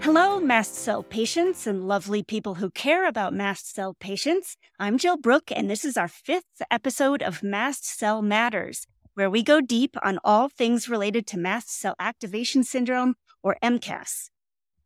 Hello, 0.00 0.38
mast 0.38 0.76
cell 0.76 1.02
patients 1.02 1.66
and 1.66 1.88
lovely 1.88 2.22
people 2.22 2.54
who 2.54 2.70
care 2.70 3.06
about 3.06 3.34
mast 3.34 3.74
cell 3.74 3.96
patients. 3.98 4.56
I'm 4.78 4.96
Jill 4.96 5.16
Brook, 5.16 5.50
and 5.50 5.68
this 5.68 5.84
is 5.84 5.96
our 5.96 6.06
fifth 6.06 6.62
episode 6.70 7.20
of 7.20 7.42
Mast 7.42 7.84
Cell 7.84 8.22
Matters, 8.22 8.86
where 9.14 9.28
we 9.28 9.42
go 9.42 9.60
deep 9.60 9.96
on 10.02 10.20
all 10.22 10.48
things 10.48 10.88
related 10.88 11.26
to 11.26 11.38
mast 11.38 11.76
cell 11.76 11.96
activation 11.98 12.62
syndrome, 12.62 13.16
or 13.42 13.56
MCAS. 13.60 14.30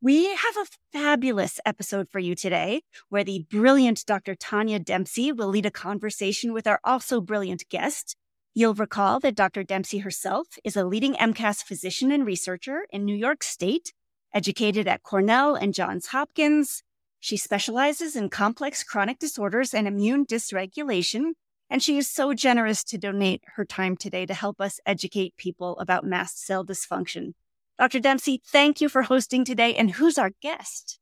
We 0.00 0.34
have 0.34 0.56
a 0.56 0.66
fabulous 0.92 1.60
episode 1.66 2.08
for 2.08 2.18
you 2.18 2.34
today, 2.34 2.80
where 3.10 3.22
the 3.22 3.46
brilliant 3.50 4.04
Dr. 4.06 4.34
Tanya 4.34 4.78
Dempsey 4.78 5.30
will 5.30 5.48
lead 5.48 5.66
a 5.66 5.70
conversation 5.70 6.54
with 6.54 6.66
our 6.66 6.80
also 6.84 7.20
brilliant 7.20 7.68
guest. 7.68 8.16
You'll 8.54 8.74
recall 8.74 9.20
that 9.20 9.34
Dr. 9.34 9.62
Dempsey 9.62 9.98
herself 9.98 10.58
is 10.64 10.76
a 10.76 10.84
leading 10.84 11.14
MCAS 11.14 11.62
physician 11.62 12.10
and 12.10 12.26
researcher 12.26 12.86
in 12.90 13.04
New 13.04 13.14
York 13.14 13.44
State 13.44 13.92
Educated 14.34 14.88
at 14.88 15.02
Cornell 15.02 15.54
and 15.54 15.74
Johns 15.74 16.06
Hopkins, 16.06 16.82
she 17.20 17.36
specializes 17.36 18.16
in 18.16 18.30
complex 18.30 18.82
chronic 18.82 19.18
disorders 19.18 19.74
and 19.74 19.86
immune 19.86 20.24
dysregulation, 20.24 21.32
and 21.68 21.82
she 21.82 21.98
is 21.98 22.10
so 22.10 22.32
generous 22.32 22.82
to 22.84 22.98
donate 22.98 23.42
her 23.56 23.64
time 23.64 23.96
today 23.96 24.26
to 24.26 24.34
help 24.34 24.60
us 24.60 24.80
educate 24.86 25.36
people 25.36 25.78
about 25.78 26.04
mast 26.04 26.44
cell 26.44 26.64
dysfunction. 26.64 27.34
Dr. 27.78 28.00
Dempsey, 28.00 28.40
thank 28.46 28.80
you 28.80 28.88
for 28.88 29.02
hosting 29.02 29.44
today. 29.44 29.74
And 29.74 29.90
who's 29.90 30.18
our 30.18 30.30
guest? 30.40 30.98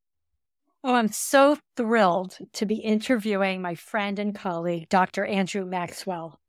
Oh, 0.82 0.94
I'm 0.94 1.12
so 1.12 1.58
thrilled 1.76 2.38
to 2.54 2.66
be 2.66 2.76
interviewing 2.76 3.62
my 3.62 3.74
friend 3.74 4.18
and 4.18 4.34
colleague, 4.34 4.88
Dr. 4.88 5.24
Andrew 5.24 5.64
Maxwell. 5.64 6.40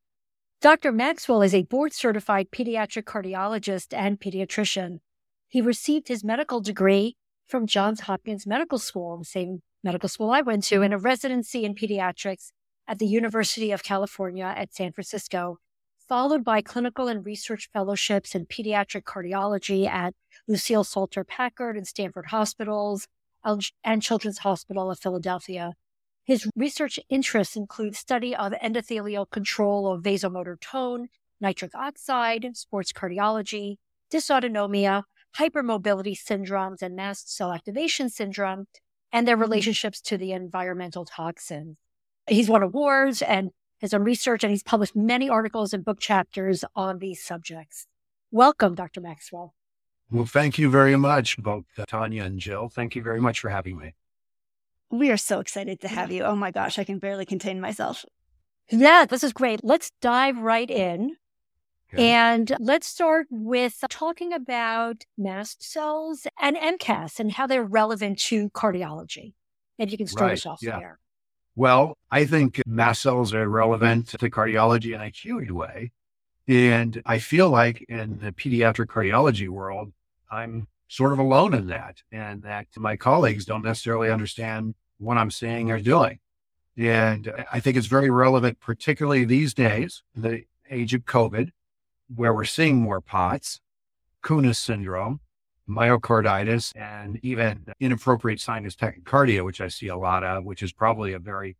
Dr. 0.61 0.91
Maxwell 0.91 1.41
is 1.41 1.53
a 1.53 1.63
board 1.63 1.93
certified 1.93 2.49
pediatric 2.51 3.03
cardiologist 3.03 3.97
and 3.97 4.19
pediatrician. 4.19 4.99
He 5.51 5.59
received 5.59 6.07
his 6.07 6.23
medical 6.23 6.61
degree 6.61 7.17
from 7.45 7.67
Johns 7.67 7.99
Hopkins 8.01 8.47
Medical 8.47 8.79
School, 8.79 9.17
the 9.17 9.25
same 9.25 9.59
medical 9.83 10.07
school 10.07 10.31
I 10.31 10.39
went 10.39 10.63
to, 10.65 10.81
and 10.81 10.93
a 10.93 10.97
residency 10.97 11.65
in 11.65 11.75
pediatrics 11.75 12.53
at 12.87 12.99
the 12.99 13.05
University 13.05 13.69
of 13.73 13.83
California 13.83 14.45
at 14.45 14.73
San 14.73 14.93
Francisco, 14.93 15.57
followed 16.07 16.45
by 16.45 16.61
clinical 16.61 17.09
and 17.09 17.25
research 17.25 17.69
fellowships 17.73 18.33
in 18.33 18.45
pediatric 18.45 19.03
cardiology 19.03 19.85
at 19.85 20.13
Lucile 20.47 20.85
Salter 20.85 21.25
Packard 21.25 21.75
and 21.75 21.85
Stanford 21.85 22.27
Hospitals 22.27 23.07
and 23.43 24.01
Children's 24.01 24.37
Hospital 24.37 24.89
of 24.89 24.99
Philadelphia. 24.99 25.73
His 26.23 26.49
research 26.55 26.97
interests 27.09 27.57
include 27.57 27.97
study 27.97 28.33
of 28.33 28.53
endothelial 28.53 29.29
control 29.29 29.91
of 29.91 30.01
vasomotor 30.01 30.57
tone, 30.61 31.09
nitric 31.41 31.75
oxide, 31.75 32.47
sports 32.53 32.93
cardiology, 32.93 33.79
dysautonomia, 34.13 35.03
hypermobility 35.37 36.17
syndromes 36.17 36.81
and 36.81 36.95
mast 36.95 37.35
cell 37.35 37.51
activation 37.51 38.09
syndrome 38.09 38.67
and 39.11 39.27
their 39.27 39.35
mm-hmm. 39.35 39.43
relationships 39.43 40.01
to 40.01 40.17
the 40.17 40.31
environmental 40.31 41.05
toxins. 41.05 41.77
He's 42.27 42.49
won 42.49 42.63
awards 42.63 43.21
and 43.21 43.51
has 43.81 43.91
done 43.91 44.03
research 44.03 44.43
and 44.43 44.51
he's 44.51 44.63
published 44.63 44.95
many 44.95 45.29
articles 45.29 45.73
and 45.73 45.83
book 45.83 45.99
chapters 45.99 46.63
on 46.75 46.99
these 46.99 47.23
subjects. 47.23 47.87
Welcome, 48.31 48.75
Dr. 48.75 49.01
Maxwell. 49.01 49.53
Well, 50.11 50.25
thank 50.25 50.57
you 50.57 50.69
very 50.69 50.97
much, 50.97 51.37
both 51.37 51.65
Tanya 51.87 52.23
and 52.23 52.39
Jill. 52.39 52.69
Thank 52.69 52.95
you 52.95 53.01
very 53.01 53.21
much 53.21 53.39
for 53.39 53.49
having 53.49 53.77
me. 53.77 53.95
We 54.89 55.09
are 55.09 55.17
so 55.17 55.39
excited 55.39 55.79
to 55.81 55.87
have 55.87 56.11
you. 56.11 56.23
Oh 56.23 56.35
my 56.35 56.51
gosh, 56.51 56.77
I 56.77 56.83
can 56.83 56.99
barely 56.99 57.25
contain 57.25 57.61
myself. 57.61 58.03
Yeah, 58.69 59.05
this 59.05 59.23
is 59.23 59.31
great. 59.31 59.63
Let's 59.63 59.91
dive 60.01 60.37
right 60.37 60.69
in. 60.69 61.15
And 61.99 62.55
let's 62.59 62.87
start 62.87 63.27
with 63.29 63.83
talking 63.89 64.33
about 64.33 65.05
mast 65.17 65.63
cells 65.63 66.27
and 66.39 66.55
MCAS 66.55 67.19
and 67.19 67.31
how 67.31 67.47
they're 67.47 67.63
relevant 67.63 68.19
to 68.19 68.49
cardiology. 68.51 69.33
Maybe 69.77 69.91
you 69.91 69.97
can 69.97 70.07
start 70.07 70.29
right. 70.29 70.37
us 70.37 70.45
off 70.45 70.59
yeah. 70.61 70.79
there. 70.79 70.99
Well, 71.55 71.97
I 72.09 72.25
think 72.25 72.61
mast 72.65 73.01
cells 73.01 73.33
are 73.33 73.47
relevant 73.47 74.07
to 74.09 74.29
cardiology 74.29 74.95
in 74.95 75.01
a 75.01 75.09
huge 75.09 75.51
way. 75.51 75.91
And 76.47 77.01
I 77.05 77.19
feel 77.19 77.49
like 77.49 77.85
in 77.87 78.19
the 78.19 78.31
pediatric 78.31 78.87
cardiology 78.87 79.49
world, 79.49 79.91
I'm 80.31 80.67
sort 80.87 81.13
of 81.13 81.19
alone 81.19 81.53
in 81.53 81.67
that, 81.67 81.97
and 82.11 82.41
that 82.43 82.67
my 82.77 82.97
colleagues 82.97 83.45
don't 83.45 83.63
necessarily 83.63 84.09
understand 84.09 84.75
what 84.97 85.17
I'm 85.17 85.31
saying 85.31 85.71
or 85.71 85.79
doing. 85.79 86.19
And 86.77 87.31
I 87.51 87.59
think 87.59 87.77
it's 87.77 87.87
very 87.87 88.09
relevant, 88.09 88.59
particularly 88.59 89.25
these 89.25 89.53
days, 89.53 90.03
the 90.15 90.43
age 90.69 90.93
of 90.93 91.05
COVID, 91.05 91.51
where 92.15 92.33
we're 92.33 92.43
seeing 92.43 92.81
more 92.81 93.01
POTS, 93.01 93.59
Kounis 94.23 94.57
syndrome, 94.57 95.19
myocarditis, 95.69 96.75
and 96.75 97.19
even 97.23 97.65
inappropriate 97.79 98.39
sinus 98.39 98.75
tachycardia, 98.75 99.45
which 99.45 99.61
I 99.61 99.67
see 99.67 99.87
a 99.87 99.97
lot 99.97 100.23
of, 100.23 100.43
which 100.43 100.63
is 100.63 100.73
probably 100.73 101.13
a 101.13 101.19
very 101.19 101.57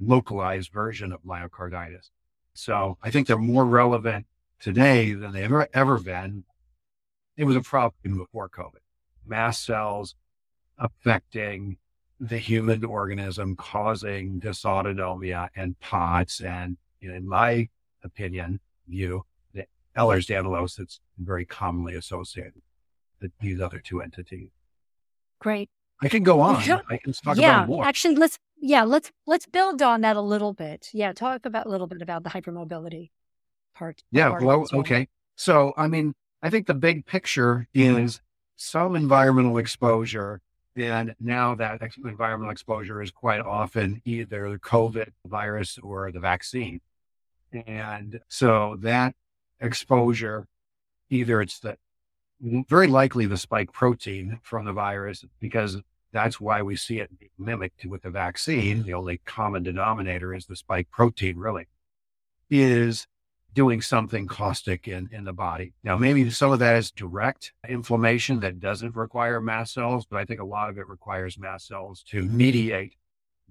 localized 0.00 0.72
version 0.72 1.12
of 1.12 1.22
myocarditis. 1.22 2.10
So 2.54 2.98
I 3.02 3.10
think 3.10 3.26
they're 3.26 3.38
more 3.38 3.64
relevant 3.64 4.26
today 4.60 5.12
than 5.12 5.32
they've 5.32 5.44
ever, 5.44 5.68
ever 5.74 5.98
been. 5.98 6.44
It 7.36 7.44
was 7.44 7.56
a 7.56 7.60
problem 7.60 8.18
before 8.18 8.48
COVID. 8.48 8.80
Mast 9.26 9.64
cells 9.64 10.14
affecting 10.78 11.78
the 12.20 12.38
human 12.38 12.84
organism, 12.84 13.54
causing 13.56 14.40
dysautonomia 14.40 15.48
and 15.54 15.78
POTS. 15.80 16.40
And 16.40 16.76
in 17.00 17.28
my 17.28 17.68
opinion, 18.02 18.60
view, 18.88 19.24
Ehlers-Danlos 19.98 20.76
that's 20.76 21.00
very 21.18 21.44
commonly 21.44 21.94
associated 21.94 22.62
with 23.20 23.32
these 23.40 23.60
other 23.60 23.80
two 23.80 24.00
entities. 24.00 24.50
Great. 25.40 25.68
I 26.00 26.08
can 26.08 26.22
go 26.22 26.40
on. 26.40 26.56
I 26.56 26.98
can 26.98 27.12
talk 27.12 27.36
yeah, 27.36 27.58
about 27.58 27.68
more. 27.68 27.84
Actually, 27.84 28.14
let's 28.14 28.38
yeah, 28.60 28.84
let's 28.84 29.10
let's 29.26 29.46
build 29.46 29.82
on 29.82 30.00
that 30.02 30.16
a 30.16 30.20
little 30.20 30.52
bit. 30.52 30.88
Yeah, 30.92 31.12
talk 31.12 31.44
about 31.44 31.66
a 31.66 31.68
little 31.68 31.88
bit 31.88 32.02
about 32.02 32.22
the 32.22 32.30
hypermobility 32.30 33.10
part. 33.74 34.02
Yeah, 34.10 34.30
part 34.30 34.42
well, 34.42 34.66
okay. 34.74 35.08
So, 35.36 35.72
I 35.76 35.88
mean, 35.88 36.14
I 36.42 36.50
think 36.50 36.66
the 36.66 36.74
big 36.74 37.06
picture 37.06 37.68
is 37.74 38.20
some 38.56 38.96
environmental 38.96 39.58
exposure. 39.58 40.40
And 40.76 41.14
now 41.18 41.56
that 41.56 41.80
environmental 42.04 42.52
exposure 42.52 43.02
is 43.02 43.10
quite 43.10 43.40
often 43.40 44.00
either 44.04 44.50
the 44.50 44.58
COVID 44.58 45.10
virus 45.26 45.78
or 45.78 46.12
the 46.12 46.20
vaccine. 46.20 46.80
And 47.52 48.20
so 48.28 48.76
that 48.80 49.14
exposure, 49.60 50.46
either 51.10 51.40
it's 51.40 51.58
the 51.60 51.76
very 52.40 52.86
likely 52.86 53.26
the 53.26 53.36
spike 53.36 53.72
protein 53.72 54.38
from 54.42 54.64
the 54.64 54.72
virus, 54.72 55.24
because 55.40 55.78
that's 56.12 56.40
why 56.40 56.62
we 56.62 56.76
see 56.76 57.00
it 57.00 57.10
mimicked 57.36 57.84
with 57.84 58.02
the 58.02 58.10
vaccine. 58.10 58.84
The 58.84 58.94
only 58.94 59.18
common 59.24 59.62
denominator 59.62 60.32
is 60.34 60.46
the 60.46 60.56
spike 60.56 60.90
protein, 60.90 61.36
really, 61.36 61.66
is 62.48 63.06
doing 63.54 63.82
something 63.82 64.26
caustic 64.26 64.86
in, 64.86 65.08
in 65.10 65.24
the 65.24 65.32
body. 65.32 65.72
Now, 65.82 65.96
maybe 65.96 66.30
some 66.30 66.52
of 66.52 66.60
that 66.60 66.76
is 66.76 66.92
direct 66.92 67.52
inflammation 67.68 68.40
that 68.40 68.60
doesn't 68.60 68.94
require 68.94 69.40
mast 69.40 69.74
cells, 69.74 70.06
but 70.06 70.18
I 70.18 70.24
think 70.24 70.40
a 70.40 70.44
lot 70.44 70.70
of 70.70 70.78
it 70.78 70.88
requires 70.88 71.38
mast 71.38 71.66
cells 71.66 72.04
to 72.10 72.22
mediate 72.22 72.94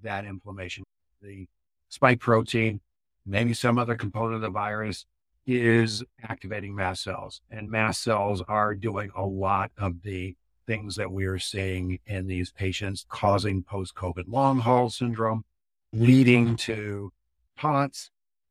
that 0.02 0.24
inflammation. 0.24 0.84
The 1.20 1.46
spike 1.90 2.20
protein, 2.20 2.80
maybe 3.26 3.52
some 3.52 3.78
other 3.78 3.96
component 3.96 4.36
of 4.36 4.40
the 4.40 4.50
virus 4.50 5.04
is 5.48 6.04
activating 6.22 6.74
mast 6.74 7.02
cells. 7.02 7.40
And 7.50 7.70
mast 7.70 8.02
cells 8.02 8.42
are 8.46 8.74
doing 8.74 9.10
a 9.16 9.24
lot 9.24 9.72
of 9.78 10.02
the 10.02 10.36
things 10.66 10.96
that 10.96 11.10
we 11.10 11.24
are 11.24 11.38
seeing 11.38 11.98
in 12.06 12.26
these 12.26 12.52
patients, 12.52 13.06
causing 13.08 13.62
post 13.62 13.94
COVID 13.94 14.24
long 14.26 14.58
haul 14.60 14.90
syndrome, 14.90 15.44
leading 15.92 16.54
to 16.56 17.10
POTS 17.56 18.10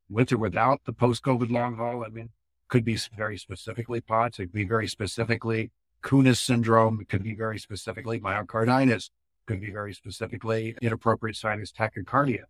with 0.10 0.32
or 0.32 0.38
without 0.38 0.82
the 0.86 0.94
post 0.94 1.24
COVID 1.24 1.52
long 1.52 1.78
haul. 1.78 2.04
I 2.04 2.10
mean, 2.10 2.30
could 2.68 2.84
be 2.84 2.98
very 3.16 3.38
specifically 3.38 4.02
POTS, 4.02 4.40
it 4.40 4.44
could 4.48 4.54
be 4.54 4.66
very 4.66 4.88
specifically 4.88 5.72
Kounis 6.04 6.38
syndrome, 6.38 7.00
it 7.02 7.10
could 7.10 7.24
be 7.24 7.36
very 7.36 7.60
specifically 7.60 8.20
myocarditis, 8.20 9.12
could 9.46 9.62
be 9.62 9.72
very 9.72 9.94
specifically 9.94 10.76
inappropriate 10.82 11.36
sinus 11.36 11.72
tachycardia. 11.72 12.46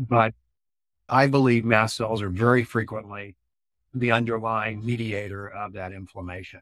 Mm-hmm. 0.00 0.04
But 0.04 0.34
I 1.08 1.26
believe 1.26 1.64
mast 1.64 1.96
cells 1.96 2.22
are 2.22 2.30
very 2.30 2.64
frequently 2.64 3.36
the 3.94 4.10
underlying 4.10 4.84
mediator 4.84 5.48
of 5.48 5.72
that 5.74 5.92
inflammation. 5.92 6.60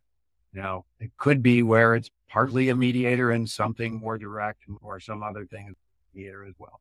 Now, 0.53 0.85
it 1.01 1.11
could 1.17 1.43
be 1.43 1.63
where 1.63 1.95
it's 1.95 2.11
partly 2.29 2.69
a 2.69 2.77
mediator 2.77 3.31
and 3.31 3.49
something 3.49 3.99
more 3.99 4.19
direct 4.19 4.63
or 4.83 5.01
some 5.01 5.23
other 5.23 5.47
thing 5.47 5.75
mediator 6.15 6.45
as 6.45 6.55
well. 6.59 6.81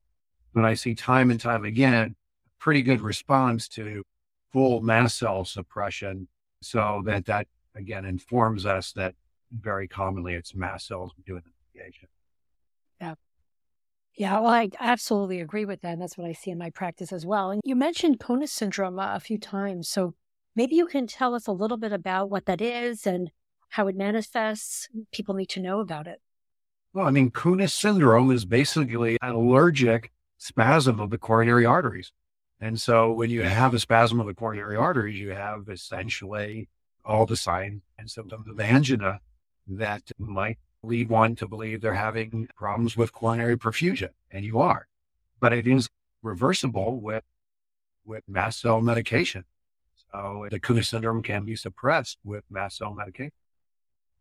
But 0.53 0.65
I 0.65 0.73
see 0.73 0.93
time 0.93 1.31
and 1.31 1.39
time 1.39 1.63
again, 1.63 2.15
pretty 2.59 2.81
good 2.81 3.01
response 3.01 3.67
to 3.69 4.03
full 4.51 4.81
mast 4.81 5.17
cell 5.17 5.45
suppression. 5.45 6.27
So 6.61 7.01
that 7.05 7.25
that 7.25 7.47
again 7.75 8.05
informs 8.05 8.65
us 8.65 8.91
that 8.93 9.15
very 9.51 9.87
commonly 9.87 10.33
it's 10.33 10.53
mast 10.53 10.87
cells 10.87 11.13
doing 11.25 11.41
the 11.45 11.51
mediation. 11.73 12.09
Yeah. 12.99 13.15
Yeah, 14.17 14.39
well, 14.39 14.51
I 14.51 14.69
absolutely 14.79 15.39
agree 15.39 15.63
with 15.63 15.81
that. 15.81 15.93
And 15.93 16.01
that's 16.01 16.17
what 16.17 16.27
I 16.27 16.33
see 16.33 16.51
in 16.51 16.57
my 16.57 16.69
practice 16.69 17.13
as 17.13 17.25
well. 17.25 17.49
And 17.51 17.61
you 17.63 17.77
mentioned 17.77 18.19
Kounis 18.19 18.49
syndrome 18.49 18.99
a 18.99 19.19
few 19.21 19.37
times. 19.37 19.87
So 19.87 20.13
maybe 20.55 20.75
you 20.75 20.85
can 20.85 21.07
tell 21.07 21.35
us 21.35 21.47
a 21.47 21.51
little 21.51 21.77
bit 21.77 21.91
about 21.91 22.29
what 22.29 22.45
that 22.45 22.61
is 22.61 23.05
and 23.05 23.31
how 23.69 23.87
it 23.87 23.95
manifests. 23.95 24.89
People 25.11 25.35
need 25.35 25.49
to 25.49 25.59
know 25.59 25.79
about 25.79 26.07
it. 26.07 26.21
Well, 26.93 27.07
I 27.07 27.11
mean, 27.11 27.31
Kounis 27.31 27.71
syndrome 27.71 28.31
is 28.31 28.43
basically 28.43 29.17
an 29.21 29.33
allergic 29.33 30.11
spasm 30.37 30.99
of 30.99 31.09
the 31.09 31.17
coronary 31.17 31.65
arteries. 31.65 32.11
And 32.59 32.79
so 32.79 33.11
when 33.11 33.29
you 33.29 33.43
have 33.43 33.73
a 33.73 33.79
spasm 33.79 34.19
of 34.19 34.27
the 34.27 34.33
coronary 34.33 34.75
arteries, 34.75 35.19
you 35.19 35.29
have 35.29 35.69
essentially 35.69 36.67
all 37.05 37.25
the 37.25 37.37
signs 37.37 37.81
and 37.97 38.09
symptoms 38.09 38.47
of 38.47 38.59
angina 38.59 39.21
that 39.67 40.11
might 40.17 40.57
lead 40.83 41.09
one 41.09 41.35
to 41.35 41.47
believe 41.47 41.81
they're 41.81 41.93
having 41.93 42.47
problems 42.55 42.97
with 42.97 43.13
coronary 43.13 43.57
perfusion. 43.57 44.09
And 44.29 44.43
you 44.43 44.59
are. 44.59 44.87
But 45.39 45.53
it 45.53 45.65
is 45.65 45.89
reversible 46.21 46.99
with 46.99 47.23
with 48.05 48.23
mast 48.27 48.61
cell 48.61 48.81
medication. 48.81 49.45
So 50.13 50.47
the 50.49 50.59
Kounis 50.59 50.87
syndrome 50.87 51.23
can 51.23 51.45
be 51.45 51.55
suppressed 51.55 52.17
with 52.23 52.43
mast 52.49 52.77
cell 52.77 52.93
medication. 52.93 53.31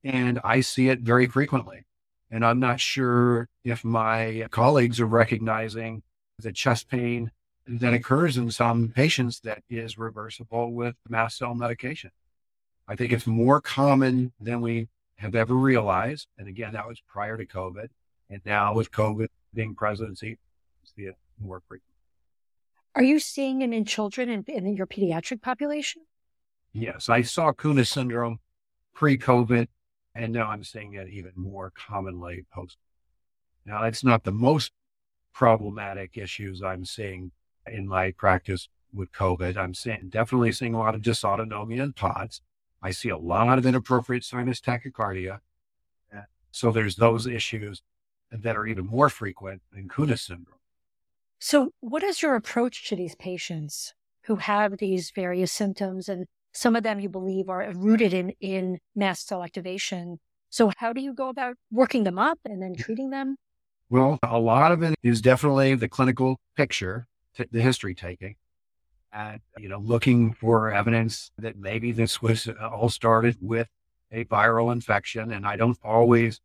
And 0.05 0.41
I 0.45 0.61
see 0.61 0.89
it 0.89 1.01
very 1.01 1.27
frequently. 1.27 1.85
And 2.31 2.45
I'm 2.45 2.61
not 2.61 2.81
sure 2.81 3.49
if 3.65 3.85
my 3.85 4.47
colleagues 4.51 5.01
are 5.01 5.07
recognizing 5.07 6.03
the 6.39 6.53
chest 6.53 6.89
pain 6.89 7.33
that 7.67 7.93
occurs 7.93 8.37
in 8.37 8.51
some 8.51 8.89
patients 8.89 9.41
that 9.41 9.63
is 9.69 9.99
reversible 9.99 10.73
with 10.73 10.95
mast 11.09 11.39
cell 11.39 11.55
medication. 11.55 12.11
I 12.89 12.97
think 12.97 13.13
it's 13.13 13.27
more 13.27 13.61
common 13.61 14.33
than 14.41 14.61
we 14.61 14.89
have 15.17 15.35
ever 15.35 15.55
realized. 15.55 16.29
And 16.39 16.49
again, 16.49 16.73
that 16.73 16.89
was 16.89 17.01
prior 17.07 17.37
to 17.37 17.47
COVID. 17.47 17.89
And 18.31 18.41
now 18.45 18.75
with 18.75 18.91
COVID 18.91 19.29
being 19.53 19.75
presidency, 19.75 20.39
see 20.85 21.03
it 21.03 21.17
more 21.41 21.63
frequent. 21.69 21.90
Are 22.95 23.03
you 23.03 23.19
seeing 23.19 23.63
it 23.63 23.73
in 23.73 23.85
children 23.85 24.29
and 24.29 24.49
in, 24.49 24.67
in 24.67 24.77
your 24.77 24.87
pediatric 24.87 25.43
population? 25.43 26.03
Yes, 26.73 27.09
I 27.09 27.23
saw 27.23 27.53
Kounis 27.53 27.89
syndrome 27.89 28.39
pre-COVID, 28.95 29.69
and 30.15 30.33
now 30.33 30.49
I'm 30.49 30.65
seeing 30.65 30.95
it 30.95 31.09
even 31.09 31.33
more 31.37 31.73
commonly 31.75 32.45
post. 32.53 32.77
Now, 33.65 33.83
that's 33.83 34.05
not 34.05 34.25
the 34.25 34.33
most 34.33 34.73
problematic 35.33 36.17
issues 36.17 36.63
I'm 36.63 36.85
seeing 36.85 37.33
in 37.67 37.87
my 37.87 38.13
practice 38.13 38.69
with 38.93 39.13
COVID. 39.13 39.57
I'm 39.57 39.75
seeing, 39.75 40.09
definitely 40.09 40.53
seeing 40.53 40.75
a 40.75 40.79
lot 40.79 40.95
of 40.95 41.03
dysautonomia 41.03 41.83
in 41.83 41.93
POTS. 41.93 42.41
I 42.83 42.91
see 42.91 43.09
a 43.09 43.19
lot 43.19 43.59
of 43.59 43.67
inappropriate 43.67 44.25
sinus 44.25 44.61
tachycardia. 44.61 45.41
So 46.53 46.73
there's 46.73 46.97
those 46.97 47.27
issues 47.27 47.83
that 48.33 48.57
are 48.57 48.67
even 48.67 48.87
more 48.87 49.09
frequent 49.09 49.63
than 49.73 49.89
Kounis 49.89 50.21
syndrome. 50.21 50.60
So, 51.43 51.73
what 51.81 52.03
is 52.03 52.21
your 52.21 52.35
approach 52.35 52.87
to 52.91 52.97
these 52.97 53.17
patients 53.17 53.95
who 54.25 54.37
have 54.37 54.77
these 54.77 55.11
various 55.11 55.51
symptoms, 55.51 56.07
and 56.07 56.27
some 56.53 56.77
of 56.77 56.83
them 56.83 57.01
you 57.01 57.09
believe 57.09 57.49
are 57.49 57.73
rooted 57.75 58.13
in 58.13 58.35
in 58.41 58.79
mast 58.95 59.27
cell 59.27 59.43
activation? 59.43 60.21
So, 60.51 60.71
how 60.77 60.93
do 60.93 61.01
you 61.01 61.15
go 61.15 61.31
about 61.31 61.57
working 61.71 62.05
them 62.05 62.19
up 62.19 62.39
and 62.45 62.63
then 62.63 62.75
treating 62.77 63.09
them? 63.09 63.37
Well, 63.89 64.19
a 64.23 64.39
lot 64.39 64.71
of 64.71 64.83
it 64.83 64.95
is 65.03 65.23
definitely 65.23 65.75
the 65.77 65.89
clinical 65.89 66.39
picture, 66.59 67.07
the 67.51 67.63
history 67.63 67.95
taking, 67.95 68.37
and 69.11 69.41
you 69.59 69.71
know, 69.71 69.79
looking 69.79 70.35
for 70.35 70.71
evidence 70.71 71.31
that 71.39 71.57
maybe 71.57 71.91
this 71.91 72.21
was 72.21 72.49
uh, 72.49 72.69
all 72.69 72.91
started 72.91 73.39
with 73.41 73.69
a 74.13 74.27
viral 74.27 74.71
infection. 74.73 75.33
And 75.33 75.47
I 75.47 75.57
don't 75.57 75.79
always, 75.83 76.39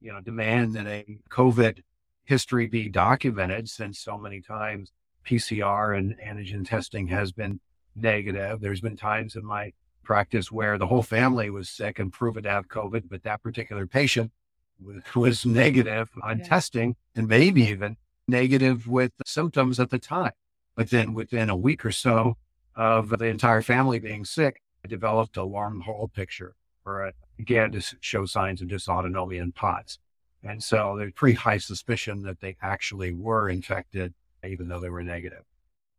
you 0.00 0.10
know, 0.10 0.22
demand 0.22 0.74
that 0.74 0.86
a 0.86 1.18
COVID 1.28 1.82
history 2.28 2.66
be 2.66 2.90
documented 2.90 3.70
since 3.70 3.98
so 3.98 4.18
many 4.18 4.38
times 4.42 4.92
PCR 5.26 5.96
and 5.96 6.14
antigen 6.18 6.68
testing 6.68 7.06
has 7.06 7.32
been 7.32 7.58
negative. 7.96 8.60
There's 8.60 8.82
been 8.82 8.98
times 8.98 9.34
in 9.34 9.46
my 9.46 9.72
practice 10.04 10.52
where 10.52 10.76
the 10.76 10.86
whole 10.86 11.02
family 11.02 11.48
was 11.48 11.70
sick 11.70 11.98
and 11.98 12.12
proven 12.12 12.42
to 12.42 12.50
have 12.50 12.68
COVID, 12.68 13.04
but 13.08 13.22
that 13.22 13.42
particular 13.42 13.86
patient 13.86 14.30
was, 14.78 15.02
was 15.16 15.46
negative 15.46 16.10
on 16.22 16.40
yeah. 16.40 16.44
testing 16.44 16.96
and 17.16 17.28
maybe 17.28 17.62
even 17.62 17.96
negative 18.28 18.86
with 18.86 19.12
symptoms 19.24 19.80
at 19.80 19.88
the 19.88 19.98
time. 19.98 20.32
But 20.76 20.90
then 20.90 21.14
within 21.14 21.48
a 21.48 21.56
week 21.56 21.82
or 21.82 21.92
so 21.92 22.36
of 22.76 23.08
the 23.08 23.24
entire 23.24 23.62
family 23.62 24.00
being 24.00 24.26
sick, 24.26 24.60
I 24.84 24.88
developed 24.88 25.38
a 25.38 25.44
long 25.44 25.80
haul 25.80 26.08
picture 26.08 26.56
where 26.82 27.06
it 27.06 27.14
began 27.38 27.72
to 27.72 27.80
show 28.00 28.26
signs 28.26 28.60
of 28.60 28.68
dysautonomia 28.68 29.40
in 29.40 29.52
POTS. 29.52 29.98
And 30.42 30.62
so 30.62 30.96
there's 30.96 31.12
pretty 31.12 31.36
high 31.36 31.58
suspicion 31.58 32.22
that 32.22 32.40
they 32.40 32.56
actually 32.62 33.12
were 33.12 33.48
infected, 33.48 34.14
even 34.44 34.68
though 34.68 34.80
they 34.80 34.90
were 34.90 35.02
negative. 35.02 35.44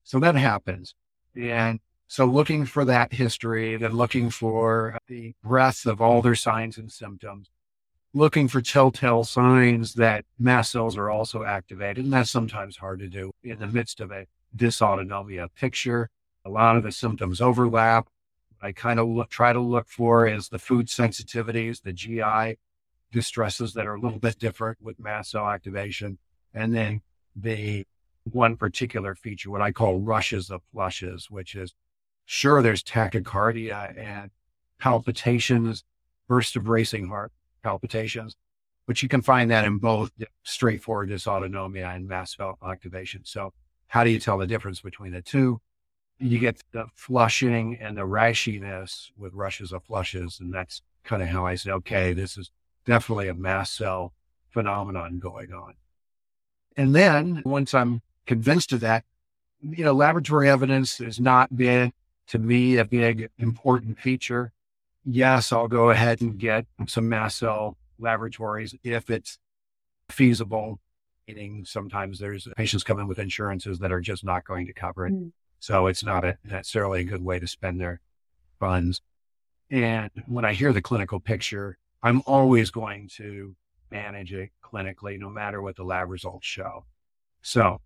So 0.04 0.20
that 0.20 0.36
happens. 0.36 0.96
And 1.36 1.80
so 2.08 2.26
looking 2.26 2.66
for 2.66 2.86
that 2.86 3.14
history, 3.14 3.76
then 3.78 3.94
looking 3.94 4.30
for 4.30 4.98
the 5.08 5.36
breadth 5.44 5.86
of 5.86 6.02
all 6.02 6.22
their 6.22 6.36
signs 6.36 6.78
and 6.78 6.92
symptoms, 6.92 7.50
looking 8.14 8.48
for 8.48 8.62
telltale 8.62 9.24
signs 9.24 9.94
that 9.96 10.26
mast 10.40 10.72
cells 10.72 10.98
are 10.98 11.10
also 11.10 11.44
activated. 11.44 12.06
And 12.06 12.14
that's 12.14 12.32
sometimes 12.32 12.78
hard 12.78 13.00
to 13.00 13.08
do 13.08 13.32
in 13.44 13.60
the 13.60 13.68
midst 13.68 14.00
of 14.00 14.12
a 14.12 14.26
dysautonomia 14.56 15.50
picture. 15.54 16.10
A 16.46 16.50
lot 16.50 16.78
of 16.78 16.84
the 16.84 16.92
symptoms 16.92 17.42
overlap. 17.42 18.08
I 18.62 18.72
kind 18.72 19.00
of 19.00 19.08
look, 19.08 19.30
try 19.30 19.54
to 19.54 19.60
look 19.60 19.88
for 19.88 20.28
is 20.28 20.50
the 20.50 20.60
food 20.60 20.88
sensitivities, 20.88 21.84
the 21.84 21.94
GI 21.94 22.58
distresses 23.12 23.74
that 23.74 23.88
are 23.88 23.96
a 23.96 24.00
little 24.00 24.20
bit 24.20 24.40
different 24.40 24.78
with 24.82 25.00
mast 25.00 25.32
cell 25.32 25.50
activation. 25.50 26.18
And 26.54 26.74
then 26.74 27.02
the 27.36 27.86
one 28.24 28.58
particular 28.58 29.16
feature, 29.16 29.50
what 29.50 29.62
I 29.62 29.72
call 29.72 30.00
rushes 30.00 30.50
of 30.50 30.62
flushes, 30.72 31.30
which 31.30 31.56
is 31.56 31.74
sure 32.26 32.62
there's 32.62 32.84
tachycardia 32.84 33.98
and 33.98 34.32
palpitations, 34.80 35.84
burst 36.28 36.56
of 36.56 36.68
racing 36.68 37.08
heart 37.08 37.32
palpitations, 37.64 38.36
but 38.88 39.04
you 39.04 39.10
can 39.10 39.22
find 39.22 39.52
that 39.52 39.66
in 39.66 39.78
both 39.78 40.12
straightforward 40.44 41.10
dysautonomia 41.10 41.96
and 41.96 42.08
mast 42.08 42.38
cell 42.38 42.58
activation. 42.68 43.22
So 43.24 43.54
how 43.88 44.04
do 44.04 44.10
you 44.10 44.20
tell 44.20 44.38
the 44.38 44.48
difference 44.48 44.82
between 44.82 45.12
the 45.12 45.22
two? 45.22 45.62
You 46.20 46.40
get 46.40 46.62
the 46.72 46.86
flushing 46.96 47.78
and 47.80 47.98
the 47.98 48.02
rashiness 48.02 49.12
with 49.18 49.34
rushes 49.34 49.72
of 49.72 49.84
flushes. 49.84 50.40
And 50.40 50.54
that's 50.54 50.82
kind 51.04 51.22
of 51.22 51.30
how 51.30 51.46
I 51.46 51.56
say, 51.56 51.72
okay, 51.72 52.14
this 52.14 52.38
is 52.38 52.52
definitely 52.90 53.28
a 53.28 53.36
mast 53.36 53.76
cell 53.76 54.14
phenomenon 54.50 55.20
going 55.20 55.54
on. 55.54 55.76
And 56.76 56.96
then 56.96 57.44
once 57.46 57.74
I'm 57.76 58.02
convinced 58.26 58.74
of 58.74 58.80
that, 58.80 59.06
you 59.62 59.84
know, 59.84 59.94
laboratory 59.94 60.50
evidence 60.50 60.98
has 60.98 61.20
not 61.20 61.56
been 61.56 61.94
to 62.28 62.40
me 62.40 62.78
a 62.78 62.86
big 62.86 63.30
important 63.38 64.00
feature. 64.00 64.52
Yes, 65.06 65.52
I'll 65.52 65.68
go 65.68 65.92
ahead 65.92 66.22
and 66.22 66.40
get 66.40 66.66
some 66.88 67.08
mast 67.10 67.38
cell 67.38 67.78
laboratories 68.00 68.74
if 68.84 69.12
it's 69.12 69.38
feasible. 70.10 70.80
Meaning 71.28 71.66
sometimes 71.66 72.18
there's 72.18 72.48
patients 72.58 72.84
come 72.84 73.00
in 73.00 73.08
with 73.08 73.20
insurances 73.20 73.78
that 73.80 73.92
are 73.92 74.02
just 74.02 74.24
not 74.24 74.46
going 74.46 74.66
to 74.66 74.74
cover 74.74 75.06
it. 75.06 75.14
Mm. 75.14 75.32
So 75.60 75.86
it's 75.86 76.04
not 76.04 76.26
a, 76.26 76.40
necessarily 76.44 77.02
a 77.02 77.04
good 77.04 77.24
way 77.24 77.38
to 77.38 77.46
spend 77.46 77.80
their 77.80 78.02
funds. 78.60 79.02
And 79.70 80.10
when 80.26 80.44
I 80.44 80.54
hear 80.54 80.74
the 80.74 80.82
clinical 80.82 81.20
picture, 81.20 81.78
I'm 82.02 82.22
always 82.26 82.72
going 82.72 83.10
to 83.18 83.56
manage 83.92 84.34
it 84.34 84.52
clinically, 84.64 85.20
no 85.20 85.30
matter 85.30 85.62
what 85.62 85.76
the 85.76 85.84
lab 85.84 86.10
results 86.10 86.48
show. 86.48 86.86
So 87.42 87.82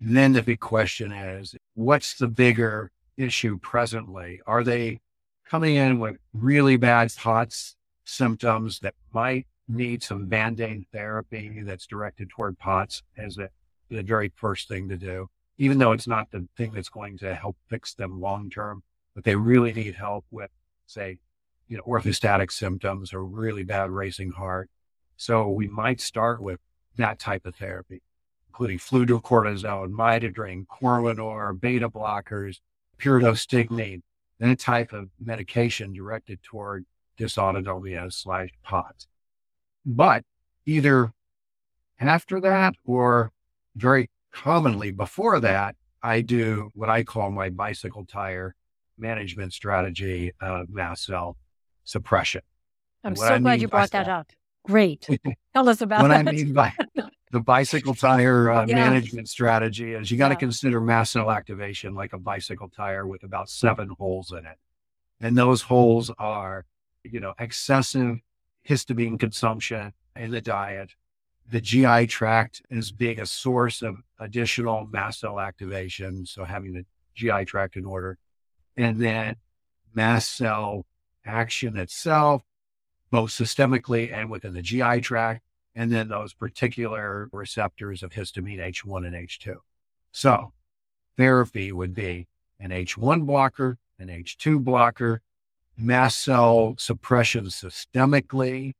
then 0.00 0.32
the 0.32 0.42
big 0.42 0.60
question 0.60 1.12
is, 1.12 1.54
what's 1.74 2.16
the 2.16 2.28
bigger 2.28 2.90
issue 3.16 3.58
presently? 3.58 4.40
Are 4.46 4.62
they 4.62 5.00
coming 5.48 5.76
in 5.76 5.98
with 5.98 6.16
really 6.32 6.76
bad 6.76 7.12
POTS 7.16 7.76
symptoms 8.04 8.80
that 8.80 8.94
might 9.12 9.46
need 9.68 10.02
some 10.02 10.26
band-aid 10.26 10.86
therapy 10.92 11.62
that's 11.62 11.86
directed 11.86 12.30
toward 12.30 12.58
POTS 12.58 13.02
as 13.16 13.38
a, 13.38 13.48
the 13.88 14.02
very 14.02 14.32
first 14.36 14.68
thing 14.68 14.88
to 14.88 14.96
do, 14.96 15.28
even 15.58 15.78
though 15.78 15.92
it's 15.92 16.06
not 16.06 16.30
the 16.30 16.46
thing 16.56 16.72
that's 16.72 16.88
going 16.88 17.18
to 17.18 17.34
help 17.34 17.56
fix 17.68 17.94
them 17.94 18.20
long 18.20 18.50
term, 18.50 18.82
but 19.14 19.24
they 19.24 19.34
really 19.34 19.72
need 19.72 19.94
help 19.94 20.24
with, 20.30 20.50
say, 20.86 21.18
you 21.68 21.76
know, 21.76 21.82
orthostatic 21.82 22.50
symptoms 22.50 23.12
or 23.12 23.24
really 23.24 23.64
bad 23.64 23.90
racing 23.90 24.32
heart. 24.32 24.70
So 25.16 25.48
we 25.48 25.66
might 25.68 26.00
start 26.00 26.40
with 26.40 26.60
that 26.96 27.18
type 27.18 27.46
of 27.46 27.56
therapy, 27.56 28.02
including 28.48 28.78
fludrocortisone, 28.78 29.90
midodrine, 29.90 30.66
Corlanor, 30.66 31.52
beta 31.52 31.88
blockers, 31.88 32.58
pyridostigmine, 32.98 34.02
a 34.40 34.56
type 34.56 34.92
of 34.92 35.08
medication 35.18 35.92
directed 35.92 36.42
toward 36.42 36.84
dysautonomia 37.18 38.12
slash 38.12 38.50
POTS. 38.62 39.06
But 39.84 40.24
either 40.66 41.12
after 41.98 42.40
that 42.40 42.74
or 42.84 43.32
very 43.74 44.10
commonly 44.32 44.90
before 44.90 45.40
that, 45.40 45.76
I 46.02 46.20
do 46.20 46.70
what 46.74 46.90
I 46.90 47.02
call 47.02 47.30
my 47.30 47.50
bicycle 47.50 48.04
tire 48.04 48.54
management 48.98 49.52
strategy 49.52 50.32
mast 50.68 51.04
cell 51.04 51.36
suppression. 51.86 52.42
I'm 53.02 53.16
so 53.16 53.24
I 53.24 53.38
glad 53.38 53.62
you 53.62 53.68
brought 53.68 53.92
that 53.92 54.08
up. 54.08 54.30
Great. 54.66 55.08
Tell 55.54 55.68
us 55.68 55.80
about 55.80 56.02
what 56.02 56.08
that. 56.08 56.28
I 56.28 56.32
mean 56.32 56.52
by 56.52 56.74
the 57.32 57.40
bicycle 57.40 57.94
tire 57.94 58.50
uh, 58.50 58.66
yeah. 58.68 58.74
management 58.74 59.28
strategy 59.28 59.94
is 59.94 60.10
you 60.10 60.18
got 60.18 60.28
to 60.28 60.34
yeah. 60.34 60.40
consider 60.40 60.80
mast 60.80 61.12
cell 61.12 61.30
activation 61.30 61.94
like 61.94 62.12
a 62.12 62.18
bicycle 62.18 62.68
tire 62.68 63.06
with 63.06 63.22
about 63.22 63.48
seven 63.48 63.88
holes 63.98 64.32
in 64.32 64.44
it. 64.44 64.58
And 65.20 65.38
those 65.38 65.62
holes 65.62 66.10
are, 66.18 66.66
you 67.04 67.20
know, 67.20 67.32
excessive 67.38 68.18
histamine 68.68 69.18
consumption 69.18 69.92
in 70.16 70.30
the 70.30 70.40
diet, 70.40 70.94
the 71.48 71.60
GI 71.60 72.08
tract 72.08 72.62
is 72.70 72.90
being 72.90 73.20
a 73.20 73.26
source 73.26 73.82
of 73.82 73.96
additional 74.18 74.86
mast 74.86 75.20
cell 75.20 75.38
activation. 75.38 76.26
So 76.26 76.44
having 76.44 76.72
the 76.72 76.84
GI 77.14 77.44
tract 77.44 77.76
in 77.76 77.84
order, 77.84 78.18
and 78.76 79.00
then 79.00 79.36
mast 79.94 80.36
cell 80.36 80.84
action 81.26 81.76
itself, 81.76 82.42
both 83.10 83.30
systemically 83.30 84.12
and 84.12 84.30
within 84.30 84.54
the 84.54 84.62
GI 84.62 85.00
tract, 85.00 85.42
and 85.74 85.92
then 85.92 86.08
those 86.08 86.32
particular 86.32 87.28
receptors 87.32 88.02
of 88.02 88.12
histamine 88.12 88.58
H1 88.58 89.06
and 89.06 89.14
H2. 89.14 89.56
So 90.12 90.52
therapy 91.16 91.72
would 91.72 91.94
be 91.94 92.28
an 92.58 92.70
H1 92.70 93.26
blocker, 93.26 93.78
an 93.98 94.08
H2 94.08 94.62
blocker, 94.62 95.20
mast 95.76 96.24
cell 96.24 96.74
suppression 96.78 97.46
systemically 97.46 98.72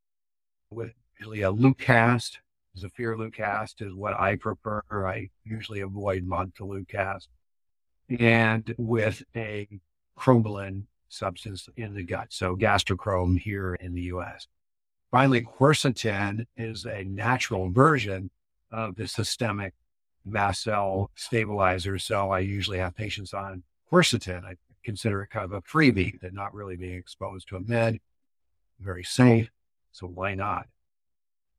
with 0.70 0.92
really 1.20 1.42
a 1.42 1.52
Leucast. 1.52 2.38
Zafirlukast 2.78 3.80
is 3.80 3.94
what 3.94 4.18
I 4.18 4.36
prefer. 4.36 4.82
I 4.90 5.30
usually 5.44 5.80
avoid 5.80 6.26
Montelukast. 6.26 7.28
And 8.18 8.74
with 8.78 9.22
a 9.34 9.68
cromolyn 10.18 10.84
substance 11.08 11.68
in 11.76 11.94
the 11.94 12.02
gut. 12.02 12.28
So 12.30 12.56
Gastrocrom 12.56 13.38
here 13.38 13.74
in 13.74 13.94
the 13.94 14.02
US. 14.02 14.46
Finally, 15.10 15.42
quercetin 15.42 16.46
is 16.56 16.84
a 16.84 17.04
natural 17.04 17.70
version 17.70 18.30
of 18.70 18.96
the 18.96 19.06
systemic 19.06 19.74
mast 20.24 20.62
cell 20.62 21.10
stabilizer. 21.14 21.98
So 21.98 22.30
I 22.30 22.40
usually 22.40 22.78
have 22.78 22.96
patients 22.96 23.32
on 23.32 23.62
quercetin. 23.90 24.44
I 24.44 24.56
consider 24.84 25.22
it 25.22 25.30
kind 25.30 25.44
of 25.44 25.52
a 25.52 25.62
freebie. 25.62 26.20
They're 26.20 26.30
not 26.30 26.54
really 26.54 26.76
being 26.76 26.98
exposed 26.98 27.48
to 27.48 27.56
a 27.56 27.60
med, 27.60 28.00
very 28.80 29.04
safe. 29.04 29.50
So 29.92 30.06
why 30.06 30.34
not? 30.34 30.66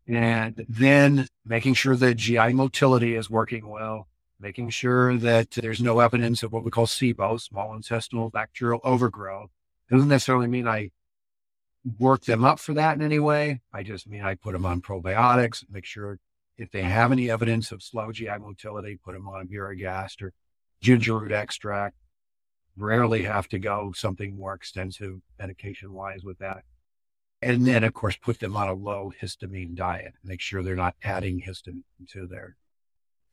And 0.07 0.65
then 0.69 1.27
making 1.45 1.73
sure 1.73 1.95
that 1.95 2.15
GI 2.15 2.53
motility 2.53 3.15
is 3.15 3.29
working 3.29 3.67
well, 3.67 4.07
making 4.39 4.69
sure 4.69 5.17
that 5.17 5.51
there's 5.51 5.81
no 5.81 5.99
evidence 5.99 6.43
of 6.43 6.51
what 6.51 6.63
we 6.63 6.71
call 6.71 6.85
SIBO, 6.85 7.39
small 7.39 7.73
intestinal 7.73 8.29
bacterial 8.29 8.79
overgrowth. 8.83 9.49
It 9.89 9.95
Doesn't 9.95 10.09
necessarily 10.09 10.47
mean 10.47 10.67
I 10.67 10.91
work 11.97 12.25
them 12.25 12.43
up 12.43 12.59
for 12.59 12.73
that 12.73 12.95
in 12.97 13.01
any 13.01 13.19
way. 13.19 13.61
I 13.73 13.83
just 13.83 14.07
mean 14.07 14.21
I 14.21 14.35
put 14.35 14.53
them 14.53 14.65
on 14.65 14.81
probiotics, 14.81 15.63
make 15.69 15.85
sure 15.85 16.19
if 16.57 16.71
they 16.71 16.81
have 16.81 17.11
any 17.11 17.29
evidence 17.29 17.71
of 17.71 17.83
slow 17.83 18.11
GI 18.11 18.39
motility, 18.39 18.97
put 19.03 19.13
them 19.13 19.27
on 19.27 19.47
Iberogast 19.47 20.21
or 20.21 20.33
ginger 20.81 21.19
root 21.19 21.31
extract. 21.31 21.95
Rarely 22.75 23.23
have 23.23 23.47
to 23.49 23.59
go 23.59 23.91
something 23.95 24.35
more 24.35 24.53
extensive 24.53 25.19
medication 25.39 25.93
wise 25.93 26.23
with 26.23 26.39
that. 26.39 26.63
And 27.41 27.65
then, 27.65 27.83
of 27.83 27.93
course, 27.93 28.17
put 28.17 28.39
them 28.39 28.55
on 28.55 28.67
a 28.67 28.73
low 28.73 29.11
histamine 29.21 29.75
diet, 29.75 30.13
make 30.23 30.41
sure 30.41 30.63
they're 30.63 30.75
not 30.75 30.95
adding 31.03 31.41
histamine 31.41 31.83
to 32.11 32.27
their 32.27 32.55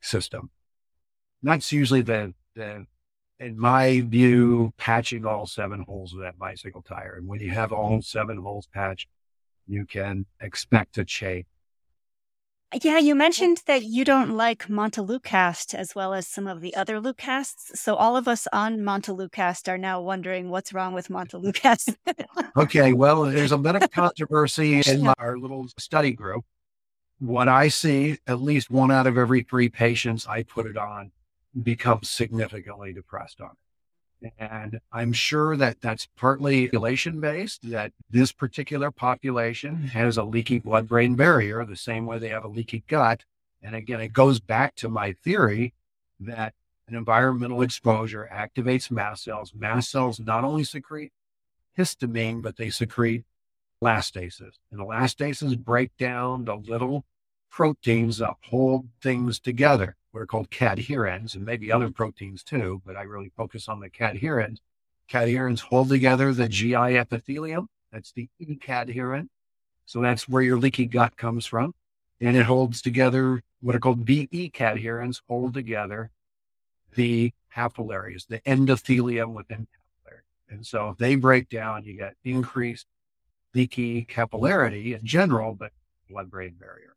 system. 0.01 0.51
That's 1.47 1.71
usually 1.71 2.01
the, 2.01 2.33
the 2.55 2.85
in 3.39 3.59
my 3.59 4.01
view, 4.01 4.73
patching 4.77 5.25
all 5.25 5.45
seven 5.45 5.83
holes 5.87 6.13
of 6.13 6.19
that 6.19 6.37
bicycle 6.37 6.81
tire. 6.81 7.15
And 7.17 7.27
when 7.27 7.39
you 7.39 7.51
have 7.51 7.71
all 7.71 8.01
seven 8.01 8.37
holes 8.37 8.67
patched, 8.73 9.09
you 9.67 9.85
can 9.85 10.25
expect 10.39 10.97
a 10.97 11.05
change. 11.05 11.45
Yeah, 12.81 12.97
you 12.97 13.15
mentioned 13.15 13.61
that 13.67 13.83
you 13.83 14.03
don't 14.03 14.31
like 14.31 14.67
Montelukast 14.67 15.73
as 15.73 15.95
well 15.95 16.13
as 16.13 16.27
some 16.27 16.45
of 16.45 16.61
the 16.61 16.75
other 16.75 16.99
Lucasts. 16.99 17.77
So 17.77 17.95
all 17.95 18.17
of 18.17 18.27
us 18.27 18.47
on 18.51 18.79
Montelukast 18.79 19.69
are 19.69 19.77
now 19.77 20.01
wondering 20.01 20.49
what's 20.49 20.73
wrong 20.73 20.93
with 20.93 21.07
Montelukast. 21.07 21.95
okay, 22.57 22.91
well, 22.91 23.23
there's 23.25 23.53
a 23.53 23.57
bit 23.57 23.75
of 23.75 23.91
controversy 23.91 24.81
in 24.85 25.07
our 25.19 25.37
little 25.37 25.67
study 25.77 26.11
group. 26.11 26.43
What 27.19 27.47
I 27.47 27.69
see, 27.69 28.17
at 28.27 28.41
least 28.41 28.69
one 28.69 28.91
out 28.91 29.07
of 29.07 29.17
every 29.17 29.43
three 29.43 29.69
patients 29.69 30.27
I 30.27 30.43
put 30.43 30.65
it 30.65 30.75
on 30.75 31.11
become 31.61 32.03
significantly 32.03 32.93
depressed 32.93 33.41
on 33.41 33.51
it. 34.21 34.33
And 34.39 34.79
I'm 34.91 35.13
sure 35.13 35.55
that 35.57 35.81
that's 35.81 36.07
partly 36.17 36.67
population 36.67 37.19
based, 37.19 37.69
that 37.69 37.91
this 38.09 38.31
particular 38.31 38.91
population 38.91 39.83
has 39.87 40.17
a 40.17 40.23
leaky 40.23 40.59
blood 40.59 40.87
brain 40.87 41.15
barrier, 41.15 41.63
the 41.65 41.75
same 41.75 42.05
way 42.05 42.17
they 42.17 42.29
have 42.29 42.45
a 42.45 42.49
leaky 42.49 42.83
gut. 42.87 43.23
And 43.61 43.75
again, 43.75 44.01
it 44.01 44.13
goes 44.13 44.39
back 44.39 44.75
to 44.75 44.89
my 44.89 45.13
theory 45.23 45.73
that 46.19 46.53
an 46.87 46.95
environmental 46.95 47.61
exposure 47.61 48.29
activates 48.31 48.91
mast 48.91 49.23
cells. 49.23 49.53
Mast 49.55 49.91
cells 49.91 50.19
not 50.19 50.43
only 50.43 50.63
secrete 50.63 51.11
histamine, 51.77 52.41
but 52.41 52.57
they 52.57 52.69
secrete 52.69 53.25
elastases. 53.83 54.53
And 54.71 54.79
elastases 54.79 55.57
break 55.57 55.95
down 55.97 56.45
the 56.45 56.55
little 56.55 57.05
proteins 57.49 58.17
that 58.17 58.33
hold 58.43 58.87
things 59.01 59.39
together 59.39 59.95
what 60.15 60.21
are 60.21 60.25
called 60.25 60.49
cadherins 60.49 61.35
and 61.35 61.45
maybe 61.45 61.69
other 61.69 61.91
proteins 61.91 62.41
too, 62.41 62.81
but 62.85 62.95
I 62.95 63.01
really 63.01 63.33
focus 63.35 63.67
on 63.67 63.81
the 63.81 63.89
cadherins. 63.89 64.59
Cadherins 65.11 65.59
hold 65.59 65.89
together 65.89 66.31
the 66.31 66.47
GI 66.47 66.97
epithelium. 66.97 67.67
That's 67.91 68.13
the 68.13 68.29
E 68.39 68.55
cadherin. 68.55 69.27
So 69.85 69.99
that's 69.99 70.29
where 70.29 70.41
your 70.41 70.57
leaky 70.57 70.85
gut 70.85 71.17
comes 71.17 71.45
from. 71.45 71.75
And 72.21 72.37
it 72.37 72.45
holds 72.45 72.81
together 72.81 73.43
what 73.59 73.75
are 73.75 73.79
called 73.79 74.05
VE 74.05 74.51
cadherins, 74.55 75.19
hold 75.27 75.53
together 75.53 76.11
the 76.93 77.33
capillaries, 77.53 78.25
the 78.29 78.39
endothelium 78.39 79.33
within 79.33 79.67
capillary. 79.67 80.23
And 80.49 80.65
so 80.65 80.91
if 80.91 80.97
they 80.97 81.15
break 81.15 81.49
down, 81.49 81.83
you 81.83 81.97
get 81.97 82.15
increased 82.23 82.87
leaky 83.53 84.05
capillarity 84.05 84.97
in 84.97 85.05
general, 85.05 85.55
but 85.55 85.73
blood 86.09 86.31
brain 86.31 86.55
barrier. 86.57 86.94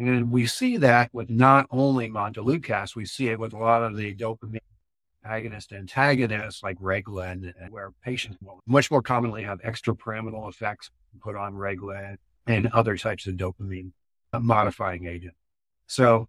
And 0.00 0.30
we 0.30 0.46
see 0.46 0.78
that 0.78 1.10
with 1.12 1.28
not 1.28 1.66
only 1.70 2.08
Montelukast, 2.08 2.96
we 2.96 3.04
see 3.04 3.28
it 3.28 3.38
with 3.38 3.52
a 3.52 3.58
lot 3.58 3.82
of 3.82 3.98
the 3.98 4.14
dopamine 4.14 4.60
agonist 5.26 5.72
antagonists 5.76 6.62
like 6.62 6.78
Reglan, 6.78 7.50
uh, 7.50 7.66
where 7.68 7.92
patients 8.02 8.38
will 8.40 8.60
much 8.66 8.90
more 8.90 9.02
commonly 9.02 9.42
have 9.42 9.60
extrapyramidal 9.60 10.48
effects 10.48 10.90
put 11.20 11.36
on 11.36 11.52
Reglan 11.52 12.16
and 12.46 12.68
other 12.68 12.96
types 12.96 13.26
of 13.26 13.34
dopamine 13.34 13.92
uh, 14.32 14.40
modifying 14.40 15.06
agent. 15.06 15.34
So 15.86 16.28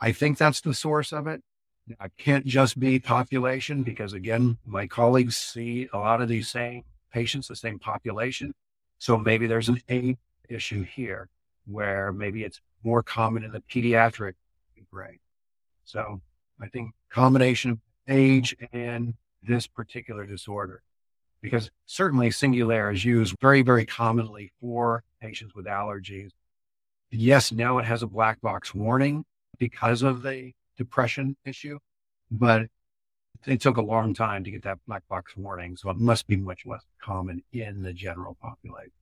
I 0.00 0.12
think 0.12 0.38
that's 0.38 0.62
the 0.62 0.72
source 0.72 1.12
of 1.12 1.26
it. 1.26 1.42
It 1.88 2.12
can't 2.16 2.46
just 2.46 2.80
be 2.80 2.98
population 3.00 3.82
because 3.82 4.14
again, 4.14 4.56
my 4.64 4.86
colleagues 4.86 5.36
see 5.36 5.90
a 5.92 5.98
lot 5.98 6.22
of 6.22 6.28
these 6.28 6.48
same 6.48 6.84
patients, 7.12 7.48
the 7.48 7.56
same 7.56 7.78
population. 7.78 8.54
So 8.98 9.18
maybe 9.18 9.46
there's 9.46 9.68
an 9.68 9.82
A 9.90 10.16
issue 10.48 10.84
here 10.84 11.28
where 11.66 12.12
maybe 12.12 12.44
it's 12.44 12.62
more 12.82 13.02
common 13.02 13.44
in 13.44 13.52
the 13.52 13.60
pediatric 13.60 14.34
brain. 14.90 15.18
So 15.84 16.20
I 16.60 16.68
think 16.68 16.92
combination 17.10 17.70
of 17.72 17.78
age 18.08 18.56
and 18.72 19.14
this 19.42 19.66
particular 19.66 20.26
disorder, 20.26 20.82
because 21.40 21.70
certainly 21.86 22.30
Singulair 22.30 22.92
is 22.92 23.04
used 23.04 23.36
very, 23.40 23.62
very 23.62 23.86
commonly 23.86 24.52
for 24.60 25.04
patients 25.20 25.54
with 25.54 25.66
allergies. 25.66 26.30
Yes, 27.10 27.52
now 27.52 27.78
it 27.78 27.84
has 27.84 28.02
a 28.02 28.06
black 28.06 28.40
box 28.40 28.74
warning 28.74 29.24
because 29.58 30.02
of 30.02 30.22
the 30.22 30.52
depression 30.76 31.36
issue, 31.44 31.78
but 32.30 32.66
it 33.46 33.60
took 33.60 33.76
a 33.76 33.82
long 33.82 34.12
time 34.14 34.44
to 34.44 34.50
get 34.50 34.62
that 34.62 34.78
black 34.86 35.02
box 35.08 35.36
warning. 35.36 35.76
So 35.76 35.90
it 35.90 35.96
must 35.96 36.26
be 36.26 36.36
much 36.36 36.66
less 36.66 36.84
common 37.02 37.42
in 37.52 37.82
the 37.82 37.92
general 37.92 38.36
population. 38.40 38.92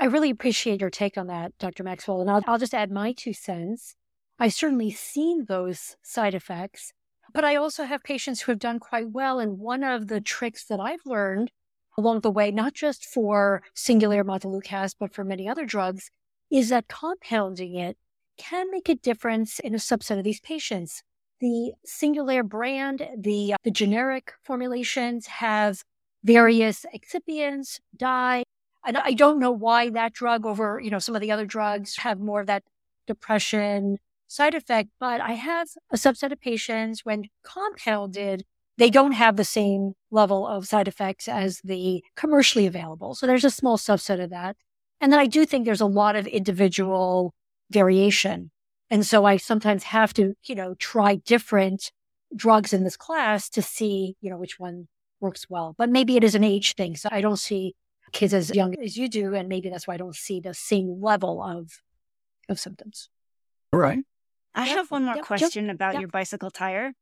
I 0.00 0.06
really 0.06 0.30
appreciate 0.30 0.80
your 0.80 0.88
take 0.88 1.18
on 1.18 1.26
that, 1.26 1.52
Dr. 1.58 1.84
Maxwell. 1.84 2.22
And 2.22 2.30
I'll, 2.30 2.42
I'll 2.46 2.58
just 2.58 2.72
add 2.72 2.90
my 2.90 3.12
two 3.12 3.34
cents. 3.34 3.96
I've 4.38 4.54
certainly 4.54 4.90
seen 4.90 5.44
those 5.44 5.96
side 6.02 6.34
effects, 6.34 6.94
but 7.34 7.44
I 7.44 7.56
also 7.56 7.84
have 7.84 8.02
patients 8.02 8.40
who 8.40 8.52
have 8.52 8.58
done 8.58 8.78
quite 8.78 9.10
well. 9.10 9.38
And 9.38 9.58
one 9.58 9.84
of 9.84 10.08
the 10.08 10.22
tricks 10.22 10.64
that 10.64 10.80
I've 10.80 11.04
learned 11.04 11.50
along 11.98 12.20
the 12.20 12.30
way, 12.30 12.50
not 12.50 12.72
just 12.72 13.04
for 13.04 13.62
Singulair 13.76 14.24
Montelukast, 14.24 14.94
but 14.98 15.12
for 15.12 15.22
many 15.22 15.46
other 15.46 15.66
drugs, 15.66 16.10
is 16.50 16.70
that 16.70 16.88
compounding 16.88 17.74
it 17.74 17.98
can 18.38 18.70
make 18.70 18.88
a 18.88 18.94
difference 18.94 19.58
in 19.58 19.74
a 19.74 19.78
subset 19.78 20.16
of 20.16 20.24
these 20.24 20.40
patients. 20.40 21.02
The 21.40 21.72
Singulair 21.86 22.48
brand, 22.48 23.06
the, 23.18 23.54
the 23.64 23.70
generic 23.70 24.32
formulations 24.42 25.26
have 25.26 25.82
various 26.24 26.86
excipients, 26.94 27.80
dye, 27.94 28.44
And 28.84 28.96
I 28.96 29.12
don't 29.12 29.38
know 29.38 29.50
why 29.50 29.90
that 29.90 30.12
drug 30.12 30.46
over, 30.46 30.80
you 30.82 30.90
know, 30.90 30.98
some 30.98 31.14
of 31.14 31.20
the 31.20 31.30
other 31.30 31.46
drugs 31.46 31.98
have 31.98 32.18
more 32.18 32.40
of 32.40 32.46
that 32.46 32.64
depression 33.06 33.98
side 34.26 34.54
effect, 34.54 34.90
but 34.98 35.20
I 35.20 35.32
have 35.32 35.68
a 35.90 35.96
subset 35.96 36.32
of 36.32 36.40
patients 36.40 37.04
when 37.04 37.24
compounded, 37.44 38.44
they 38.78 38.88
don't 38.88 39.12
have 39.12 39.36
the 39.36 39.44
same 39.44 39.92
level 40.10 40.46
of 40.46 40.66
side 40.66 40.88
effects 40.88 41.28
as 41.28 41.60
the 41.62 42.02
commercially 42.16 42.66
available. 42.66 43.14
So 43.14 43.26
there's 43.26 43.44
a 43.44 43.50
small 43.50 43.76
subset 43.76 44.22
of 44.22 44.30
that. 44.30 44.56
And 45.00 45.12
then 45.12 45.20
I 45.20 45.26
do 45.26 45.44
think 45.44 45.64
there's 45.64 45.80
a 45.80 45.86
lot 45.86 46.16
of 46.16 46.26
individual 46.26 47.34
variation. 47.70 48.50
And 48.88 49.06
so 49.06 49.24
I 49.24 49.36
sometimes 49.36 49.84
have 49.84 50.14
to, 50.14 50.34
you 50.44 50.54
know, 50.54 50.74
try 50.74 51.16
different 51.16 51.92
drugs 52.34 52.72
in 52.72 52.84
this 52.84 52.96
class 52.96 53.48
to 53.50 53.62
see, 53.62 54.16
you 54.20 54.30
know, 54.30 54.38
which 54.38 54.58
one 54.58 54.88
works 55.20 55.46
well. 55.48 55.74
But 55.76 55.90
maybe 55.90 56.16
it 56.16 56.24
is 56.24 56.34
an 56.34 56.44
age 56.44 56.74
thing. 56.74 56.96
So 56.96 57.08
I 57.12 57.20
don't 57.20 57.38
see 57.38 57.74
kids 58.12 58.34
as 58.34 58.54
young 58.54 58.78
as 58.80 58.96
you 58.96 59.08
do. 59.08 59.34
And 59.34 59.48
maybe 59.48 59.68
that's 59.68 59.86
why 59.86 59.94
I 59.94 59.98
don't 59.98 60.16
see 60.16 60.40
the 60.40 60.54
same 60.54 61.00
level 61.00 61.42
of, 61.42 61.80
of 62.48 62.58
symptoms. 62.58 63.08
All 63.72 63.80
right. 63.80 64.00
I 64.54 64.66
Yep, 64.66 64.76
have 64.76 64.90
one 64.90 65.04
more 65.04 65.16
yep, 65.16 65.24
question 65.24 65.66
yep, 65.66 65.74
about 65.74 65.94
yep. 65.94 66.00
your 66.00 66.08
bicycle 66.08 66.50
tire. 66.50 66.92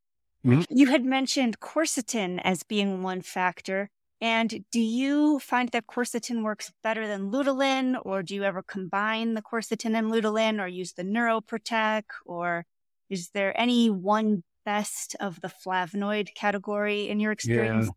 Mhm. 0.44 0.66
You 0.70 0.86
had 0.86 1.04
mentioned 1.04 1.60
quercetin 1.60 2.40
as 2.44 2.62
being 2.62 3.02
one 3.02 3.22
factor. 3.22 3.90
And 4.20 4.64
do 4.72 4.80
you 4.80 5.38
find 5.38 5.68
that 5.70 5.86
quercetin 5.86 6.42
works 6.42 6.72
better 6.82 7.06
than 7.06 7.30
luteolin, 7.30 7.96
or 8.04 8.22
do 8.22 8.34
you 8.34 8.42
ever 8.42 8.62
combine 8.62 9.34
the 9.34 9.42
quercetin 9.42 9.96
and 9.96 10.10
luteolin, 10.10 10.60
or 10.60 10.66
use 10.66 10.92
the 10.92 11.04
NeuroProtek, 11.04 12.02
or 12.26 12.66
is 13.08 13.30
there 13.30 13.58
any 13.58 13.88
one 13.90 14.42
best 14.64 15.14
of 15.20 15.40
the 15.40 15.48
flavonoid 15.48 16.34
category 16.34 17.08
in 17.08 17.20
your 17.20 17.32
experience? 17.32 17.90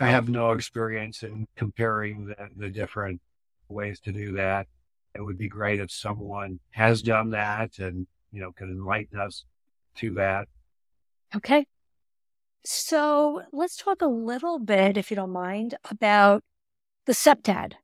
I 0.00 0.10
have 0.10 0.28
no 0.28 0.52
experience 0.52 1.22
in 1.22 1.46
comparing 1.56 2.26
the, 2.26 2.36
the 2.56 2.70
different 2.70 3.20
ways 3.68 4.00
to 4.00 4.12
do 4.12 4.32
that. 4.32 4.66
It 5.14 5.22
would 5.22 5.38
be 5.38 5.48
great 5.48 5.80
if 5.80 5.90
someone 5.90 6.58
has 6.72 7.02
done 7.02 7.30
that 7.30 7.78
and, 7.78 8.06
you 8.32 8.40
know, 8.40 8.52
could 8.52 8.68
enlighten 8.68 9.18
us 9.18 9.44
to 9.96 10.14
that. 10.14 10.48
Okay. 11.36 11.66
So 12.64 13.42
let's 13.52 13.76
talk 13.76 14.02
a 14.02 14.06
little 14.06 14.58
bit, 14.58 14.96
if 14.96 15.10
you 15.10 15.16
don't 15.16 15.30
mind, 15.32 15.76
about 15.90 16.42
the 17.06 17.12
septad. 17.12 17.74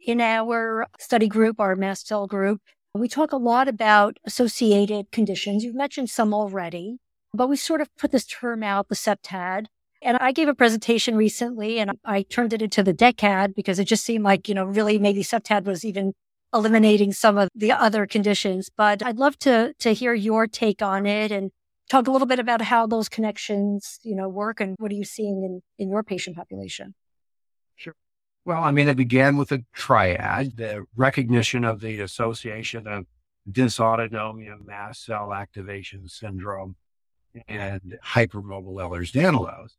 In 0.00 0.20
our 0.20 0.86
study 0.98 1.28
group, 1.28 1.60
our 1.60 1.76
mast 1.76 2.08
cell 2.08 2.26
group, 2.26 2.60
we 2.94 3.08
talk 3.08 3.32
a 3.32 3.36
lot 3.36 3.68
about 3.68 4.16
associated 4.24 5.12
conditions. 5.12 5.62
You've 5.62 5.74
mentioned 5.74 6.10
some 6.10 6.32
already, 6.32 6.98
but 7.34 7.48
we 7.48 7.56
sort 7.56 7.80
of 7.80 7.94
put 7.96 8.10
this 8.10 8.26
term 8.26 8.62
out, 8.62 8.88
the 8.88 8.94
septad. 8.94 9.66
And 10.00 10.16
I 10.18 10.32
gave 10.32 10.48
a 10.48 10.54
presentation 10.54 11.16
recently 11.16 11.80
and 11.80 11.92
I 12.04 12.22
turned 12.22 12.52
it 12.52 12.62
into 12.62 12.82
the 12.82 12.94
decad 12.94 13.54
because 13.54 13.78
it 13.78 13.84
just 13.84 14.04
seemed 14.04 14.24
like, 14.24 14.48
you 14.48 14.54
know, 14.54 14.64
really 14.64 14.98
maybe 14.98 15.22
septad 15.22 15.64
was 15.64 15.84
even 15.84 16.12
eliminating 16.54 17.12
some 17.12 17.36
of 17.36 17.48
the 17.54 17.72
other 17.72 18.06
conditions. 18.06 18.70
But 18.74 19.02
I'd 19.02 19.18
love 19.18 19.38
to, 19.40 19.74
to 19.80 19.92
hear 19.92 20.14
your 20.14 20.46
take 20.46 20.82
on 20.82 21.04
it 21.04 21.32
and 21.32 21.50
talk 21.90 22.06
a 22.06 22.10
little 22.10 22.28
bit 22.28 22.38
about 22.38 22.62
how 22.62 22.86
those 22.86 23.08
connections, 23.08 23.98
you 24.02 24.14
know, 24.14 24.28
work 24.28 24.60
and 24.60 24.76
what 24.78 24.92
are 24.92 24.94
you 24.94 25.04
seeing 25.04 25.42
in, 25.42 25.62
in 25.78 25.90
your 25.90 26.02
patient 26.02 26.36
population? 26.36 26.94
Sure. 27.74 27.94
Well, 28.44 28.62
I 28.62 28.70
mean, 28.70 28.88
it 28.88 28.96
began 28.96 29.36
with 29.36 29.50
a 29.52 29.64
triad, 29.74 30.56
the 30.56 30.84
recognition 30.96 31.64
of 31.64 31.80
the 31.80 32.00
association 32.00 32.86
of 32.86 33.06
dysautonomia, 33.50 34.64
mast 34.64 35.04
cell 35.04 35.32
activation 35.34 36.08
syndrome, 36.08 36.76
and 37.46 37.98
hypermobile 38.04 38.76
Ehlers-Danlos. 38.76 39.72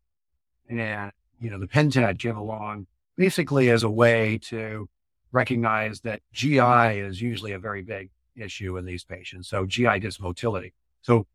And, 0.70 1.12
you 1.42 1.50
know, 1.50 1.60
the 1.60 1.68
pentad 1.68 2.20
came 2.20 2.38
along 2.38 2.88
basically 3.18 3.70
as 3.70 3.84
a 3.84 3.90
way 3.90 4.38
to 4.38 4.88
recognize 5.32 6.02
that 6.02 6.22
GI 6.32 7.00
is 7.00 7.22
usually 7.22 7.52
a 7.52 7.60
very 7.60 7.82
big 7.82 8.10
issue 8.36 8.78
in 8.78 8.86
these 8.86 9.04
patients. 9.04 9.50
So 9.50 9.66
GI 9.66 10.00
dysmotility. 10.00 10.74
So 11.02 11.28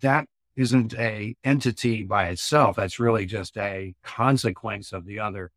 that 0.00 0.26
isn't 0.56 0.94
a 0.94 1.36
entity 1.44 2.04
by 2.04 2.28
itself. 2.28 2.76
That's 2.76 3.00
really 3.00 3.26
just 3.26 3.56
a 3.56 3.94
consequence 4.02 4.92
of 4.92 5.04
the 5.04 5.20
other 5.20 5.50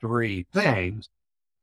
three 0.00 0.46
things. 0.52 1.08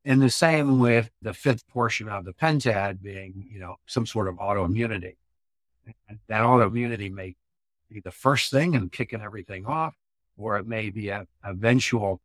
And 0.06 0.22
the 0.22 0.30
same 0.30 0.80
with 0.80 1.12
the 1.22 1.34
fifth 1.34 1.68
portion 1.68 2.08
of 2.08 2.24
the 2.24 2.34
pentad 2.34 3.02
being, 3.02 3.50
you 3.52 3.60
know, 3.60 3.76
some 3.88 4.06
sort 4.06 4.30
of 4.30 4.36
autoimmunity. 4.36 5.16
And 6.08 6.20
that 6.28 6.42
autoimmunity 6.42 7.12
may 7.12 7.36
be 7.90 8.00
the 8.00 8.12
first 8.12 8.52
thing 8.52 8.76
and 8.76 8.92
kicking 8.92 9.22
everything 9.22 9.66
off, 9.66 9.96
or 10.38 10.58
it 10.58 10.68
may 10.68 10.90
be 10.90 11.10
an 11.10 11.28
eventual 11.44 12.22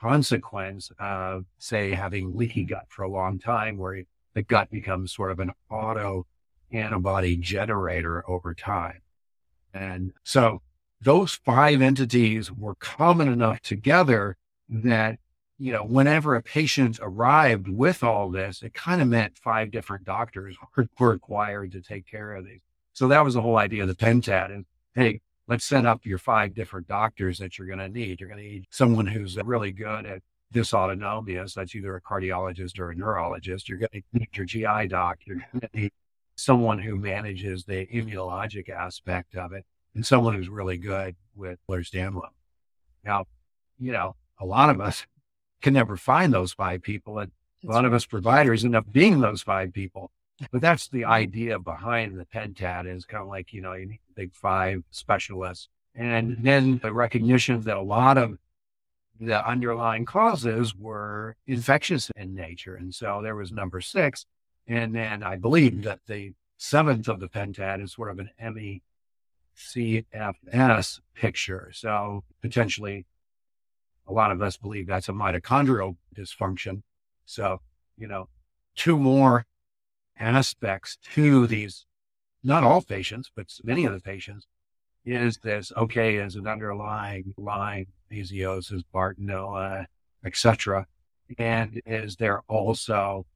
consequence 0.00 0.90
of, 0.98 1.44
say, 1.58 1.92
having 1.92 2.36
leaky 2.36 2.64
gut 2.64 2.86
for 2.88 3.02
a 3.02 3.10
long 3.10 3.38
time, 3.38 3.76
where 3.76 4.02
the 4.34 4.42
gut 4.42 4.70
becomes 4.70 5.12
sort 5.12 5.30
of 5.30 5.40
an 5.40 5.52
auto 5.70 6.26
antibody 6.72 7.36
generator 7.36 8.28
over 8.28 8.54
time. 8.54 9.00
And 9.72 10.12
so 10.22 10.62
those 11.00 11.34
five 11.44 11.80
entities 11.82 12.50
were 12.50 12.74
common 12.76 13.28
enough 13.28 13.60
together 13.60 14.36
that, 14.68 15.18
you 15.58 15.72
know, 15.72 15.84
whenever 15.84 16.34
a 16.34 16.42
patient 16.42 16.98
arrived 17.02 17.68
with 17.68 18.02
all 18.02 18.30
this, 18.30 18.62
it 18.62 18.74
kind 18.74 19.02
of 19.02 19.08
meant 19.08 19.38
five 19.38 19.70
different 19.70 20.04
doctors 20.04 20.56
were, 20.76 21.10
required 21.10 21.72
to 21.72 21.80
take 21.80 22.06
care 22.06 22.34
of 22.34 22.44
these. 22.44 22.60
So 22.92 23.08
that 23.08 23.24
was 23.24 23.34
the 23.34 23.42
whole 23.42 23.56
idea 23.56 23.82
of 23.82 23.88
the 23.88 23.94
pentad. 23.94 24.52
And 24.52 24.64
hey, 24.94 25.20
let's 25.48 25.64
set 25.64 25.86
up 25.86 26.04
your 26.04 26.18
five 26.18 26.54
different 26.54 26.88
doctors 26.88 27.38
that 27.38 27.58
you're 27.58 27.66
going 27.66 27.78
to 27.78 27.88
need. 27.88 28.20
You're 28.20 28.28
going 28.28 28.42
to 28.42 28.48
need 28.48 28.66
someone 28.70 29.06
who's 29.06 29.36
uh, 29.36 29.44
really 29.44 29.72
good 29.72 30.06
at 30.06 30.22
dysautonomia. 30.52 31.48
So 31.50 31.60
that's 31.60 31.74
either 31.74 31.96
a 31.96 32.00
cardiologist 32.00 32.78
or 32.78 32.90
a 32.90 32.94
neurologist. 32.94 33.68
You're 33.68 33.78
going 33.78 33.90
to 33.92 34.02
need 34.12 34.28
your 34.34 34.46
GI 34.46 34.88
doc. 34.88 35.18
You're 35.24 35.44
going 35.52 35.60
to 35.60 35.68
need 35.72 35.92
someone 36.36 36.78
who 36.78 36.96
manages 36.96 37.64
the 37.64 37.86
immunologic 37.86 38.68
aspect 38.68 39.36
of 39.36 39.52
it 39.52 39.64
and 39.94 40.04
someone 40.04 40.34
who's 40.34 40.48
really 40.48 40.78
good 40.78 41.14
with 41.34 41.58
Ehlers-Danlos. 41.68 42.30
Now, 43.04 43.26
you 43.78 43.92
know, 43.92 44.16
a 44.40 44.44
lot 44.44 44.70
of 44.70 44.80
us 44.80 45.06
can 45.62 45.74
never 45.74 45.96
find 45.96 46.32
those 46.32 46.52
five 46.52 46.82
people 46.82 47.18
and 47.18 47.30
a 47.66 47.70
lot 47.70 47.84
of 47.84 47.94
us 47.94 48.04
providers 48.04 48.64
end 48.64 48.76
up 48.76 48.90
being 48.90 49.20
those 49.20 49.42
five 49.42 49.72
people. 49.72 50.10
But 50.50 50.60
that's 50.60 50.88
the 50.88 51.04
idea 51.04 51.58
behind 51.58 52.18
the 52.18 52.26
pentad 52.26 52.92
is 52.92 53.04
kind 53.04 53.22
of 53.22 53.28
like, 53.28 53.52
you 53.52 53.62
know, 53.62 53.72
you 53.74 53.86
need 53.86 54.00
big 54.14 54.34
five 54.34 54.82
specialists. 54.90 55.68
And 55.94 56.38
then 56.40 56.78
the 56.82 56.92
recognition 56.92 57.60
that 57.62 57.76
a 57.76 57.82
lot 57.82 58.18
of 58.18 58.38
the 59.20 59.46
underlying 59.48 60.04
causes 60.04 60.74
were 60.74 61.36
infectious 61.46 62.10
in 62.16 62.34
nature. 62.34 62.74
And 62.74 62.92
so 62.94 63.20
there 63.22 63.36
was 63.36 63.52
number 63.52 63.80
six. 63.80 64.26
And 64.66 64.94
then 64.94 65.22
I 65.22 65.36
believe 65.36 65.82
that 65.84 66.00
the 66.06 66.32
seventh 66.56 67.08
of 67.08 67.20
the 67.20 67.28
pentad 67.28 67.82
is 67.82 67.92
sort 67.92 68.10
of 68.10 68.18
an 68.18 68.30
MECFS 69.56 71.00
picture. 71.14 71.70
So 71.72 72.24
potentially 72.42 73.06
a 74.06 74.12
lot 74.12 74.32
of 74.32 74.42
us 74.42 74.56
believe 74.56 74.86
that's 74.86 75.08
a 75.08 75.12
mitochondrial 75.12 75.96
dysfunction. 76.16 76.82
So, 77.24 77.60
you 77.96 78.08
know, 78.08 78.28
two 78.74 78.98
more 78.98 79.46
aspects 80.18 80.98
to 81.14 81.46
these, 81.46 81.86
not 82.44 82.62
all 82.62 82.82
patients, 82.82 83.30
but 83.34 83.46
many 83.64 83.86
of 83.86 83.92
the 83.92 84.00
patients 84.00 84.46
is 85.04 85.38
this, 85.38 85.72
okay, 85.76 86.16
is 86.16 86.36
an 86.36 86.46
underlying 86.46 87.34
Lyme, 87.36 87.86
babesiosis, 88.10 88.82
Bartonella, 88.94 89.86
etc. 90.24 90.86
And 91.38 91.80
is 91.86 92.16
there 92.16 92.42
also 92.48 93.26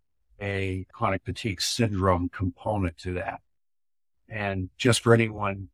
a 0.40 0.87
chronic 0.92 1.23
fatigue 1.25 1.61
syndrome 1.61 2.29
component 2.29 2.97
to 2.99 3.14
that? 3.14 3.40
And 4.29 4.71
just 4.77 5.03
for 5.03 5.14
anyone 5.14 5.68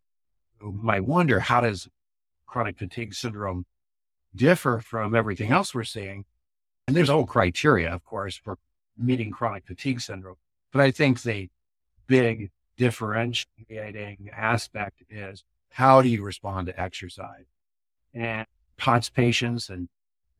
who 0.58 0.72
might 0.72 1.04
wonder, 1.04 1.40
how 1.40 1.60
does 1.60 1.88
chronic 2.46 2.78
fatigue 2.78 3.14
syndrome 3.14 3.66
differ 4.34 4.80
from 4.80 5.14
everything 5.14 5.50
else 5.50 5.74
we're 5.74 5.84
seeing? 5.84 6.24
And 6.86 6.96
there's 6.96 7.08
whole 7.08 7.26
criteria, 7.26 7.92
of 7.92 8.04
course, 8.04 8.36
for 8.36 8.58
meeting 8.96 9.30
chronic 9.30 9.66
fatigue 9.66 10.00
syndrome. 10.00 10.36
But 10.72 10.82
I 10.82 10.90
think 10.90 11.22
the 11.22 11.50
big 12.06 12.50
differentiating 12.76 14.30
aspect 14.32 15.02
is 15.08 15.44
how 15.70 16.02
do 16.02 16.08
you 16.08 16.22
respond 16.22 16.66
to 16.66 16.80
exercise? 16.80 17.46
And 18.12 18.46
POTS 18.76 19.10
patients 19.10 19.70
and 19.70 19.88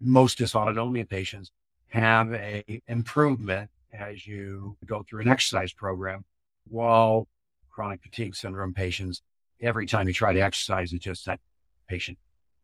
most 0.01 0.39
dysautonomia 0.39 1.09
patients 1.09 1.51
have 1.89 2.33
a 2.33 2.83
improvement 2.89 3.71
as 3.93 4.27
you 4.27 4.77
go 4.85 5.05
through 5.09 5.23
an 5.23 5.29
exercise 5.29 5.73
program, 5.73 6.25
while 6.69 7.29
chronic 7.71 8.03
fatigue 8.03 8.35
syndrome 8.35 8.75
patients, 8.75 9.23
every 9.61 9.87
time 9.87 10.09
you 10.09 10.15
try 10.15 10.33
to 10.33 10.41
exercise, 10.41 10.93
it's 10.93 11.05
just 11.05 11.27
that 11.27 11.41
patient. 11.89 12.19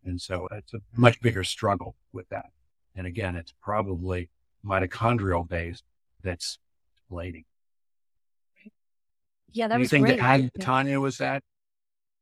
And 0.04 0.20
so 0.20 0.48
it's 0.52 0.74
a 0.74 0.80
much 0.96 1.20
bigger 1.20 1.44
struggle 1.44 1.94
with 2.12 2.28
that. 2.30 2.46
And 2.96 3.06
again, 3.06 3.36
it's 3.36 3.54
probably 3.60 4.30
mitochondrial 4.64 5.48
based 5.48 5.84
that's 6.22 6.58
explaining. 6.96 7.44
Yeah, 9.52 9.68
that 9.68 9.78
was 9.78 9.92
Anything 9.92 10.16
great. 10.16 10.22
add, 10.22 10.50
Yeah. 10.56 10.64
Tanya, 10.64 11.00
was 11.00 11.18
that? 11.18 11.42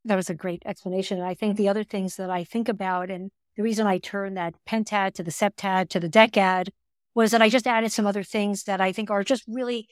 That 0.05 0.17
was 0.17 0.31
a 0.31 0.35
great 0.35 0.63
explanation. 0.65 1.19
And 1.19 1.27
I 1.27 1.35
think 1.35 1.57
the 1.57 1.69
other 1.69 1.85
things 1.85 2.17
that 2.17 2.31
I 2.31 2.45
think 2.45 2.69
about, 2.69 3.11
and 3.11 3.31
the 3.57 3.63
reason 3.63 3.87
I 3.87 3.99
turned 3.99 4.37
that 4.37 4.55
pentad 4.67 5.15
to 5.15 5.23
the 5.23 5.31
septad 5.31 5.89
to 5.91 6.01
the 6.01 6.09
decad 6.09 6.69
was 7.15 7.33
that 7.33 7.43
I 7.43 7.49
just 7.49 7.67
added 7.67 7.93
some 7.93 8.07
other 8.07 8.23
things 8.23 8.65
that 8.65 8.81
I 8.81 8.93
think 8.93 9.11
are 9.11 9.25
just 9.25 9.45
really, 9.49 9.89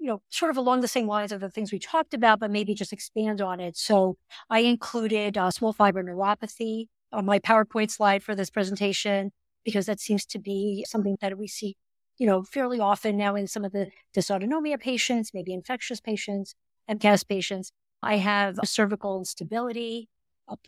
you 0.00 0.06
know, 0.06 0.22
sort 0.30 0.50
of 0.50 0.56
along 0.56 0.80
the 0.80 0.88
same 0.88 1.06
lines 1.06 1.30
of 1.30 1.40
the 1.40 1.50
things 1.50 1.70
we 1.70 1.78
talked 1.78 2.14
about, 2.14 2.40
but 2.40 2.50
maybe 2.50 2.74
just 2.74 2.92
expand 2.92 3.40
on 3.40 3.60
it. 3.60 3.76
So 3.76 4.16
I 4.48 4.60
included 4.60 5.36
uh, 5.36 5.50
small 5.50 5.72
fiber 5.72 6.02
neuropathy 6.02 6.86
on 7.12 7.26
my 7.26 7.38
PowerPoint 7.38 7.90
slide 7.90 8.22
for 8.22 8.34
this 8.34 8.50
presentation 8.50 9.32
because 9.64 9.86
that 9.86 10.00
seems 10.00 10.24
to 10.26 10.38
be 10.38 10.84
something 10.88 11.16
that 11.20 11.38
we 11.38 11.46
see, 11.46 11.76
you 12.18 12.26
know, 12.26 12.42
fairly 12.42 12.80
often 12.80 13.16
now 13.16 13.34
in 13.34 13.46
some 13.46 13.64
of 13.64 13.72
the 13.72 13.90
dysautonomia 14.16 14.80
patients, 14.80 15.32
maybe 15.34 15.52
infectious 15.52 16.00
patients, 16.00 16.54
MCAS 16.90 17.26
patients. 17.28 17.72
I 18.02 18.16
have 18.16 18.58
cervical 18.64 19.18
instability, 19.18 20.08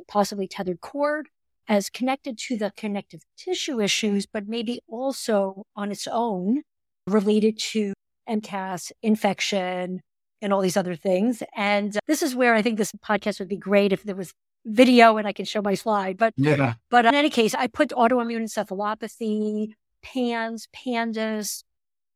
possibly 0.06 0.46
tethered 0.46 0.80
cord, 0.80 1.28
as 1.68 1.90
connected 1.90 2.38
to 2.38 2.56
the 2.56 2.72
connective 2.76 3.22
tissue 3.36 3.80
issues, 3.80 4.26
but 4.26 4.46
maybe 4.46 4.80
also 4.88 5.64
on 5.74 5.90
its 5.90 6.06
own 6.06 6.62
related 7.06 7.58
to 7.58 7.92
MCAS, 8.28 8.92
infection, 9.02 10.00
and 10.40 10.52
all 10.52 10.60
these 10.60 10.76
other 10.76 10.94
things. 10.94 11.42
And 11.56 11.98
this 12.06 12.22
is 12.22 12.34
where 12.34 12.54
I 12.54 12.62
think 12.62 12.78
this 12.78 12.92
podcast 12.92 13.38
would 13.38 13.48
be 13.48 13.56
great 13.56 13.92
if 13.92 14.02
there 14.02 14.14
was 14.14 14.32
video 14.66 15.16
and 15.16 15.26
I 15.26 15.32
can 15.32 15.44
show 15.44 15.62
my 15.62 15.74
slide. 15.74 16.16
But 16.16 16.34
yeah. 16.36 16.74
but 16.90 17.06
in 17.06 17.14
any 17.14 17.30
case, 17.30 17.54
I 17.54 17.66
put 17.66 17.90
autoimmune 17.90 18.42
encephalopathy, 18.42 19.72
PANS, 20.02 20.68
PANDAS, 20.72 21.64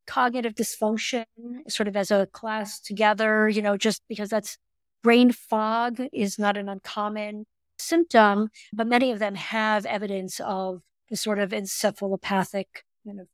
cognitive 0.08 0.54
dysfunction 0.54 1.24
sort 1.68 1.86
of 1.86 1.96
as 1.96 2.10
a 2.10 2.26
class 2.32 2.80
together, 2.80 3.48
you 3.48 3.62
know, 3.62 3.76
just 3.76 4.02
because 4.08 4.30
that's 4.30 4.56
brain 5.04 5.30
fog 5.30 6.00
is 6.12 6.38
not 6.38 6.56
an 6.56 6.68
uncommon 6.68 7.44
symptom, 7.78 8.48
but 8.72 8.86
many 8.86 9.12
of 9.12 9.20
them 9.20 9.36
have 9.36 9.86
evidence 9.86 10.40
of 10.40 10.80
the 11.10 11.16
sort 11.16 11.38
of 11.38 11.50
encephalopathic 11.50 12.64
kind 13.06 13.20
of 13.20 13.28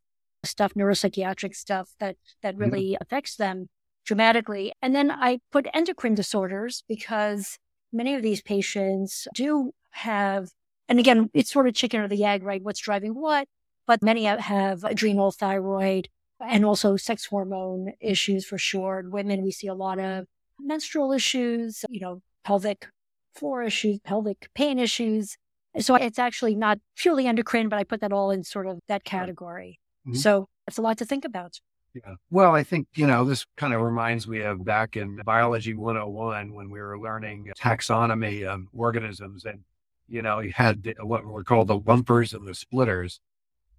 stuff, 0.45 0.75
neuropsychiatric 0.75 1.55
stuff 1.55 1.91
that, 2.01 2.17
that 2.43 2.55
mm-hmm. 2.55 2.63
really 2.63 2.85
mm-hmm. 2.91 3.03
affects 3.03 3.37
them 3.37 3.69
dramatically. 4.05 4.73
And 4.83 4.95
then 4.95 5.11
I 5.11 5.39
put 5.51 5.67
endocrine 5.73 6.15
disorders 6.15 6.85
because 6.89 7.59
many 7.93 8.15
of 8.15 8.23
these 8.23 8.43
patients 8.43 9.27
do 9.35 9.73
have, 9.93 10.51
and 10.89 10.99
again, 10.99 11.31
it's 11.33 11.53
sort 11.53 11.69
of 11.69 11.75
chicken 11.75 12.01
or 12.01 12.09
the 12.09 12.25
egg, 12.25 12.43
right? 12.43 12.63
What's 12.63 12.81
driving 12.81 13.15
what? 13.15 13.47
But 13.87 14.03
many 14.03 14.25
have 14.25 14.85
adrenal, 14.85 15.31
thyroid, 15.31 16.09
and 16.41 16.65
also 16.65 16.97
sex 16.97 17.27
hormone 17.27 17.93
issues 18.01 18.45
for 18.45 18.59
sure. 18.59 18.99
In 19.01 19.11
women, 19.11 19.43
we 19.43 19.51
see 19.51 19.67
a 19.67 19.75
lot 19.75 19.99
of 19.99 20.27
menstrual 20.59 21.13
issues, 21.13 21.85
you 21.89 22.01
know, 22.01 22.23
pelvic 22.45 22.89
floor 23.35 23.63
issues, 23.63 23.99
pelvic 24.05 24.49
pain 24.55 24.79
issues. 24.79 25.37
So 25.79 25.97
it's 25.97 26.19
actually 26.19 26.55
not 26.55 26.79
purely 26.97 27.27
endocrine, 27.27 27.69
but 27.69 27.79
I 27.79 27.85
put 27.85 28.01
that 28.01 28.13
all 28.13 28.31
in 28.31 28.45
sort 28.45 28.67
of 28.67 28.79
that 28.87 29.05
category. 29.05 29.81
Mm-hmm. 30.07 30.17
So 30.17 30.49
it's 30.69 30.79
a 30.79 30.83
lot 30.83 30.99
to 30.99 31.05
think 31.05 31.25
about. 31.25 31.59
Yeah. 31.95 32.15
Well, 32.31 32.55
I 32.55 32.65
think, 32.65 32.89
you 32.95 33.07
know, 33.07 33.25
this 33.25 33.47
kind 33.57 33.73
of 33.73 33.81
reminds 33.81 34.27
me 34.27 34.41
of 34.41 34.65
back 34.65 34.97
in 34.97 35.21
Biology 35.25 35.75
101 35.75 36.53
when 36.53 36.71
we 36.71 36.81
were 36.81 36.99
learning 36.99 37.53
taxonomy 37.57 38.45
of 38.45 38.63
organisms 38.73 39.45
and, 39.45 39.61
you 40.09 40.21
know, 40.21 40.41
you 40.41 40.53
had 40.53 40.95
what 41.01 41.25
were 41.25 41.45
called 41.45 41.69
the 41.69 41.79
lumpers 41.79 42.35
and 42.35 42.47
the 42.47 42.55
splitters. 42.55 43.21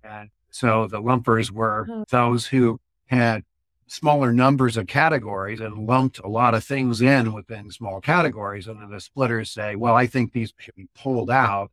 And 0.04 0.30
so 0.56 0.88
the 0.88 1.02
lumpers 1.02 1.52
were 1.52 1.86
mm-hmm. 1.86 2.04
those 2.10 2.46
who 2.48 2.80
had 3.08 3.44
smaller 3.88 4.32
numbers 4.32 4.78
of 4.78 4.88
categories 4.88 5.60
and 5.60 5.86
lumped 5.86 6.20
a 6.20 6.30
lot 6.30 6.54
of 6.54 6.64
things 6.64 7.02
in 7.02 7.34
within 7.34 7.70
small 7.70 8.00
categories. 8.00 8.66
And 8.66 8.82
then 8.82 8.90
the 8.90 9.02
splitters 9.02 9.52
say, 9.52 9.76
well, 9.76 9.96
I 9.96 10.08
think 10.08 10.32
these 10.32 10.54
should 10.58 10.76
be 10.76 10.88
pulled 10.96 11.30
out. 11.30 11.72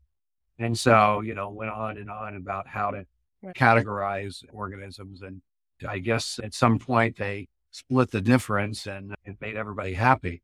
And 0.58 0.76
so, 0.76 1.20
you 1.20 1.32
know, 1.32 1.48
went 1.48 1.70
on 1.70 1.96
and 1.96 2.10
on 2.10 2.34
about 2.34 2.66
how 2.66 2.90
to 2.90 3.06
categorize 3.54 4.42
organisms. 4.52 5.22
And 5.22 5.42
I 5.88 6.00
guess 6.00 6.40
at 6.42 6.52
some 6.52 6.80
point 6.80 7.16
they 7.16 7.46
split 7.70 8.10
the 8.10 8.20
difference 8.20 8.88
and 8.88 9.14
it 9.24 9.36
made 9.40 9.54
everybody 9.54 9.92
happy. 9.92 10.42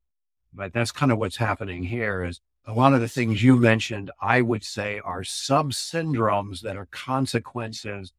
But 0.54 0.72
that's 0.72 0.92
kind 0.92 1.10
of 1.10 1.18
what's 1.18 1.38
happening 1.38 1.82
here 1.82 2.22
is 2.22 2.40
a 2.64 2.72
lot 2.72 2.94
of 2.94 3.00
the 3.00 3.08
things 3.08 3.42
you 3.42 3.56
mentioned, 3.56 4.12
I 4.22 4.42
would 4.42 4.62
say 4.62 5.00
are 5.04 5.24
sub 5.24 5.72
syndromes 5.72 6.60
that 6.60 6.76
are 6.76 6.86
consequences 6.86 8.12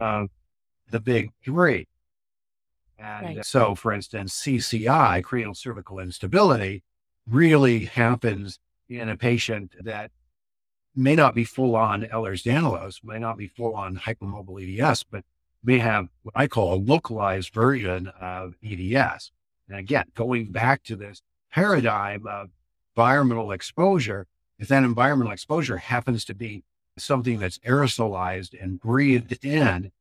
of 0.00 0.30
the 0.90 1.00
big 1.00 1.30
three. 1.44 1.86
And 2.98 3.36
right. 3.36 3.46
so, 3.46 3.74
for 3.74 3.92
instance, 3.92 4.34
CCI, 4.42 5.22
cranial 5.24 5.54
cervical 5.54 5.98
instability, 5.98 6.82
really 7.26 7.86
happens 7.86 8.58
in 8.88 9.08
a 9.08 9.16
patient 9.16 9.74
that 9.80 10.10
may 10.94 11.14
not 11.14 11.34
be 11.34 11.44
full 11.44 11.76
on 11.76 12.02
Ehlers-Danlos, 12.02 13.02
may 13.04 13.18
not 13.18 13.38
be 13.38 13.46
full 13.46 13.74
on 13.74 13.96
hypermobile 13.96 14.80
EDS, 14.80 15.04
but 15.04 15.24
may 15.62 15.78
have 15.78 16.08
what 16.22 16.32
I 16.36 16.46
call 16.46 16.74
a 16.74 16.76
localized 16.76 17.54
version 17.54 18.08
of 18.20 18.56
EDS. 18.64 19.30
And 19.68 19.78
again, 19.78 20.06
going 20.14 20.50
back 20.50 20.82
to 20.84 20.96
this 20.96 21.22
paradigm 21.52 22.26
of 22.26 22.50
environmental 22.96 23.52
exposure, 23.52 24.26
if 24.58 24.68
that 24.68 24.82
environmental 24.82 25.32
exposure 25.32 25.78
happens 25.78 26.24
to 26.26 26.34
be 26.34 26.64
something 26.98 27.38
that's 27.38 27.58
aerosolized 27.58 28.60
and 28.60 28.80
breathed 28.80 29.44
in, 29.44 29.92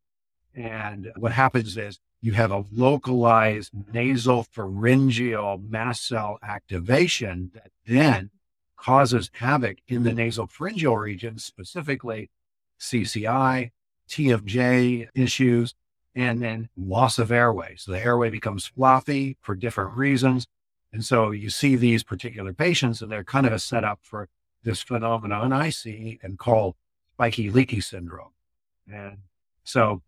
and 0.56 1.12
what 1.15 1.32
happens 1.32 1.78
is 1.78 1.99
you 2.21 2.34
have 2.34 2.52
a 2.52 2.65
localized 2.71 3.71
nasal 3.93 4.43
pharyngeal 4.43 5.58
mast 5.58 6.06
cell 6.06 6.38
activation 6.43 7.52
that 7.54 7.71
then 7.86 8.30
causes 8.75 9.30
havoc 9.34 9.78
in 9.88 10.04
the 10.04 10.13
nasal 10.13 10.47
pharyngeal 10.47 10.97
region, 10.97 11.38
specifically 11.38 12.30
CCI, 12.80 13.71
TMJ 14.10 15.08
issues, 15.13 15.75
and 16.15 16.41
then 16.41 16.69
loss 16.75 17.19
of 17.19 17.32
airway. 17.32 17.75
So 17.78 17.91
the 17.91 18.04
airway 18.04 18.30
becomes 18.30 18.65
floppy 18.65 19.38
for 19.41 19.56
different 19.56 19.95
reasons. 19.95 20.47
And 20.91 21.06
so 21.06 21.32
you 21.32 21.49
see 21.49 21.75
these 21.75 22.04
particular 22.04 22.54
patients 22.54 23.02
and 23.02 23.12
they're 23.12 23.23
kind 23.23 23.45
of 23.45 23.54
a 23.54 23.60
setup 23.60 23.99
for 24.02 24.28
this 24.63 24.82
phenomenon 24.82 25.54
I 25.54 25.69
see 25.69 26.19
and 26.24 26.38
call 26.38 26.76
spiky 27.13 27.50
leaky 27.50 27.82
syndrome. 27.82 28.32
And 28.91 29.17
so 29.63 30.02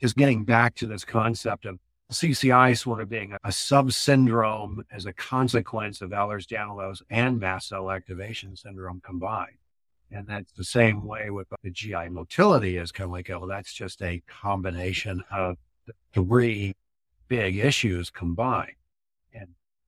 is 0.00 0.12
getting 0.12 0.44
back 0.44 0.74
to 0.76 0.86
this 0.86 1.04
concept 1.04 1.66
of 1.66 1.78
CCI 2.10 2.76
sort 2.76 3.00
of 3.00 3.08
being 3.08 3.32
a, 3.32 3.38
a 3.44 3.52
sub 3.52 3.92
syndrome 3.92 4.84
as 4.90 5.06
a 5.06 5.12
consequence 5.12 6.00
of 6.00 6.10
Ehlers-Danlos 6.10 7.02
and 7.10 7.38
mast 7.38 7.68
cell 7.68 7.90
activation 7.90 8.56
syndrome 8.56 9.00
combined. 9.04 9.56
And 10.10 10.26
that's 10.26 10.50
the 10.52 10.64
same 10.64 11.04
way 11.04 11.30
with 11.30 11.46
the 11.62 11.70
GI 11.70 12.08
motility 12.08 12.78
is 12.78 12.90
kind 12.90 13.06
of 13.06 13.12
like, 13.12 13.30
oh, 13.30 13.46
that's 13.46 13.72
just 13.72 14.02
a 14.02 14.22
combination 14.26 15.22
of 15.30 15.56
three 16.12 16.74
big 17.28 17.58
issues 17.58 18.10
combined. 18.10 18.72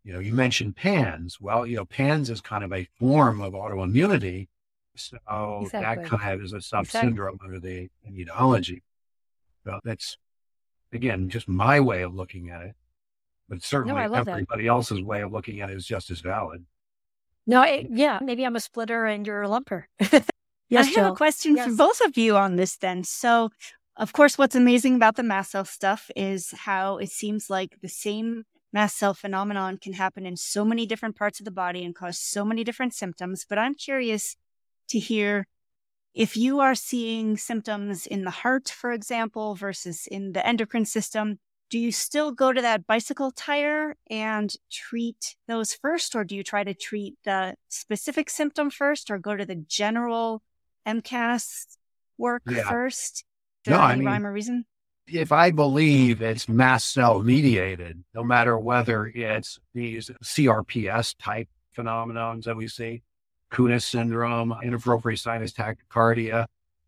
And, 0.04 0.08
you 0.08 0.12
know, 0.12 0.20
you 0.20 0.32
mentioned 0.32 0.76
PANS. 0.76 1.40
Well, 1.40 1.66
you 1.66 1.76
know, 1.76 1.84
PANS 1.84 2.30
is 2.30 2.40
kind 2.40 2.64
of 2.64 2.72
a 2.72 2.86
form 2.98 3.40
of 3.40 3.52
autoimmunity. 3.52 4.48
So 4.94 5.16
exactly. 5.62 6.04
that 6.04 6.10
kind 6.10 6.34
of 6.34 6.44
is 6.44 6.52
a 6.52 6.60
sub 6.60 6.86
syndrome 6.86 7.36
exactly. 7.36 7.56
under 7.56 7.60
the 7.60 7.90
immunology. 8.08 8.82
So 9.64 9.80
that's, 9.84 10.18
again, 10.92 11.28
just 11.28 11.48
my 11.48 11.80
way 11.80 12.02
of 12.02 12.14
looking 12.14 12.50
at 12.50 12.62
it. 12.62 12.74
But 13.48 13.62
certainly 13.62 13.94
no, 13.94 14.14
everybody 14.14 14.64
that. 14.64 14.68
else's 14.68 15.02
way 15.02 15.22
of 15.22 15.32
looking 15.32 15.60
at 15.60 15.70
it 15.70 15.76
is 15.76 15.86
just 15.86 16.10
as 16.10 16.20
valid. 16.20 16.64
No, 17.46 17.62
it, 17.62 17.88
yeah, 17.90 18.18
maybe 18.22 18.44
I'm 18.44 18.56
a 18.56 18.60
splitter 18.60 19.04
and 19.06 19.26
you're 19.26 19.42
a 19.42 19.48
lumper. 19.48 19.84
yes, 20.00 20.22
I 20.72 20.82
have 20.84 20.94
Jill. 20.94 21.12
a 21.12 21.16
question 21.16 21.56
yes. 21.56 21.68
for 21.68 21.74
both 21.74 22.00
of 22.00 22.16
you 22.16 22.36
on 22.36 22.56
this 22.56 22.76
then. 22.76 23.04
So, 23.04 23.50
of 23.96 24.12
course, 24.12 24.38
what's 24.38 24.54
amazing 24.54 24.94
about 24.94 25.16
the 25.16 25.22
mast 25.22 25.50
cell 25.50 25.64
stuff 25.64 26.10
is 26.16 26.52
how 26.52 26.98
it 26.98 27.10
seems 27.10 27.50
like 27.50 27.78
the 27.82 27.88
same 27.88 28.44
mast 28.72 28.98
cell 28.98 29.14
phenomenon 29.14 29.78
can 29.78 29.92
happen 29.92 30.24
in 30.26 30.36
so 30.36 30.64
many 30.64 30.86
different 30.86 31.16
parts 31.16 31.40
of 31.40 31.44
the 31.44 31.50
body 31.50 31.84
and 31.84 31.94
cause 31.94 32.18
so 32.18 32.44
many 32.44 32.64
different 32.64 32.94
symptoms. 32.94 33.44
But 33.48 33.58
I'm 33.58 33.74
curious 33.74 34.36
to 34.88 34.98
hear 34.98 35.46
if 36.14 36.36
you 36.36 36.60
are 36.60 36.74
seeing 36.74 37.36
symptoms 37.36 38.06
in 38.06 38.24
the 38.24 38.30
heart, 38.30 38.68
for 38.68 38.92
example, 38.92 39.54
versus 39.54 40.06
in 40.06 40.32
the 40.32 40.46
endocrine 40.46 40.84
system, 40.84 41.38
do 41.70 41.78
you 41.78 41.90
still 41.90 42.32
go 42.32 42.52
to 42.52 42.60
that 42.60 42.86
bicycle 42.86 43.30
tire 43.30 43.96
and 44.10 44.54
treat 44.70 45.36
those 45.48 45.72
first, 45.72 46.14
or 46.14 46.22
do 46.22 46.36
you 46.36 46.42
try 46.42 46.64
to 46.64 46.74
treat 46.74 47.14
the 47.24 47.54
specific 47.68 48.28
symptom 48.28 48.68
first, 48.68 49.10
or 49.10 49.18
go 49.18 49.34
to 49.34 49.46
the 49.46 49.54
general 49.54 50.42
MCAS 50.86 51.78
work 52.18 52.42
yeah. 52.46 52.68
first? 52.68 53.24
no, 53.66 53.78
I 53.78 53.96
mean, 53.96 54.04
rhyme 54.04 54.26
or 54.26 54.32
reason? 54.32 54.66
If 55.06 55.32
I 55.32 55.50
believe 55.50 56.22
it's 56.22 56.48
mast 56.48 56.92
cell 56.92 57.22
mediated, 57.22 58.04
no 58.14 58.22
matter 58.22 58.58
whether 58.58 59.06
it's 59.06 59.58
these 59.74 60.10
CRPS 60.22 61.16
type 61.18 61.48
phenomenons 61.76 62.44
that 62.44 62.56
we 62.56 62.68
see, 62.68 63.02
Kounis 63.50 63.82
syndrome, 63.82 64.54
inappropriate 64.62 65.18
sinus 65.18 65.52
tachycardia, 65.52 66.46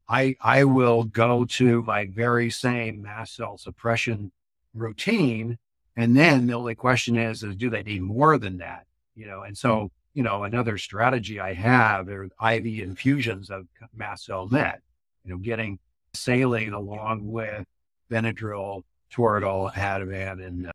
I, 0.09 0.37
I 0.40 0.64
will 0.64 1.05
go 1.05 1.44
to 1.44 1.83
my 1.83 2.07
very 2.07 2.50
same 2.50 3.03
mast 3.03 3.37
cell 3.37 3.59
suppression 3.59 4.31
routine. 4.74 5.59
And 5.96 6.16
then 6.16 6.46
the 6.46 6.55
only 6.55 6.74
question 6.74 7.16
is, 7.16 7.42
is 7.42 7.57
do 7.57 7.68
they 7.68 7.83
need 7.83 8.03
more 8.03 8.38
than 8.38 8.59
that? 8.59 8.87
You 9.14 9.27
know, 9.27 9.42
and 9.42 9.57
so, 9.57 9.90
you 10.14 10.22
know, 10.22 10.44
another 10.44 10.79
strategy 10.79 11.40
I 11.40 11.55
have 11.55 12.09
are 12.09 12.24
IV 12.24 12.66
infusions 12.66 13.50
of 13.50 13.66
mast 13.94 14.27
cell 14.27 14.48
net, 14.48 14.81
you 15.24 15.33
know, 15.33 15.38
getting 15.38 15.79
saline 16.14 16.72
along 16.72 17.27
with 17.27 17.66
Benadryl, 18.11 18.83
Toradol, 19.12 19.73
Ativan, 19.73 20.45
and 20.45 20.67
uh, 20.67 20.73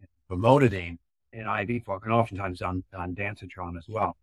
in 1.32 1.48
IV 1.48 1.84
and 2.04 2.14
oftentimes 2.14 2.62
on, 2.62 2.84
ondansetron 2.94 3.78
as 3.78 3.88
well. 3.88 4.18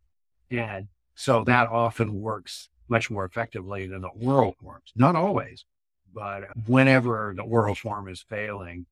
And 0.50 0.88
so 1.14 1.44
that 1.44 1.68
often 1.68 2.20
works 2.20 2.68
much 2.88 3.10
more 3.10 3.24
effectively 3.24 3.86
than 3.86 4.02
the 4.02 4.08
oral 4.08 4.54
forms. 4.60 4.92
Not 4.94 5.16
always, 5.16 5.64
but 6.12 6.44
whenever 6.66 7.34
the 7.36 7.42
oral 7.42 7.74
form 7.74 8.08
is 8.08 8.24
failing, 8.28 8.86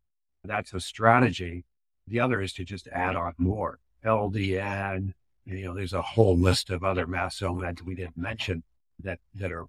that's 0.45 0.75
a 0.75 0.81
strategy. 0.81 1.65
The 2.09 2.21
other 2.21 2.41
is 2.41 2.53
to 2.55 2.65
just 2.65 2.89
add 2.89 3.17
on 3.17 3.35
more 3.39 3.79
LDN. 4.05 5.15
You 5.47 5.65
know, 5.65 5.75
there's 5.75 5.93
a 5.93 6.03
whole 6.03 6.37
list 6.37 6.71
of 6.71 6.85
other 6.85 7.07
cell 7.31 7.55
meds 7.55 7.83
we 7.83 7.95
didn't 7.95 8.17
mention 8.17 8.63
that, 9.03 9.21
that 9.35 9.53
are 9.53 9.67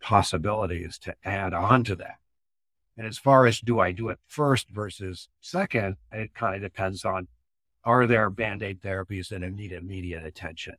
possibilities 0.00 0.98
to 0.98 1.14
add 1.24 1.54
on 1.54 1.84
to 1.84 1.96
that. 1.96 2.16
And 2.96 3.06
as 3.06 3.18
far 3.18 3.46
as 3.46 3.60
do 3.60 3.80
I 3.80 3.92
do 3.92 4.08
it 4.08 4.18
first 4.28 4.68
versus 4.70 5.28
second, 5.40 5.96
it 6.12 6.34
kind 6.34 6.54
of 6.54 6.62
depends 6.62 7.04
on 7.04 7.28
are 7.84 8.06
there 8.06 8.30
band 8.30 8.62
aid 8.62 8.80
therapies 8.80 9.28
that 9.28 9.40
need 9.40 9.72
immediate 9.72 10.24
attention? 10.24 10.74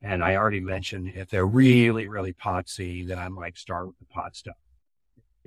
And 0.00 0.22
I 0.22 0.36
already 0.36 0.60
mentioned 0.60 1.12
if 1.14 1.28
they're 1.28 1.46
really, 1.46 2.06
really 2.08 2.32
potsy, 2.32 3.06
then 3.06 3.18
I 3.18 3.28
might 3.28 3.58
start 3.58 3.88
with 3.88 3.98
the 3.98 4.06
pot 4.06 4.36
stuff. 4.36 4.56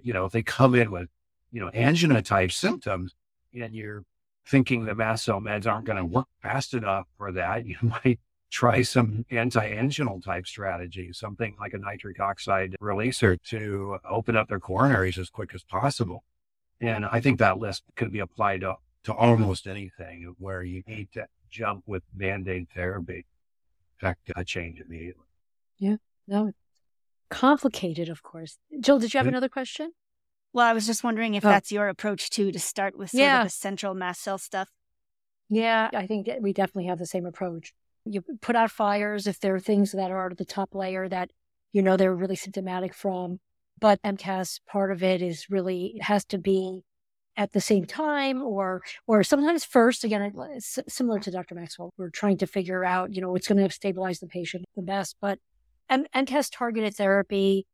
You 0.01 0.13
know, 0.13 0.25
if 0.25 0.31
they 0.31 0.43
come 0.43 0.75
in 0.75 0.91
with, 0.91 1.07
you 1.51 1.61
know, 1.61 1.71
angina 1.73 2.21
type 2.21 2.51
symptoms 2.51 3.15
and 3.53 3.73
you're 3.73 4.03
thinking 4.45 4.85
the 4.85 4.95
mast 4.95 5.25
cell 5.25 5.39
meds 5.39 5.65
aren't 5.65 5.85
going 5.85 5.97
to 5.97 6.05
work 6.05 6.27
fast 6.41 6.73
enough 6.73 7.07
for 7.17 7.31
that, 7.31 7.65
you 7.65 7.77
might 7.81 8.19
try 8.51 8.81
some 8.81 9.25
anti-anginal 9.31 10.19
type 10.21 10.45
strategy, 10.45 11.11
something 11.13 11.55
like 11.59 11.73
a 11.73 11.77
nitric 11.77 12.19
oxide 12.19 12.75
releaser 12.81 13.41
to 13.43 13.97
open 14.09 14.35
up 14.35 14.49
their 14.49 14.59
coronaries 14.59 15.17
as 15.17 15.29
quick 15.29 15.55
as 15.55 15.63
possible. 15.63 16.23
And 16.81 17.05
I 17.05 17.21
think 17.21 17.39
that 17.39 17.59
list 17.59 17.83
could 17.95 18.11
be 18.11 18.19
applied 18.19 18.61
to, 18.61 18.75
to 19.05 19.13
almost 19.13 19.67
anything 19.67 20.35
where 20.37 20.63
you 20.63 20.83
need 20.85 21.07
to 21.13 21.27
jump 21.49 21.83
with 21.87 22.03
band-aid 22.13 22.67
therapy 22.75 23.25
affect 23.97 24.31
a 24.35 24.43
change 24.43 24.81
immediately. 24.81 25.25
Yeah, 25.77 25.95
no, 26.27 26.51
complicated, 27.29 28.09
of 28.09 28.21
course. 28.21 28.57
Jill, 28.79 28.99
did 28.99 29.13
you 29.13 29.17
have 29.17 29.25
mm-hmm. 29.25 29.35
another 29.35 29.49
question? 29.49 29.93
Well, 30.53 30.65
I 30.65 30.73
was 30.73 30.85
just 30.85 31.03
wondering 31.03 31.35
if 31.35 31.45
oh. 31.45 31.49
that's 31.49 31.71
your 31.71 31.87
approach 31.87 32.29
too, 32.29 32.51
to 32.51 32.59
start 32.59 32.97
with 32.97 33.11
sort 33.11 33.21
yeah. 33.21 33.41
of 33.41 33.47
the 33.47 33.51
central 33.51 33.93
mast 33.93 34.21
cell 34.21 34.37
stuff. 34.37 34.69
Yeah, 35.47 35.89
I 35.93 36.07
think 36.07 36.29
we 36.41 36.51
definitely 36.51 36.87
have 36.87 36.99
the 36.99 37.05
same 37.05 37.25
approach. 37.25 37.73
You 38.05 38.23
put 38.41 38.55
out 38.55 38.71
fires 38.71 39.27
if 39.27 39.39
there 39.39 39.55
are 39.55 39.59
things 39.59 39.91
that 39.91 40.11
are 40.11 40.31
the 40.35 40.45
top 40.45 40.73
layer 40.73 41.07
that 41.09 41.31
you 41.71 41.81
know 41.81 41.97
they're 41.97 42.15
really 42.15 42.35
symptomatic 42.35 42.93
from. 42.93 43.39
But 43.79 44.01
MCAS 44.03 44.59
part 44.67 44.91
of 44.91 45.03
it 45.03 45.21
is 45.21 45.49
really 45.49 45.93
it 45.95 46.03
has 46.03 46.25
to 46.25 46.37
be 46.37 46.83
at 47.37 47.53
the 47.53 47.61
same 47.61 47.85
time 47.85 48.41
or 48.41 48.81
or 49.07 49.23
sometimes 49.23 49.63
first 49.63 50.03
again 50.03 50.33
it's 50.51 50.77
similar 50.87 51.19
to 51.19 51.31
dr 51.31 51.53
maxwell. 51.55 51.91
We're 51.97 52.09
trying 52.09 52.37
to 52.39 52.47
figure 52.47 52.83
out 52.83 53.13
you 53.13 53.21
know 53.21 53.31
what's 53.31 53.47
going 53.47 53.63
to 53.65 53.73
stabilize 53.73 54.19
the 54.19 54.27
patient 54.27 54.65
the 54.75 54.81
best. 54.81 55.15
But 55.21 55.39
M- 55.89 56.05
MCAS 56.15 56.49
targeted 56.51 56.95
therapy 56.95 57.67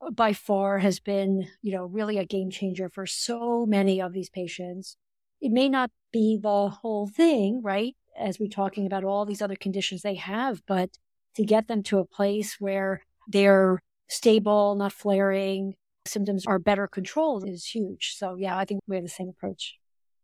uh, 0.00 0.10
by 0.10 0.32
far 0.32 0.78
has 0.78 1.00
been 1.00 1.48
you 1.62 1.72
know 1.72 1.84
really 1.84 2.18
a 2.18 2.24
game 2.24 2.50
changer 2.50 2.88
for 2.88 3.06
so 3.06 3.66
many 3.66 4.00
of 4.00 4.12
these 4.12 4.30
patients. 4.30 4.96
It 5.40 5.52
may 5.52 5.68
not 5.68 5.90
be 6.12 6.38
the 6.40 6.68
whole 6.68 7.08
thing 7.08 7.62
right 7.62 7.96
as 8.20 8.38
we're 8.38 8.48
talking 8.48 8.86
about 8.86 9.04
all 9.04 9.24
these 9.24 9.42
other 9.42 9.56
conditions 9.56 10.02
they 10.02 10.14
have 10.14 10.62
but 10.66 10.90
to 11.34 11.44
get 11.44 11.68
them 11.68 11.82
to 11.82 11.98
a 11.98 12.04
place 12.04 12.56
where 12.60 13.02
they're 13.28 13.82
stable 14.08 14.74
not 14.74 14.92
flaring 14.92 15.74
symptoms 16.06 16.46
are 16.46 16.58
better 16.58 16.86
controlled 16.86 17.48
is 17.48 17.64
huge. 17.64 18.14
So 18.16 18.36
yeah, 18.36 18.56
I 18.56 18.64
think 18.64 18.80
we 18.86 18.96
have 18.96 19.04
the 19.04 19.10
same 19.10 19.28
approach. 19.28 19.76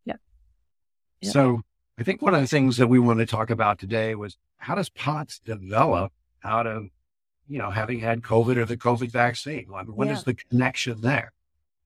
Yeah. 0.05 0.15
yeah. 1.21 1.31
So 1.31 1.61
I 1.97 2.03
think 2.03 2.21
one 2.21 2.33
of 2.33 2.41
the 2.41 2.47
things 2.47 2.77
that 2.77 2.87
we 2.87 2.99
want 2.99 3.19
to 3.19 3.25
talk 3.25 3.49
about 3.49 3.79
today 3.79 4.15
was 4.15 4.37
how 4.57 4.75
does 4.75 4.89
POTS 4.89 5.39
develop 5.39 6.11
out 6.43 6.67
of, 6.67 6.87
you 7.47 7.57
know, 7.59 7.69
having 7.69 7.99
had 7.99 8.21
COVID 8.21 8.57
or 8.57 8.65
the 8.65 8.77
COVID 8.77 9.11
vaccine? 9.11 9.67
I 9.73 9.83
mean, 9.83 9.95
what 9.95 10.07
yeah. 10.07 10.13
is 10.13 10.23
the 10.23 10.35
connection 10.35 11.01
there? 11.01 11.31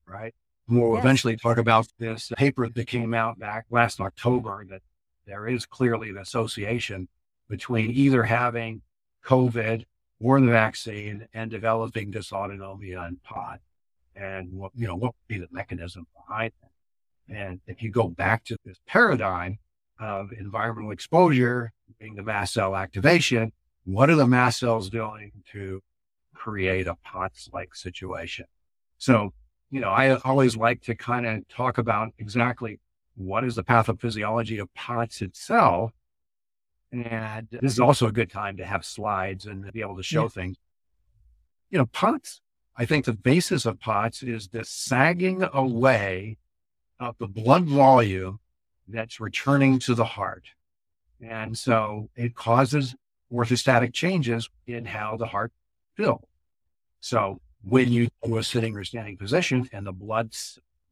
Right. 0.06 0.34
We'll 0.68 0.94
yes. 0.94 1.04
eventually 1.04 1.36
talk 1.36 1.58
about 1.58 1.86
this 1.98 2.30
paper 2.36 2.68
that 2.68 2.86
came 2.86 3.14
out 3.14 3.38
back 3.38 3.66
last 3.70 4.00
October 4.00 4.64
that 4.70 4.82
there 5.26 5.46
is 5.48 5.66
clearly 5.66 6.10
an 6.10 6.18
association 6.18 7.08
between 7.48 7.90
either 7.90 8.22
having 8.22 8.82
COVID 9.24 9.84
or 10.20 10.40
the 10.40 10.46
vaccine 10.46 11.26
and 11.34 11.50
developing 11.50 12.12
dysautonomia 12.12 13.06
and 13.06 13.22
POT 13.22 13.60
and 14.14 14.52
what, 14.52 14.72
you 14.74 14.86
know, 14.86 14.94
what 14.94 15.14
would 15.14 15.28
be 15.28 15.38
the 15.38 15.48
mechanism 15.50 16.06
behind 16.14 16.52
that? 16.62 17.34
And 17.34 17.60
if 17.66 17.82
you 17.82 17.90
go 17.90 18.08
back 18.08 18.44
to 18.44 18.56
this 18.64 18.78
paradigm 18.86 19.58
of 19.98 20.32
environmental 20.32 20.90
exposure 20.90 21.72
being 21.98 22.14
the 22.14 22.22
mast 22.22 22.54
cell 22.54 22.76
activation, 22.76 23.52
what 23.84 24.10
are 24.10 24.16
the 24.16 24.26
mast 24.26 24.60
cells 24.60 24.90
doing 24.90 25.32
to 25.52 25.80
create 26.34 26.86
a 26.86 26.96
POTS 27.04 27.50
like 27.52 27.74
situation? 27.74 28.46
So, 28.98 29.32
you 29.70 29.80
know, 29.80 29.90
I 29.90 30.16
always 30.18 30.56
like 30.56 30.82
to 30.82 30.94
kind 30.94 31.26
of 31.26 31.48
talk 31.48 31.78
about 31.78 32.10
exactly 32.18 32.78
what 33.14 33.44
is 33.44 33.56
the 33.56 33.64
pathophysiology 33.64 34.60
of 34.60 34.72
POTS 34.74 35.22
itself. 35.22 35.92
And 36.90 37.48
uh, 37.54 37.58
this 37.62 37.72
is 37.72 37.80
also 37.80 38.06
a 38.06 38.12
good 38.12 38.30
time 38.30 38.56
to 38.58 38.66
have 38.66 38.84
slides 38.84 39.46
and 39.46 39.70
be 39.72 39.80
able 39.80 39.96
to 39.96 40.02
show 40.02 40.24
yeah. 40.24 40.28
things. 40.28 40.56
You 41.70 41.78
know, 41.78 41.86
POTS 41.86 42.42
I 42.76 42.86
think 42.86 43.04
the 43.04 43.12
basis 43.12 43.66
of 43.66 43.80
POTS 43.80 44.22
is 44.22 44.48
the 44.48 44.64
sagging 44.64 45.44
away 45.52 46.38
of 46.98 47.16
the 47.18 47.26
blood 47.26 47.64
volume 47.64 48.40
that's 48.88 49.20
returning 49.20 49.78
to 49.80 49.94
the 49.94 50.04
heart. 50.04 50.48
And 51.20 51.56
so 51.56 52.08
it 52.16 52.34
causes 52.34 52.94
orthostatic 53.32 53.92
changes 53.92 54.48
in 54.66 54.86
how 54.86 55.16
the 55.16 55.26
heart 55.26 55.52
fills. 55.96 56.24
So 57.00 57.40
when 57.62 57.92
you 57.92 58.08
do 58.24 58.38
a 58.38 58.42
sitting 58.42 58.76
or 58.76 58.84
standing 58.84 59.16
position 59.16 59.68
and 59.72 59.86
the 59.86 59.92
blood 59.92 60.34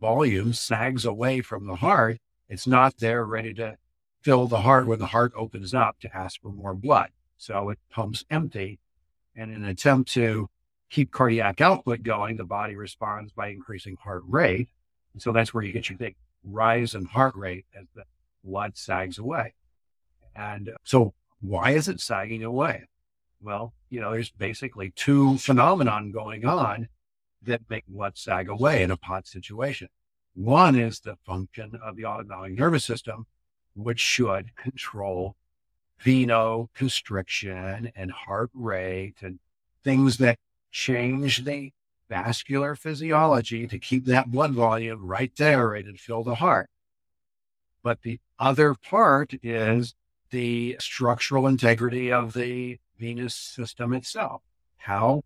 volume 0.00 0.52
sags 0.52 1.04
away 1.04 1.40
from 1.40 1.66
the 1.66 1.76
heart, 1.76 2.18
it's 2.48 2.66
not 2.66 2.98
there 2.98 3.24
ready 3.24 3.54
to 3.54 3.76
fill 4.22 4.46
the 4.46 4.60
heart 4.60 4.86
when 4.86 4.98
the 4.98 5.06
heart 5.06 5.32
opens 5.36 5.72
up 5.72 5.98
to 6.00 6.16
ask 6.16 6.40
for 6.40 6.50
more 6.50 6.74
blood. 6.74 7.10
So 7.36 7.70
it 7.70 7.78
pumps 7.90 8.24
empty. 8.30 8.78
And 9.36 9.50
in 9.50 9.62
an 9.62 9.68
attempt 9.70 10.12
to 10.12 10.48
keep 10.90 11.12
cardiac 11.12 11.60
output 11.60 12.02
going, 12.02 12.36
the 12.36 12.44
body 12.44 12.76
responds 12.76 13.32
by 13.32 13.48
increasing 13.48 13.96
heart 13.96 14.22
rate. 14.26 14.68
And 15.12 15.22
so 15.22 15.32
that's 15.32 15.54
where 15.54 15.62
you 15.62 15.72
get 15.72 15.88
your 15.88 15.98
big 15.98 16.16
rise 16.44 16.94
in 16.94 17.04
heart 17.04 17.34
rate 17.36 17.64
as 17.78 17.86
the 17.94 18.04
blood 18.44 18.76
sags 18.76 19.18
away. 19.18 19.54
And 20.34 20.70
so 20.84 21.14
why 21.40 21.70
is 21.70 21.88
it 21.88 22.00
sagging 22.00 22.42
away? 22.42 22.88
Well, 23.40 23.72
you 23.88 24.00
know, 24.00 24.10
there's 24.10 24.30
basically 24.30 24.92
two 24.94 25.38
phenomenon 25.38 26.12
going 26.12 26.44
on 26.44 26.88
that 27.42 27.62
make 27.68 27.86
blood 27.86 28.16
sag 28.16 28.48
away 28.48 28.82
in 28.82 28.90
a 28.90 28.96
pot 28.96 29.26
situation. 29.26 29.88
One 30.34 30.78
is 30.78 31.00
the 31.00 31.16
function 31.26 31.78
of 31.82 31.96
the 31.96 32.04
autonomic 32.04 32.58
nervous 32.58 32.84
system, 32.84 33.26
which 33.74 34.00
should 34.00 34.54
control 34.56 35.36
venoconstriction 36.04 37.92
and 37.94 38.10
heart 38.10 38.50
rate 38.54 39.16
and 39.22 39.38
things 39.84 40.18
that 40.18 40.38
change 40.70 41.44
the 41.44 41.72
vascular 42.08 42.74
physiology 42.74 43.66
to 43.66 43.78
keep 43.78 44.04
that 44.06 44.30
blood 44.30 44.52
volume 44.52 45.04
right 45.04 45.32
there 45.36 45.68
right, 45.68 45.84
and 45.84 45.98
fill 45.98 46.24
the 46.24 46.36
heart. 46.36 46.68
But 47.82 48.02
the 48.02 48.20
other 48.38 48.74
part 48.74 49.34
is 49.42 49.94
the 50.30 50.76
structural 50.80 51.46
integrity 51.46 52.12
of 52.12 52.32
the 52.34 52.78
venous 52.98 53.34
system 53.34 53.92
itself. 53.92 54.42
How 54.76 55.22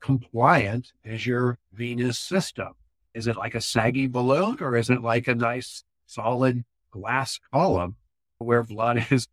compliant 0.00 0.92
is 1.04 1.26
your 1.26 1.58
venous 1.72 2.18
system? 2.18 2.74
Is 3.14 3.26
it 3.26 3.36
like 3.36 3.54
a 3.54 3.60
saggy 3.60 4.06
balloon 4.06 4.58
or 4.60 4.76
is 4.76 4.90
it 4.90 5.02
like 5.02 5.26
a 5.26 5.34
nice 5.34 5.84
solid 6.06 6.64
glass 6.90 7.40
column 7.52 7.96
where 8.38 8.62
blood 8.62 9.06
is 9.10 9.28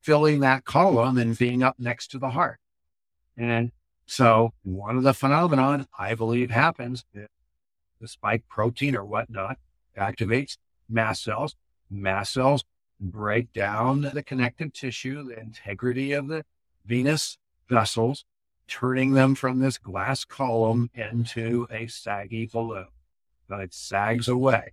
filling 0.00 0.40
that 0.40 0.64
column 0.64 1.18
and 1.18 1.36
being 1.36 1.62
up 1.62 1.76
next 1.78 2.10
to 2.12 2.18
the 2.18 2.30
heart? 2.30 2.58
And 3.36 3.72
so 4.06 4.52
one 4.62 4.96
of 4.96 5.02
the 5.02 5.14
phenomenon 5.14 5.86
I 5.98 6.14
believe 6.14 6.50
happens, 6.50 7.04
the 7.12 8.08
spike 8.08 8.44
protein 8.48 8.96
or 8.96 9.04
whatnot 9.04 9.58
activates 9.96 10.56
mast 10.88 11.24
cells. 11.24 11.56
Mast 11.90 12.32
cells 12.32 12.64
break 13.00 13.52
down 13.52 14.02
the 14.02 14.22
connective 14.22 14.72
tissue, 14.72 15.24
the 15.24 15.38
integrity 15.38 16.12
of 16.12 16.28
the 16.28 16.44
venous 16.84 17.38
vessels, 17.68 18.24
turning 18.68 19.12
them 19.12 19.34
from 19.34 19.58
this 19.58 19.78
glass 19.78 20.24
column 20.24 20.90
into 20.94 21.66
a 21.70 21.86
saggy 21.86 22.46
balloon. 22.46 22.86
So 23.48 23.56
it 23.56 23.74
sags 23.74 24.28
away. 24.28 24.72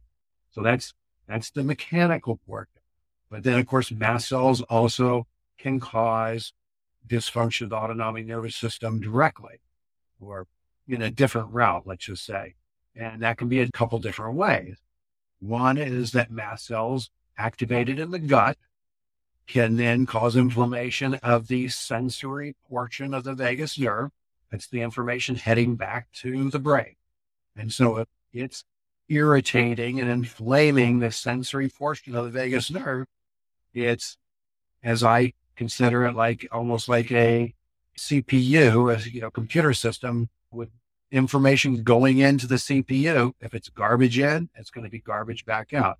So 0.51 0.62
that's, 0.62 0.93
that's 1.27 1.49
the 1.49 1.63
mechanical 1.63 2.39
portion. 2.47 2.81
But 3.29 3.43
then 3.43 3.60
of 3.60 3.65
course, 3.65 3.91
mast 3.91 4.27
cells 4.27 4.62
also 4.62 5.27
can 5.58 5.79
cause 5.79 6.53
dysfunction 7.08 7.63
of 7.63 7.69
the 7.69 7.75
autonomic 7.75 8.25
nervous 8.25 8.55
system 8.55 8.99
directly 8.99 9.60
or 10.19 10.47
in 10.88 11.01
a 11.01 11.12
different 11.12 11.51
route, 11.51 11.84
let's 11.86 12.05
just 12.05 12.25
say. 12.25 12.55
And 12.95 13.21
that 13.21 13.38
can 13.38 13.49
be 13.49 13.60
a 13.60 13.71
couple 13.71 13.99
different 13.99 14.36
ways. 14.36 14.77
One 15.39 15.77
is 15.77 16.12
that 16.12 16.31
mast 16.31 16.65
cells 16.65 17.10
activated 17.38 17.99
in 17.99 18.12
the 18.12 18.19
gut 18.19 18.58
can 19.47 19.77
then 19.77 20.05
cause 20.05 20.36
inflammation 20.36 21.15
of 21.15 21.47
the 21.47 21.67
sensory 21.67 22.55
portion 22.67 23.13
of 23.13 23.23
the 23.23 23.34
vagus 23.34 23.77
nerve. 23.77 24.12
That's 24.51 24.67
the 24.67 24.81
information 24.81 25.36
heading 25.36 25.75
back 25.75 26.12
to 26.21 26.49
the 26.49 26.60
brain. 26.60 26.95
And 27.55 27.71
so 27.71 27.97
if 27.97 28.08
it's 28.34 28.63
irritating 29.08 29.99
and 29.99 30.10
inflaming 30.10 30.99
the 30.99 31.12
sensory 31.12 31.69
portion 31.69 32.15
of 32.15 32.25
the 32.25 32.31
vagus 32.31 32.71
nerve, 32.71 33.08
it's, 33.73 34.17
as 34.84 35.03
I 35.03 35.34
consider 35.55 36.05
it, 36.05 36.15
like 36.15 36.47
almost 36.51 36.89
like 36.89 37.12
a 37.12 37.53
CPU, 37.97 38.95
a 38.95 39.10
you 39.10 39.21
know, 39.21 39.31
computer 39.31 39.73
system 39.73 40.29
with 40.51 40.69
information 41.12 41.84
going 41.84 42.17
into 42.19 42.47
the 42.47 42.55
CPU. 42.55 43.34
If 43.39 43.53
it's 43.53 43.69
garbage 43.69 44.19
in, 44.19 44.49
it's 44.55 44.69
going 44.69 44.86
to 44.86 44.89
be 44.89 44.99
garbage 44.99 45.45
back 45.45 45.73
out. 45.73 45.99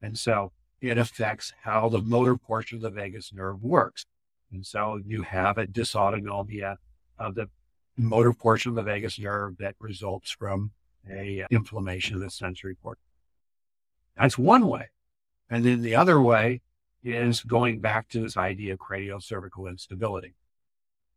And 0.00 0.18
so 0.18 0.52
it 0.82 0.98
affects 0.98 1.52
how 1.62 1.88
the 1.88 2.02
motor 2.02 2.36
portion 2.36 2.76
of 2.76 2.82
the 2.82 2.90
vagus 2.90 3.32
nerve 3.32 3.62
works. 3.62 4.04
And 4.50 4.66
so 4.66 5.00
you 5.06 5.22
have 5.22 5.56
a 5.56 5.66
dysautonomia 5.66 6.76
of 7.18 7.36
the 7.36 7.48
motor 7.96 8.32
portion 8.32 8.70
of 8.70 8.74
the 8.74 8.82
vagus 8.82 9.18
nerve 9.18 9.56
that 9.58 9.76
results 9.78 10.30
from 10.32 10.72
a 11.08 11.46
inflammation 11.50 12.16
of 12.16 12.20
the 12.20 12.30
sensory 12.30 12.74
portion. 12.74 13.04
That's 14.18 14.36
one 14.36 14.66
way. 14.66 14.90
And 15.48 15.64
then 15.64 15.82
the 15.82 15.94
other 15.94 16.20
way 16.20 16.62
is 17.04 17.42
going 17.42 17.80
back 17.80 18.08
to 18.08 18.20
this 18.20 18.36
idea 18.36 18.72
of 18.72 18.80
craniocervical 18.80 19.68
instability. 19.68 20.34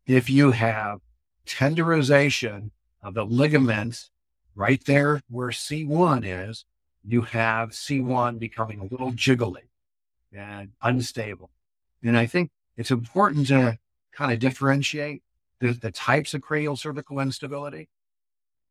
If 0.05 0.29
you 0.29 0.51
have 0.51 0.99
tenderization 1.47 2.69
of 3.01 3.15
the 3.15 3.25
ligaments 3.25 4.11
right 4.53 4.83
there 4.85 5.21
where 5.29 5.49
C1 5.49 6.23
is, 6.23 6.65
you 7.07 7.21
have 7.21 7.71
C1 7.71 8.39
becoming 8.39 8.79
a 8.79 8.85
little 8.85 9.11
jiggly 9.11 9.67
and 10.31 10.71
unstable. 10.81 11.51
And 12.03 12.17
I 12.17 12.25
think 12.25 12.51
it's 12.77 12.91
important 12.91 13.47
to 13.47 13.77
kind 14.11 14.31
of 14.31 14.39
differentiate 14.39 15.23
the, 15.59 15.73
the 15.73 15.91
types 15.91 16.33
of 16.33 16.41
craniocervical 16.41 17.21
instability. 17.21 17.89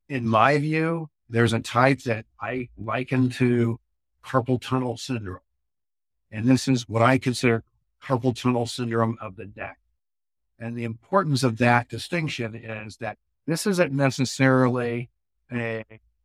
In 0.09 0.27
my 0.29 0.59
view, 0.59 1.09
there's 1.29 1.53
a 1.53 1.61
type 1.61 2.03
that 2.03 2.27
I 2.41 2.69
liken 2.77 3.31
to 3.31 3.81
carpal 4.25 4.61
tunnel 4.61 4.97
syndrome. 4.97 5.41
And 6.31 6.47
this 6.47 6.69
is 6.69 6.89
what 6.89 7.03
I 7.03 7.19
consider 7.19 7.65
carpal 8.03 8.35
tunnel 8.35 8.67
syndrome 8.67 9.17
of 9.21 9.37
the 9.37 9.51
neck. 9.57 9.79
And 10.59 10.77
the 10.77 10.85
importance 10.85 11.43
of 11.43 11.59
that 11.59 11.89
distinction 11.89 12.55
is 12.55 12.99
that 12.99 13.19
this 13.47 13.67
isn't 13.67 13.93
necessarily 13.93 15.11
a 15.53 15.85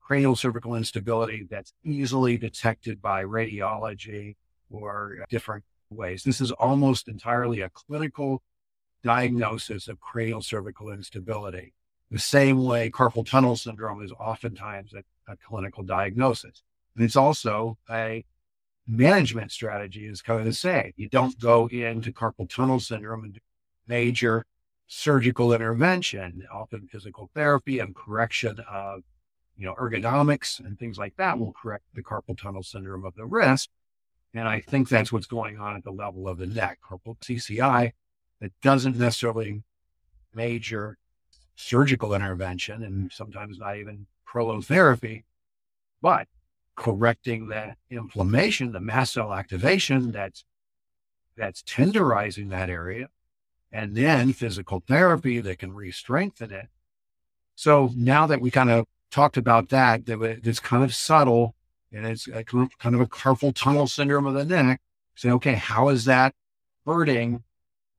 craniocervical 0.10 0.76
instability 0.76 1.48
that's 1.50 1.74
easily 1.84 2.38
detected 2.38 3.02
by 3.02 3.24
radiology 3.24 4.36
or 4.72 5.26
different 5.30 5.64
ways. 5.90 6.24
This 6.24 6.42
is 6.42 6.52
almost 6.52 7.08
entirely 7.08 7.62
a 7.62 7.70
clinical 7.70 8.42
diagnosis 9.04 9.88
of 9.88 10.00
cranial 10.00 10.42
cervical 10.42 10.92
instability. 10.92 11.74
The 12.12 12.20
same 12.20 12.64
way 12.64 12.90
carpal 12.90 13.26
tunnel 13.26 13.56
syndrome 13.56 14.04
is 14.04 14.12
oftentimes 14.12 14.94
a, 14.94 15.04
a 15.32 15.38
clinical 15.38 15.84
diagnosis. 15.84 16.64
And 16.96 17.06
it's 17.06 17.16
also 17.16 17.78
a 17.90 18.26
management 18.88 19.52
strategy 19.52 20.08
is 20.08 20.22
kind 20.22 20.40
of 20.40 20.46
the 20.46 20.54
same. 20.54 20.92
You 20.96 21.08
don't 21.08 21.40
go 21.40 21.68
into 21.68 22.12
carpal 22.12 22.50
tunnel 22.50 22.80
syndrome 22.80 23.26
and 23.26 23.34
do 23.36 23.40
major 23.88 24.46
surgical 24.88 25.54
intervention, 25.54 26.44
often 26.52 26.88
physical 26.88 27.30
therapy 27.36 27.78
and 27.78 27.96
correction 27.96 28.58
of, 28.70 29.04
you 29.60 29.66
know, 29.66 29.76
ergonomics 29.76 30.60
and 30.60 30.80
things 30.80 30.98
like 30.98 31.18
that 31.18 31.38
will 31.38 31.52
correct 31.52 31.84
the 31.94 32.02
carpal 32.02 32.40
tunnel 32.40 32.64
syndrome 32.64 33.06
of 33.06 33.14
the 33.16 33.26
wrist. 33.26 33.70
And 34.34 34.48
I 34.48 34.62
think 34.62 34.88
that's 34.88 35.12
what's 35.12 35.28
going 35.28 35.60
on 35.60 35.76
at 35.76 35.84
the 35.84 35.92
level 35.92 36.30
of 36.30 36.38
the 36.38 36.48
neck. 36.48 36.80
Carpal 36.82 37.20
CCI 37.20 37.92
that 38.40 38.52
doesn't 38.62 38.96
necessarily 38.96 39.64
major 40.34 40.98
surgical 41.56 42.14
intervention 42.14 42.84
and 42.84 43.12
sometimes 43.12 43.60
not 43.60 43.76
even 43.76 44.06
prolotherapy, 44.26 45.24
but 46.02 46.28
correcting 46.78 47.50
the 47.50 47.76
inflammation, 47.90 48.72
the 48.72 48.80
mast 48.80 49.14
cell 49.14 49.34
activation 49.34 50.12
that's 50.12 50.46
that's 51.36 51.62
tenderizing 51.64 52.50
that 52.50 52.70
area, 52.70 53.08
and 53.72 53.96
then 53.96 54.32
physical 54.32 54.84
therapy 54.88 55.40
that 55.40 55.60
can 55.60 55.74
re-strengthen 55.74 56.52
it. 56.52 56.68
So 57.56 57.92
now 57.96 58.28
that 58.28 58.42
we 58.42 58.52
kind 58.52 58.70
of 58.70 58.88
talked 59.12 59.38
about 59.38 59.70
that, 59.70 60.06
that 60.06 60.22
it's 60.44 60.60
kind 60.60 60.84
of 60.84 60.94
subtle 60.94 61.56
and 61.92 62.06
it's 62.06 62.26
kind 62.26 62.96
of 62.96 63.02
a 63.02 63.08
carpal 63.08 63.54
tunnel 63.54 63.88
syndrome 63.88 64.26
of 64.26 64.34
the 64.34 64.46
neck. 64.46 64.82
Say, 65.16 65.32
okay, 65.32 65.56
how 65.56 65.90
is 65.90 66.06
that 66.06 66.34
hurting 66.86 67.44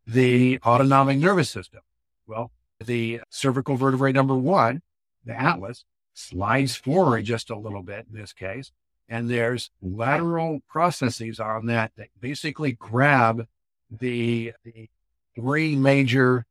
the 0.07 0.59
autonomic 0.65 1.19
nervous 1.19 1.51
system? 1.51 1.81
Well, 2.27 2.51
the 2.85 3.21
cervical 3.29 3.77
vertebrae 3.77 4.13
number 4.13 4.35
one, 4.35 4.83
the 5.25 5.39
atlas, 5.39 5.85
slides 6.15 6.77
forward 6.77 7.25
just 7.25 7.51
a 7.51 7.59
little 7.59 7.83
bit 7.83 8.07
in 8.11 8.19
this 8.19 8.33
case. 8.33 8.73
And 9.09 9.29
there's 9.29 9.71
lateral 9.83 10.61
processes 10.69 11.41
on 11.41 11.67
that 11.67 11.93
that 11.97 12.09
basically 12.21 12.73
grab 12.73 13.47
the, 13.91 14.53
the 14.65 14.89
three 15.35 15.75
major 15.75 16.47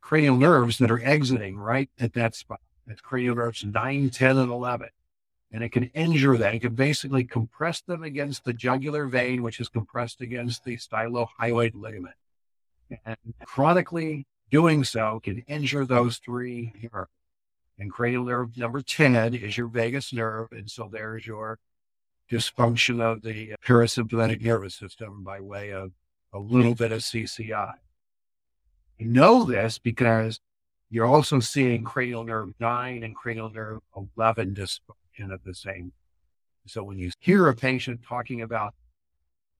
cranial 0.00 0.36
nerves 0.36 0.78
that 0.78 0.90
are 0.90 1.02
exiting 1.02 1.56
right 1.56 1.88
at 1.98 2.12
that 2.14 2.34
spot. 2.34 2.60
That's 2.86 3.00
cranial 3.00 3.36
nerves 3.36 3.64
9, 3.64 4.10
10, 4.10 4.36
and 4.36 4.50
11. 4.50 4.88
And 5.52 5.62
it 5.62 5.70
can 5.70 5.84
injure 5.94 6.36
that. 6.36 6.54
It 6.54 6.60
can 6.60 6.74
basically 6.74 7.24
compress 7.24 7.80
them 7.80 8.02
against 8.02 8.44
the 8.44 8.52
jugular 8.52 9.06
vein, 9.06 9.42
which 9.42 9.60
is 9.60 9.68
compressed 9.68 10.20
against 10.20 10.64
the 10.64 10.76
stylohyoid 10.76 11.74
ligament. 11.74 12.16
And 13.06 13.16
chronically 13.44 14.26
Doing 14.54 14.84
so 14.84 15.20
can 15.20 15.38
injure 15.48 15.84
those 15.84 16.18
three 16.18 16.72
nerves. 16.92 17.10
And 17.76 17.90
cranial 17.90 18.24
nerve 18.24 18.56
number 18.56 18.82
10 18.82 19.34
is 19.34 19.58
your 19.58 19.66
vagus 19.66 20.12
nerve. 20.12 20.52
And 20.52 20.70
so 20.70 20.88
there's 20.92 21.26
your 21.26 21.58
dysfunction 22.30 23.00
of 23.00 23.22
the 23.22 23.54
parasympathetic 23.66 24.42
nervous 24.42 24.76
system 24.76 25.24
by 25.24 25.40
way 25.40 25.72
of 25.72 25.90
a 26.32 26.38
little 26.38 26.76
bit 26.76 26.92
of 26.92 27.00
CCI. 27.00 27.72
You 28.98 29.06
know 29.06 29.42
this 29.42 29.78
because 29.78 30.38
you're 30.90 31.06
also 31.06 31.40
seeing 31.40 31.84
cranial 31.84 32.24
nerve 32.24 32.54
9 32.60 33.02
and 33.02 33.14
cranial 33.14 33.50
nerve 33.50 33.80
11 34.16 34.54
dysfunction 34.54 35.32
at 35.32 35.44
the 35.44 35.54
same. 35.54 35.92
So 36.66 36.82
when 36.82 36.98
you 36.98 37.10
hear 37.18 37.48
a 37.48 37.54
patient 37.54 38.00
talking 38.06 38.40
about 38.40 38.74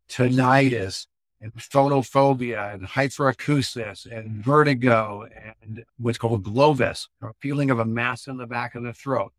tinnitus 0.08 1.06
and 1.40 1.52
phonophobia 1.54 2.74
and 2.74 2.86
hyperacusis 2.86 4.10
and 4.10 4.44
vertigo 4.44 5.28
and 5.62 5.84
what's 5.98 6.18
called 6.18 6.44
globus, 6.44 7.08
a 7.22 7.32
feeling 7.40 7.70
of 7.70 7.78
a 7.78 7.84
mass 7.84 8.26
in 8.26 8.36
the 8.36 8.46
back 8.46 8.74
of 8.74 8.82
the 8.82 8.92
throat, 8.92 9.32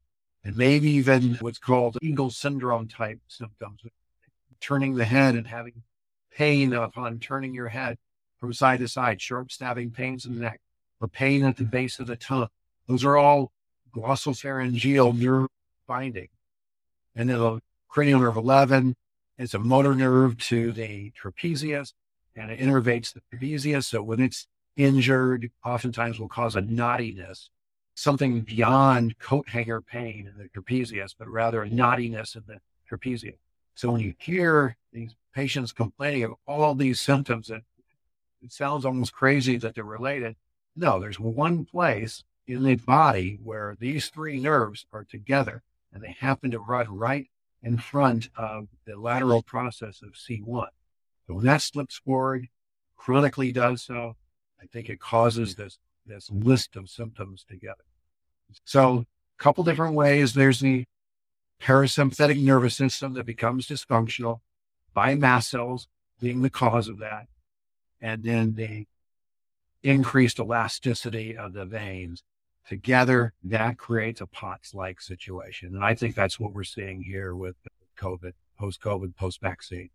and 0.43 0.55
maybe 0.55 0.91
even 0.91 1.35
what's 1.41 1.57
called 1.57 1.97
eagle 2.01 2.29
syndrome 2.29 2.87
type 2.87 3.19
symptoms, 3.27 3.81
turning 4.61 4.95
the 4.95 5.05
head 5.05 5.35
and 5.35 5.47
having 5.47 5.81
pain 6.31 6.73
upon 6.73 7.19
turning 7.19 7.53
your 7.53 7.69
head 7.69 7.97
from 8.37 8.53
side 8.53 8.79
to 8.79 8.87
side, 8.87 9.21
sharp 9.21 9.51
stabbing 9.51 9.89
pains 9.89 10.25
in 10.25 10.35
the 10.35 10.41
neck, 10.41 10.59
or 11.01 11.07
pain 11.07 11.43
at 11.43 11.57
the 11.57 11.63
base 11.63 11.99
of 11.99 12.07
the 12.07 12.15
tongue. 12.15 12.47
Those 12.87 13.03
are 13.03 13.17
all 13.17 13.51
glossopharyngeal 13.95 15.17
nerve 15.17 15.47
binding. 15.87 16.29
And 17.15 17.29
then 17.29 17.39
the 17.39 17.59
cranial 17.87 18.19
nerve 18.19 18.37
11, 18.37 18.95
is 19.37 19.53
a 19.53 19.59
motor 19.59 19.93
nerve 19.93 20.37
to 20.37 20.71
the 20.71 21.11
trapezius 21.11 21.93
and 22.35 22.51
it 22.51 22.59
innervates 22.59 23.13
the 23.13 23.21
trapezius. 23.31 23.85
So 23.85 24.01
when 24.01 24.19
it's 24.19 24.47
injured, 24.75 25.51
oftentimes 25.63 26.19
will 26.19 26.27
cause 26.27 26.55
a 26.55 26.61
knottiness, 26.61 27.49
something 27.95 28.41
beyond 28.41 29.17
coat 29.19 29.49
hanger 29.49 29.81
pain 29.81 30.31
in 30.31 30.37
the 30.37 30.49
trapezius, 30.49 31.13
but 31.17 31.29
rather 31.29 31.63
a 31.63 31.69
knottiness 31.69 32.35
in 32.35 32.43
the 32.47 32.59
trapezius. 32.89 33.37
So 33.75 33.91
when 33.91 34.01
you 34.01 34.13
hear 34.17 34.77
these 34.93 35.15
patients 35.33 35.71
complaining 35.71 36.23
of 36.23 36.33
all 36.47 36.75
these 36.75 36.99
symptoms, 37.01 37.49
and 37.49 37.61
it 38.41 38.51
sounds 38.51 38.85
almost 38.85 39.13
crazy 39.13 39.57
that 39.57 39.75
they're 39.75 39.83
related. 39.83 40.35
No, 40.75 40.99
there's 40.99 41.19
one 41.19 41.65
place 41.65 42.23
in 42.47 42.63
the 42.63 42.75
body 42.75 43.39
where 43.43 43.75
these 43.79 44.09
three 44.09 44.39
nerves 44.39 44.85
are 44.91 45.03
together 45.03 45.63
and 45.93 46.03
they 46.03 46.15
happen 46.19 46.51
to 46.51 46.59
run 46.59 46.95
right 46.95 47.29
in 47.63 47.77
front 47.77 48.29
of 48.37 48.67
the 48.85 48.95
lateral 48.95 49.41
process 49.41 50.01
of 50.01 50.13
C1. 50.13 50.67
So 51.27 51.33
when 51.33 51.45
that 51.45 51.61
slips 51.61 51.97
forward, 51.97 52.47
chronically 52.95 53.51
does 53.51 53.81
so, 53.81 54.15
I 54.61 54.65
think 54.67 54.89
it 54.89 54.99
causes 54.99 55.55
this, 55.55 55.79
this 56.05 56.29
list 56.29 56.75
of 56.75 56.89
symptoms 56.89 57.45
together. 57.47 57.83
So 58.63 59.05
a 59.39 59.43
couple 59.43 59.63
different 59.63 59.95
ways. 59.95 60.33
There's 60.33 60.59
the 60.59 60.85
parasympathetic 61.61 62.41
nervous 62.41 62.75
system 62.75 63.13
that 63.13 63.25
becomes 63.25 63.67
dysfunctional 63.67 64.41
by 64.93 65.15
mast 65.15 65.49
cells 65.49 65.87
being 66.19 66.41
the 66.41 66.49
cause 66.49 66.87
of 66.87 66.99
that. 66.99 67.27
And 68.01 68.23
then 68.23 68.53
the 68.55 68.85
increased 69.85 70.39
elasticity 70.39 71.37
of 71.37 71.53
the 71.53 71.65
veins 71.65 72.23
together, 72.67 73.33
that 73.43 73.77
creates 73.77 74.21
a 74.21 74.27
POTS 74.27 74.73
like 74.73 74.99
situation. 74.99 75.75
And 75.75 75.83
I 75.83 75.93
think 75.93 76.15
that's 76.15 76.39
what 76.39 76.53
we're 76.53 76.63
seeing 76.63 77.03
here 77.03 77.35
with 77.35 77.55
COVID. 77.97 78.33
post 78.57 78.81
COVID, 78.81 79.15
post 79.15 79.41
vaccine. 79.41 79.89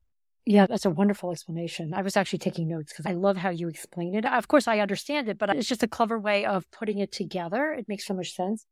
Yeah, 0.46 0.66
that's 0.66 0.86
a 0.86 0.90
wonderful 0.90 1.32
explanation. 1.32 1.92
I 1.92 2.02
was 2.02 2.16
actually 2.16 2.38
taking 2.38 2.68
notes 2.68 2.92
because 2.92 3.06
I 3.06 3.12
love 3.12 3.36
how 3.36 3.50
you 3.50 3.68
explain 3.68 4.14
it. 4.14 4.24
Of 4.24 4.48
course, 4.48 4.66
I 4.66 4.78
understand 4.78 5.28
it, 5.28 5.38
but 5.38 5.50
it's 5.50 5.68
just 5.68 5.82
a 5.82 5.88
clever 5.88 6.18
way 6.18 6.46
of 6.46 6.70
putting 6.70 6.98
it 6.98 7.12
together. 7.12 7.72
It 7.72 7.88
makes 7.88 8.06
so 8.06 8.14
much 8.14 8.34
sense. 8.34 8.64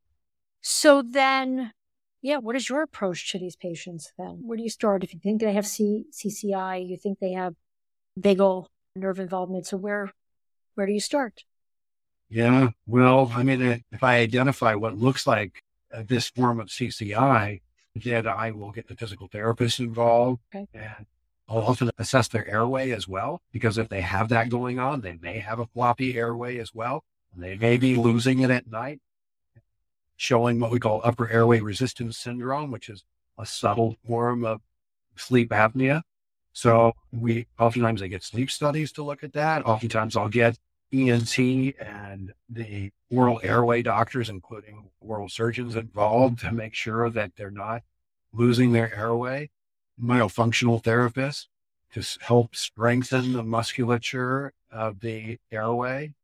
So 0.61 1.03
then, 1.03 1.73
yeah, 2.23 2.39
what 2.39 2.57
is 2.57 2.69
your 2.69 2.83
approach 2.83 3.31
to 3.33 3.39
these 3.39 3.55
patients 3.55 4.13
then? 4.19 4.41
Where 4.43 4.57
do 4.57 4.63
you 4.63 4.71
start? 4.71 5.05
If 5.05 5.13
you 5.13 5.21
think 5.21 5.41
they 5.41 5.53
have 5.53 5.67
C- 5.67 6.07
CCI, 6.13 6.89
you 6.89 6.97
think 6.97 7.19
they 7.19 7.33
have 7.33 7.55
vagal 8.19 8.67
nerve 8.97 9.21
involvement. 9.21 9.67
So 9.67 9.77
where, 9.77 10.11
where 10.79 10.87
do 10.87 10.93
you 10.93 11.01
start? 11.01 11.43
Yeah, 12.31 12.69
well, 12.87 13.33
I 13.35 13.43
mean, 13.43 13.83
if 13.91 14.05
I 14.05 14.19
identify 14.19 14.77
what 14.77 14.97
looks 14.97 15.27
like 15.27 15.65
uh, 15.93 16.05
this 16.07 16.29
form 16.29 16.61
of 16.61 16.69
CCI, 16.69 17.63
then 17.97 18.29
I 18.29 18.53
will 18.53 18.71
get 18.71 18.87
the 18.87 18.95
physical 18.95 19.27
therapist 19.27 19.81
involved 19.81 20.41
okay. 20.55 20.69
and 20.73 21.07
I'll 21.49 21.65
often 21.67 21.91
assess 21.99 22.29
their 22.29 22.47
airway 22.47 22.93
as 22.93 23.09
well, 23.09 23.43
because 23.51 23.77
if 23.77 23.89
they 23.89 24.03
have 24.03 24.29
that 24.29 24.51
going 24.51 24.79
on, 24.79 25.01
they 25.01 25.19
may 25.21 25.41
have 25.41 25.59
a 25.59 25.67
floppy 25.67 26.17
airway 26.17 26.59
as 26.59 26.73
well. 26.73 27.03
They 27.37 27.57
may 27.57 27.77
be 27.77 27.97
losing 27.97 28.39
it 28.41 28.51
at 28.51 28.71
night, 28.71 29.01
showing 30.17 30.61
what 30.61 30.71
we 30.71 30.79
call 30.79 31.01
upper 31.03 31.29
airway 31.29 31.59
resistance 31.59 32.19
syndrome, 32.19 32.71
which 32.71 32.89
is 32.89 33.03
a 33.37 33.47
subtle 33.47 33.97
form 34.07 34.45
of 34.45 34.61
sleep 35.17 35.51
apnea. 35.51 36.03
So 36.53 36.93
we 37.13 37.47
oftentimes 37.59 38.01
I 38.01 38.07
get 38.07 38.23
sleep 38.23 38.51
studies 38.51 38.93
to 38.93 39.03
look 39.03 39.25
at 39.25 39.33
that. 39.33 39.67
Oftentimes 39.67 40.17
I'll 40.17 40.29
get 40.29 40.57
ENT 40.93 41.39
and 41.39 42.33
the 42.49 42.91
oral 43.11 43.41
airway 43.43 43.83
doctors, 43.83 44.29
including 44.29 44.91
oral 45.01 45.29
surgeons 45.29 45.77
involved 45.77 46.41
to 46.41 46.53
make 46.53 46.75
sure 46.75 47.11
that 47.11 47.33
they're 47.37 47.51
not 47.51 47.83
losing 48.33 48.73
their 48.73 48.95
airway 48.95 49.51
myofunctional 50.03 50.83
therapists 50.83 51.47
to 51.93 52.25
help 52.25 52.55
strengthen 52.55 53.33
the 53.33 53.43
musculature 53.43 54.53
of 54.71 55.01
the 55.01 55.39
airway. 55.51 56.15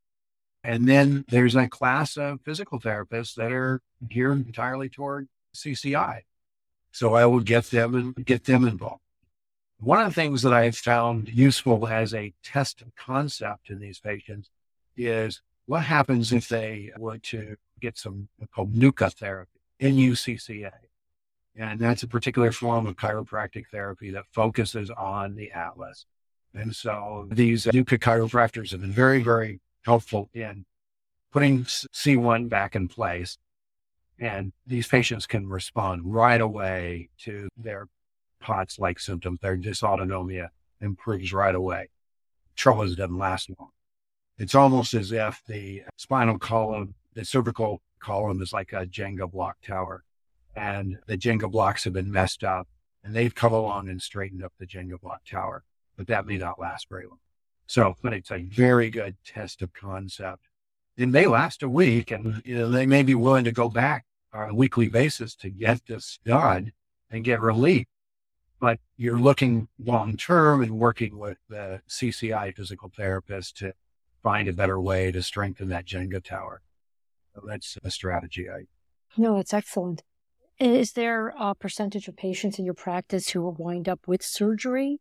And 0.63 0.87
then 0.87 1.25
there's 1.27 1.55
a 1.55 1.67
class 1.67 2.17
of 2.17 2.41
physical 2.41 2.79
therapists 2.79 3.35
that 3.35 3.51
are 3.51 3.81
geared 4.07 4.45
entirely 4.47 4.89
toward 4.89 5.27
CCI. 5.53 6.21
So 6.91 7.13
I 7.13 7.25
will 7.25 7.41
get 7.41 7.65
them 7.65 7.95
and 7.95 8.25
get 8.25 8.45
them 8.45 8.67
involved. 8.67 9.01
One 9.79 9.99
of 9.99 10.07
the 10.07 10.13
things 10.13 10.41
that 10.43 10.53
I've 10.53 10.77
found 10.77 11.29
useful 11.29 11.87
as 11.87 12.13
a 12.13 12.33
test 12.43 12.83
concept 12.95 13.69
in 13.69 13.79
these 13.79 13.99
patients 13.99 14.49
is 14.97 15.41
what 15.65 15.83
happens 15.83 16.31
if 16.31 16.47
they 16.47 16.91
were 16.97 17.17
to 17.17 17.55
get 17.81 17.97
some 17.97 18.27
called 18.53 18.73
NUCCA 18.73 19.13
therapy, 19.13 19.59
N-U-C-C-A. 19.79 20.71
And 21.57 21.79
that's 21.79 22.03
a 22.03 22.07
particular 22.07 22.51
form 22.51 22.85
of 22.85 22.95
chiropractic 22.95 23.67
therapy 23.71 24.11
that 24.11 24.25
focuses 24.31 24.89
on 24.89 25.35
the 25.35 25.51
atlas. 25.51 26.05
And 26.53 26.75
so 26.75 27.27
these 27.31 27.65
NUCCA 27.65 27.99
chiropractors 27.99 28.71
have 28.71 28.81
been 28.81 28.91
very, 28.91 29.21
very 29.21 29.59
helpful 29.83 30.29
in 30.33 30.65
putting 31.31 31.63
C1 31.63 32.49
back 32.49 32.75
in 32.75 32.87
place. 32.87 33.37
And 34.19 34.53
these 34.65 34.87
patients 34.87 35.25
can 35.25 35.47
respond 35.47 36.01
right 36.05 36.39
away 36.39 37.09
to 37.19 37.49
their 37.57 37.87
POTS 38.39 38.79
like 38.79 38.99
symptoms. 38.99 39.39
Their 39.41 39.57
dysautonomia 39.57 40.49
improves 40.79 41.33
right 41.33 41.55
away. 41.55 41.89
Trouble 42.55 42.87
doesn't 42.87 43.17
last 43.17 43.49
long. 43.59 43.71
It's 44.37 44.55
almost 44.55 44.93
as 44.93 45.11
if 45.11 45.41
the 45.47 45.83
spinal 45.97 46.37
column, 46.37 46.95
the 47.13 47.23
cervical 47.23 47.81
column 47.99 48.41
is 48.41 48.51
like 48.51 48.73
a 48.73 48.85
Jenga 48.85 49.31
block 49.31 49.57
tower 49.65 50.03
and 50.55 50.97
the 51.07 51.17
Jenga 51.17 51.49
blocks 51.49 51.85
have 51.85 51.93
been 51.93 52.11
messed 52.11 52.43
up 52.43 52.67
and 53.03 53.15
they've 53.15 53.33
come 53.33 53.53
along 53.53 53.87
and 53.87 54.01
straightened 54.01 54.43
up 54.43 54.51
the 54.59 54.65
Jenga 54.65 54.99
block 54.99 55.21
tower, 55.29 55.63
but 55.95 56.07
that 56.07 56.25
may 56.25 56.37
not 56.37 56.59
last 56.59 56.89
very 56.89 57.05
long. 57.05 57.19
So, 57.67 57.95
but 58.01 58.13
it's 58.13 58.31
a 58.31 58.43
very 58.43 58.89
good 58.89 59.15
test 59.25 59.61
of 59.61 59.73
concept. 59.73 60.47
It 60.97 61.07
may 61.07 61.27
last 61.27 61.63
a 61.63 61.69
week 61.69 62.11
and 62.11 62.41
you 62.45 62.57
know, 62.57 62.69
they 62.69 62.85
may 62.85 63.03
be 63.03 63.15
willing 63.15 63.45
to 63.45 63.51
go 63.51 63.69
back 63.69 64.05
on 64.33 64.49
a 64.49 64.55
weekly 64.55 64.89
basis 64.89 65.33
to 65.35 65.49
get 65.49 65.85
this 65.87 66.19
done 66.25 66.73
and 67.09 67.23
get 67.23 67.39
relief. 67.39 67.87
But 68.59 68.79
you're 68.97 69.19
looking 69.19 69.69
long 69.83 70.17
term 70.17 70.61
and 70.61 70.77
working 70.77 71.17
with 71.17 71.37
the 71.49 71.81
CCI 71.89 72.55
physical 72.55 72.91
therapist 72.95 73.57
to 73.57 73.73
find 74.25 74.47
a 74.47 74.53
better 74.53 74.81
way 74.81 75.11
to 75.11 75.21
strengthen 75.21 75.69
that 75.69 75.85
Jenga 75.85 76.21
tower. 76.21 76.63
So 77.35 77.43
that's 77.47 77.77
a 77.83 77.91
strategy 77.91 78.49
I. 78.49 78.63
No, 79.15 79.37
it's 79.37 79.53
excellent. 79.53 80.01
Is 80.59 80.93
there 80.93 81.31
a 81.39 81.53
percentage 81.53 82.07
of 82.07 82.17
patients 82.17 82.57
in 82.57 82.65
your 82.65 82.73
practice 82.73 83.29
who 83.29 83.43
will 83.43 83.53
wind 83.53 83.87
up 83.87 83.99
with 84.07 84.23
surgery 84.23 84.99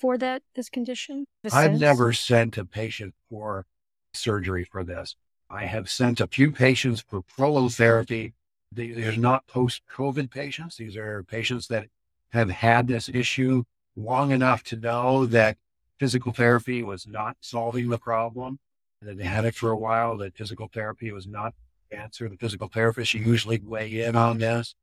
for 0.00 0.18
that 0.18 0.42
this 0.56 0.68
condition? 0.68 1.26
I've 1.44 1.52
sense? 1.52 1.80
never 1.80 2.12
sent 2.12 2.58
a 2.58 2.64
patient 2.64 3.14
for 3.30 3.66
surgery 4.14 4.64
for 4.64 4.82
this. 4.82 5.14
I 5.48 5.66
have 5.66 5.88
sent 5.88 6.20
a 6.20 6.26
few 6.26 6.50
patients 6.50 7.04
for 7.06 7.22
prolotherapy. 7.22 8.32
These 8.72 9.06
are 9.06 9.16
not 9.16 9.46
post-COVID 9.46 10.28
patients. 10.28 10.76
These 10.76 10.96
are 10.96 11.22
patients 11.22 11.68
that 11.68 11.86
have 12.30 12.50
had 12.50 12.88
this 12.88 13.08
issue 13.08 13.62
long 13.94 14.32
enough 14.32 14.64
to 14.64 14.76
know 14.76 15.24
that 15.26 15.56
physical 15.98 16.32
therapy 16.32 16.82
was 16.82 17.06
not 17.06 17.36
solving 17.40 17.88
the 17.88 17.98
problem. 17.98 18.58
And 19.00 19.10
That 19.10 19.18
they 19.18 19.24
had 19.24 19.44
it 19.44 19.54
for 19.54 19.70
a 19.70 19.76
while, 19.76 20.16
that 20.18 20.36
physical 20.36 20.68
therapy 20.72 21.12
was 21.12 21.26
not 21.26 21.54
the 21.90 21.98
answer. 21.98 22.28
The 22.28 22.36
physical 22.36 22.68
therapist 22.68 23.14
usually 23.14 23.60
weigh 23.62 24.02
in 24.02 24.16
on 24.16 24.38
this. 24.38 24.74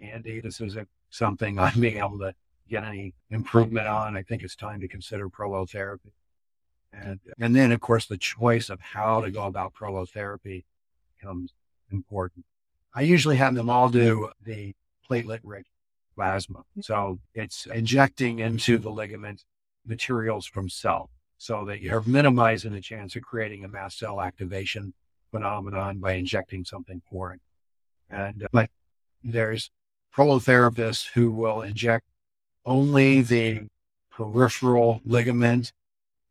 Andy, 0.00 0.40
this 0.40 0.60
isn't 0.60 0.88
something 1.10 1.58
I'm 1.58 1.80
being 1.80 1.98
able 1.98 2.18
to 2.18 2.34
get 2.68 2.84
any 2.84 3.14
improvement 3.30 3.86
on. 3.86 4.16
I 4.16 4.22
think 4.22 4.42
it's 4.42 4.56
time 4.56 4.80
to 4.80 4.88
consider 4.88 5.28
prolotherapy. 5.28 6.12
And, 6.92 7.20
and 7.38 7.54
then, 7.54 7.72
of 7.72 7.80
course, 7.80 8.06
the 8.06 8.16
choice 8.16 8.70
of 8.70 8.80
how 8.80 9.20
to 9.20 9.30
go 9.30 9.44
about 9.44 9.74
prolotherapy 9.74 10.64
becomes 11.18 11.52
important. 11.92 12.44
I 12.94 13.02
usually 13.02 13.36
have 13.36 13.54
them 13.54 13.70
all 13.70 13.88
do 13.88 14.30
the 14.42 14.74
platelet 15.08 15.40
rich 15.44 15.66
plasma. 16.14 16.64
So 16.80 17.20
it's 17.34 17.66
injecting 17.66 18.40
into 18.40 18.78
the 18.78 18.90
ligament 18.90 19.44
materials 19.88 20.46
from 20.46 20.68
cell 20.68 21.10
so 21.38 21.64
that 21.64 21.80
you're 21.80 22.02
minimizing 22.06 22.72
the 22.72 22.80
chance 22.80 23.14
of 23.16 23.22
creating 23.22 23.64
a 23.64 23.68
mast 23.68 23.98
cell 23.98 24.20
activation 24.20 24.92
phenomenon 25.30 25.98
by 25.98 26.12
injecting 26.12 26.64
something 26.64 27.00
foreign. 27.10 27.40
And, 28.10 28.44
uh, 28.44 28.48
but 28.52 28.70
there's 29.22 29.70
prolotherapists 30.14 31.10
who 31.12 31.30
will 31.30 31.62
inject 31.62 32.06
only 32.64 33.22
the 33.22 33.68
peripheral 34.10 35.00
ligament 35.04 35.72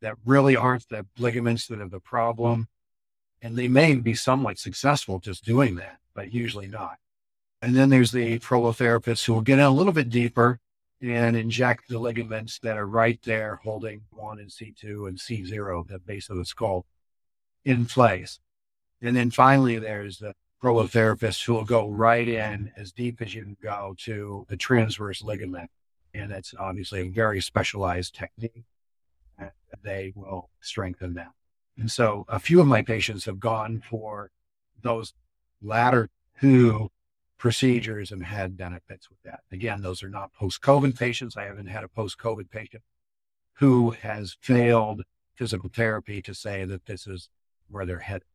that 0.01 0.15
really 0.25 0.55
aren't 0.55 0.87
the 0.89 1.05
ligaments 1.17 1.67
that 1.67 1.79
are 1.79 1.87
the 1.87 1.99
problem. 1.99 2.67
And 3.41 3.55
they 3.55 3.67
may 3.67 3.95
be 3.95 4.13
somewhat 4.13 4.59
successful 4.59 5.19
just 5.19 5.45
doing 5.45 5.75
that, 5.75 5.97
but 6.13 6.33
usually 6.33 6.67
not. 6.67 6.97
And 7.61 7.75
then 7.75 7.89
there's 7.89 8.11
the 8.11 8.39
prolotherapists 8.39 9.25
who 9.25 9.33
will 9.33 9.41
get 9.41 9.59
in 9.59 9.65
a 9.65 9.69
little 9.69 9.93
bit 9.93 10.09
deeper 10.09 10.59
and 11.01 11.35
inject 11.35 11.87
the 11.87 11.99
ligaments 11.99 12.59
that 12.59 12.77
are 12.77 12.87
right 12.87 13.19
there 13.23 13.59
holding 13.63 14.01
one 14.11 14.39
and 14.39 14.49
C2 14.49 15.07
and 15.07 15.17
C0, 15.17 15.87
the 15.87 15.99
base 15.99 16.29
of 16.29 16.37
the 16.37 16.45
skull, 16.45 16.85
in 17.65 17.85
place. 17.85 18.39
And 19.01 19.15
then 19.15 19.29
finally, 19.29 19.77
there's 19.77 20.17
the 20.17 20.33
prolotherapist 20.63 21.45
who 21.45 21.53
will 21.53 21.65
go 21.65 21.87
right 21.87 22.27
in 22.27 22.71
as 22.75 22.91
deep 22.91 23.21
as 23.21 23.35
you 23.35 23.43
can 23.43 23.57
go 23.61 23.93
to 23.99 24.45
the 24.49 24.57
transverse 24.57 25.21
ligament. 25.21 25.69
And 26.13 26.31
it's 26.31 26.55
obviously 26.57 27.01
a 27.01 27.09
very 27.09 27.41
specialized 27.41 28.15
technique. 28.15 28.65
And 29.37 29.51
they 29.83 30.13
will 30.15 30.49
strengthen 30.61 31.13
that. 31.13 31.31
And 31.77 31.91
so 31.91 32.25
a 32.27 32.39
few 32.39 32.59
of 32.59 32.65
my 32.65 32.81
patients 32.81 33.25
have 33.25 33.39
gone 33.39 33.83
for 33.87 34.31
those 34.81 35.13
latter 35.61 36.09
two 36.41 36.89
procedures 37.37 38.11
and 38.11 38.23
had 38.23 38.57
benefits 38.57 39.09
with 39.09 39.21
that. 39.23 39.41
Again, 39.51 39.81
those 39.81 40.01
are 40.03 40.09
not 40.09 40.33
post 40.33 40.61
COVID 40.61 40.97
patients. 40.97 41.37
I 41.37 41.43
haven't 41.43 41.67
had 41.67 41.83
a 41.83 41.87
post 41.87 42.17
COVID 42.17 42.49
patient 42.49 42.83
who 43.53 43.91
has 43.91 44.35
failed 44.41 45.03
physical 45.35 45.69
therapy 45.69 46.21
to 46.21 46.33
say 46.33 46.65
that 46.65 46.85
this 46.85 47.07
is 47.07 47.29
where 47.69 47.85
they're 47.85 47.99
headed. 47.99 48.27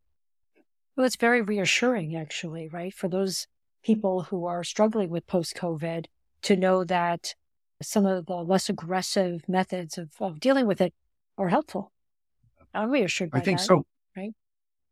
Well, 0.96 1.06
it's 1.06 1.16
very 1.16 1.42
reassuring, 1.42 2.14
actually, 2.16 2.68
right? 2.68 2.92
For 2.92 3.08
those 3.08 3.46
people 3.82 4.24
who 4.24 4.44
are 4.46 4.62
struggling 4.62 5.10
with 5.10 5.26
post 5.26 5.56
COVID 5.56 6.06
to 6.42 6.56
know 6.56 6.84
that 6.84 7.34
some 7.80 8.06
of 8.06 8.26
the 8.26 8.34
less 8.34 8.68
aggressive 8.68 9.48
methods 9.48 9.98
of, 9.98 10.10
of 10.20 10.38
dealing 10.38 10.66
with 10.66 10.80
it 10.80 10.94
are 11.36 11.48
helpful. 11.48 11.92
I'm 12.74 12.90
reassured 12.90 13.30
I 13.32 13.40
think 13.40 13.58
that, 13.58 13.64
so. 13.64 13.84
Right. 14.16 14.32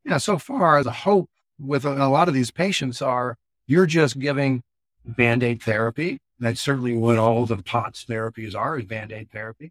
Yeah. 0.05 0.19
So 0.19 0.39
far, 0.39 0.83
the 0.83 0.91
hope 0.91 1.31
with 1.59 1.85
a, 1.85 1.93
a 2.05 2.09
lot 2.09 2.29
of 2.29 2.35
these 2.35 2.51
patients 2.51 3.01
are 3.01 3.37
you're 3.71 3.87
just 3.87 4.19
giving 4.19 4.65
band 5.05 5.45
aid 5.45 5.63
therapy. 5.63 6.19
That's 6.41 6.61
certainly 6.61 6.97
what 6.97 7.19
all 7.19 7.47
the 7.47 7.59
POTS 7.59 8.05
therapies 8.05 8.57
are 8.57 8.79
is 8.79 8.85
band 8.85 9.13
aid 9.13 9.31
therapy. 9.31 9.71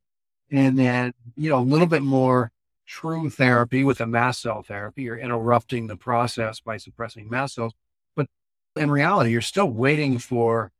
And 0.49 0.79
then, 0.79 1.13
you 1.35 1.49
know, 1.49 1.59
a 1.59 1.61
little 1.61 1.85
bit 1.85 2.01
more 2.01 2.51
true 2.87 3.29
therapy 3.29 3.83
with 3.83 3.99
a 3.99 4.07
mast 4.07 4.41
cell 4.41 4.63
therapy, 4.63 5.03
you're 5.03 5.17
interrupting 5.17 5.87
the 5.87 5.97
process 5.97 6.61
by 6.61 6.77
suppressing 6.77 7.29
mast 7.29 7.55
cells. 7.55 7.73
But 8.15 8.27
in 8.77 8.89
reality, 8.89 9.31
you're 9.31 9.41
still 9.41 9.69
waiting 9.69 10.17
for 10.17 10.71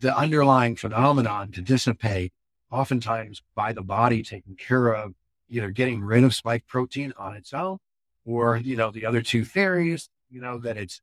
the 0.00 0.16
underlying 0.16 0.74
phenomenon 0.74 1.52
to 1.52 1.60
dissipate, 1.60 2.32
oftentimes 2.70 3.42
by 3.54 3.74
the 3.74 3.82
body 3.82 4.22
taking 4.22 4.56
care 4.56 4.94
of 4.94 5.14
either 5.50 5.70
getting 5.70 6.00
rid 6.00 6.24
of 6.24 6.34
spike 6.34 6.66
protein 6.66 7.12
on 7.18 7.36
its 7.36 7.52
own, 7.52 7.78
or, 8.24 8.56
you 8.56 8.76
know, 8.76 8.90
the 8.90 9.04
other 9.04 9.20
two 9.20 9.44
theories, 9.44 10.08
you 10.30 10.40
know, 10.40 10.56
that 10.58 10.78
it's 10.78 11.02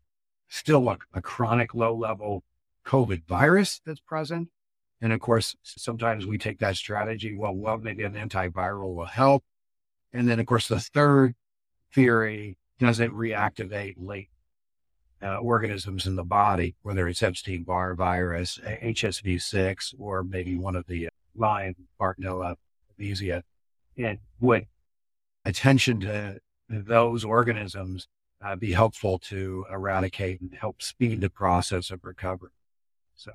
still 0.49 0.89
a, 0.89 0.97
a 1.13 1.21
chronic 1.21 1.73
low 1.73 1.95
level 1.95 2.43
COVID 2.85 3.25
virus 3.25 3.79
that's 3.85 3.99
present. 4.01 4.49
And 5.01 5.13
of 5.13 5.21
course, 5.21 5.55
sometimes 5.63 6.25
we 6.25 6.37
take 6.37 6.59
that 6.59 6.75
strategy. 6.75 7.35
Well, 7.35 7.53
well, 7.53 7.77
maybe 7.77 8.03
an 8.03 8.13
antiviral 8.13 8.95
will 8.95 9.05
help. 9.05 9.43
And 10.11 10.27
then, 10.27 10.39
of 10.39 10.45
course, 10.45 10.67
the 10.67 10.79
third 10.79 11.35
theory 11.93 12.57
does 12.79 12.99
it 12.99 13.11
reactivate 13.11 13.95
late 13.97 14.29
uh, 15.21 15.37
organisms 15.37 16.07
in 16.07 16.15
the 16.15 16.23
body, 16.23 16.75
whether 16.81 17.07
it's 17.07 17.21
Epstein 17.21 17.63
Barr 17.63 17.93
virus, 17.93 18.59
HSV6, 18.63 19.95
or 19.99 20.23
maybe 20.23 20.57
one 20.57 20.75
of 20.75 20.87
the 20.87 21.09
Lyme, 21.35 21.75
Bartonella, 21.99 22.55
Babesia. 22.99 23.43
And 23.97 24.19
would 24.39 24.67
attention 25.45 25.99
to 26.01 26.39
those 26.69 27.23
organisms 27.23 28.07
uh, 28.41 28.55
be 28.55 28.71
helpful 28.71 29.19
to 29.19 29.65
eradicate 29.71 30.41
and 30.41 30.53
help 30.53 30.81
speed 30.81 31.21
the 31.21 31.29
process 31.29 31.91
of 31.91 32.03
recovery. 32.03 32.51
So 33.15 33.31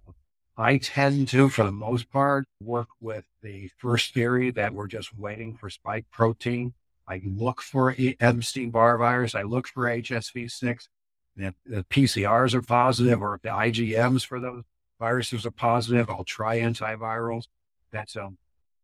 I 0.57 0.79
tend 0.79 1.29
to, 1.29 1.49
for 1.49 1.65
the 1.65 1.73
most 1.73 2.11
part, 2.11 2.47
work 2.61 2.89
with 3.01 3.25
the 3.43 3.71
first 3.77 4.15
theory 4.15 4.51
that 4.53 4.73
we're 4.73 4.87
just 4.87 5.17
waiting 5.17 5.57
for 5.57 5.69
spike 5.69 6.07
protein. 6.11 6.75
I 7.07 7.21
look 7.25 7.61
for 7.61 7.95
Epstein 8.21 8.71
Barr 8.71 8.97
virus. 8.97 9.35
I 9.35 9.43
look 9.43 9.69
for 9.69 9.85
HSV6. 9.85 10.89
If 11.37 11.55
the 11.67 11.85
PCRs 11.85 12.55
are 12.55 12.63
positive 12.63 13.21
or 13.21 13.35
if 13.35 13.43
the 13.43 13.49
IgMs 13.49 14.25
for 14.25 14.41
those 14.41 14.63
viruses 15.01 15.45
are 15.45 15.51
positive, 15.51 16.09
I'll 16.09 16.25
try 16.25 16.61
antivirals. 16.61 17.45
That's 17.91 18.17
a 18.17 18.31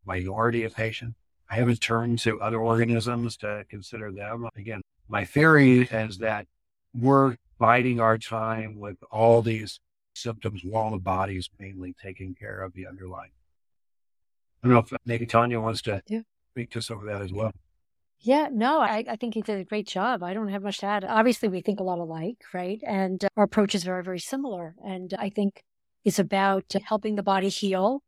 minority 0.05 0.65
of 0.65 0.75
patients. 0.75 1.17
I 1.51 1.57
haven't 1.57 1.81
turned 1.81 2.21
to 2.21 2.41
other 2.41 2.59
organisms 2.59 3.37
to 3.39 3.65
consider 3.69 4.13
them. 4.13 4.49
Again, 4.57 4.83
my 5.09 5.25
theory 5.25 5.81
is 5.81 6.19
that 6.19 6.47
we're 6.95 7.37
biding 7.59 8.01
our 8.01 8.19
time 8.19 8.79
with 8.79 8.97
all 9.11 9.43
these 9.43 9.81
symptoms 10.15 10.63
while 10.65 10.93
the 10.93 10.99
body 10.99 11.37
is 11.37 11.51
mainly 11.59 11.95
taking 12.01 12.35
care 12.35 12.63
of 12.63 12.73
the 12.75 12.87
underlying. 12.87 13.33
I 14.63 14.69
don't 14.69 14.75
know 14.75 14.81
if 14.81 14.93
maybe 15.05 15.27
Tania 15.27 15.61
wants 15.61 15.83
to 15.83 16.03
yeah. 16.07 16.21
speak 16.53 16.71
to 16.73 16.79
us 16.79 16.91
over 16.91 17.05
that 17.07 17.23
as 17.23 17.33
well. 17.33 17.53
Yeah, 18.23 18.49
no, 18.53 18.81
I, 18.81 19.03
I 19.09 19.17
think 19.17 19.35
he 19.35 19.41
did 19.41 19.59
a 19.59 19.65
great 19.65 19.89
job. 19.89 20.23
I 20.23 20.35
don't 20.35 20.49
have 20.49 20.63
much 20.63 20.79
to 20.79 20.87
add. 20.87 21.05
Obviously, 21.05 21.49
we 21.49 21.63
think 21.63 21.81
a 21.81 21.83
lot 21.83 21.99
alike, 21.99 22.45
right? 22.53 22.79
And 22.87 23.27
our 23.37 23.45
approach 23.45 23.75
is 23.75 23.83
very, 23.83 24.05
very 24.05 24.19
similar. 24.21 24.75
And 24.85 25.15
I 25.19 25.31
think 25.31 25.65
it's 26.05 26.19
about 26.19 26.75
helping 26.85 27.17
the 27.17 27.23
body 27.23 27.49
heal. 27.49 28.03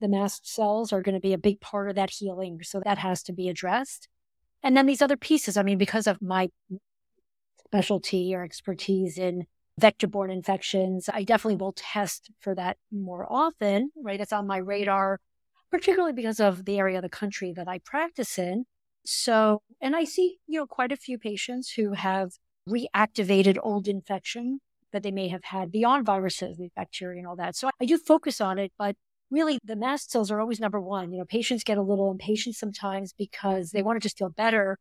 The 0.00 0.08
mast 0.08 0.52
cells 0.52 0.92
are 0.92 1.02
going 1.02 1.14
to 1.14 1.20
be 1.20 1.32
a 1.32 1.38
big 1.38 1.60
part 1.60 1.88
of 1.88 1.96
that 1.96 2.10
healing. 2.10 2.60
So 2.62 2.80
that 2.84 2.98
has 2.98 3.22
to 3.24 3.32
be 3.32 3.48
addressed. 3.48 4.08
And 4.62 4.76
then 4.76 4.86
these 4.86 5.02
other 5.02 5.16
pieces, 5.16 5.56
I 5.56 5.62
mean, 5.62 5.78
because 5.78 6.06
of 6.06 6.22
my 6.22 6.48
specialty 7.66 8.34
or 8.34 8.42
expertise 8.42 9.18
in 9.18 9.46
vector 9.78 10.06
borne 10.06 10.30
infections, 10.30 11.08
I 11.12 11.24
definitely 11.24 11.56
will 11.56 11.74
test 11.76 12.30
for 12.40 12.54
that 12.54 12.78
more 12.92 13.26
often, 13.30 13.90
right? 13.96 14.20
It's 14.20 14.32
on 14.32 14.46
my 14.46 14.58
radar, 14.58 15.20
particularly 15.70 16.12
because 16.12 16.40
of 16.40 16.64
the 16.64 16.78
area 16.78 16.98
of 16.98 17.02
the 17.02 17.08
country 17.08 17.52
that 17.56 17.68
I 17.68 17.78
practice 17.78 18.38
in. 18.38 18.64
So, 19.04 19.62
and 19.80 19.94
I 19.94 20.04
see, 20.04 20.38
you 20.46 20.60
know, 20.60 20.66
quite 20.66 20.92
a 20.92 20.96
few 20.96 21.18
patients 21.18 21.72
who 21.72 21.92
have 21.92 22.32
reactivated 22.68 23.58
old 23.62 23.88
infection 23.88 24.60
that 24.92 25.02
they 25.02 25.10
may 25.10 25.28
have 25.28 25.44
had 25.44 25.70
beyond 25.72 26.06
viruses, 26.06 26.56
the 26.56 26.70
bacteria 26.74 27.18
and 27.18 27.26
all 27.26 27.36
that. 27.36 27.56
So 27.56 27.68
I 27.80 27.84
do 27.84 27.98
focus 27.98 28.40
on 28.40 28.58
it, 28.58 28.72
but 28.78 28.96
really 29.34 29.58
the 29.64 29.76
mast 29.76 30.10
cells 30.10 30.30
are 30.30 30.40
always 30.40 30.60
number 30.60 30.80
one. 30.80 31.12
You 31.12 31.18
know, 31.18 31.24
patients 31.24 31.64
get 31.64 31.78
a 31.78 31.82
little 31.82 32.10
impatient 32.10 32.56
sometimes 32.56 33.12
because 33.12 33.70
they 33.70 33.82
want 33.82 33.96
to 33.96 34.04
just 34.04 34.18
feel 34.18 34.30
better. 34.30 34.78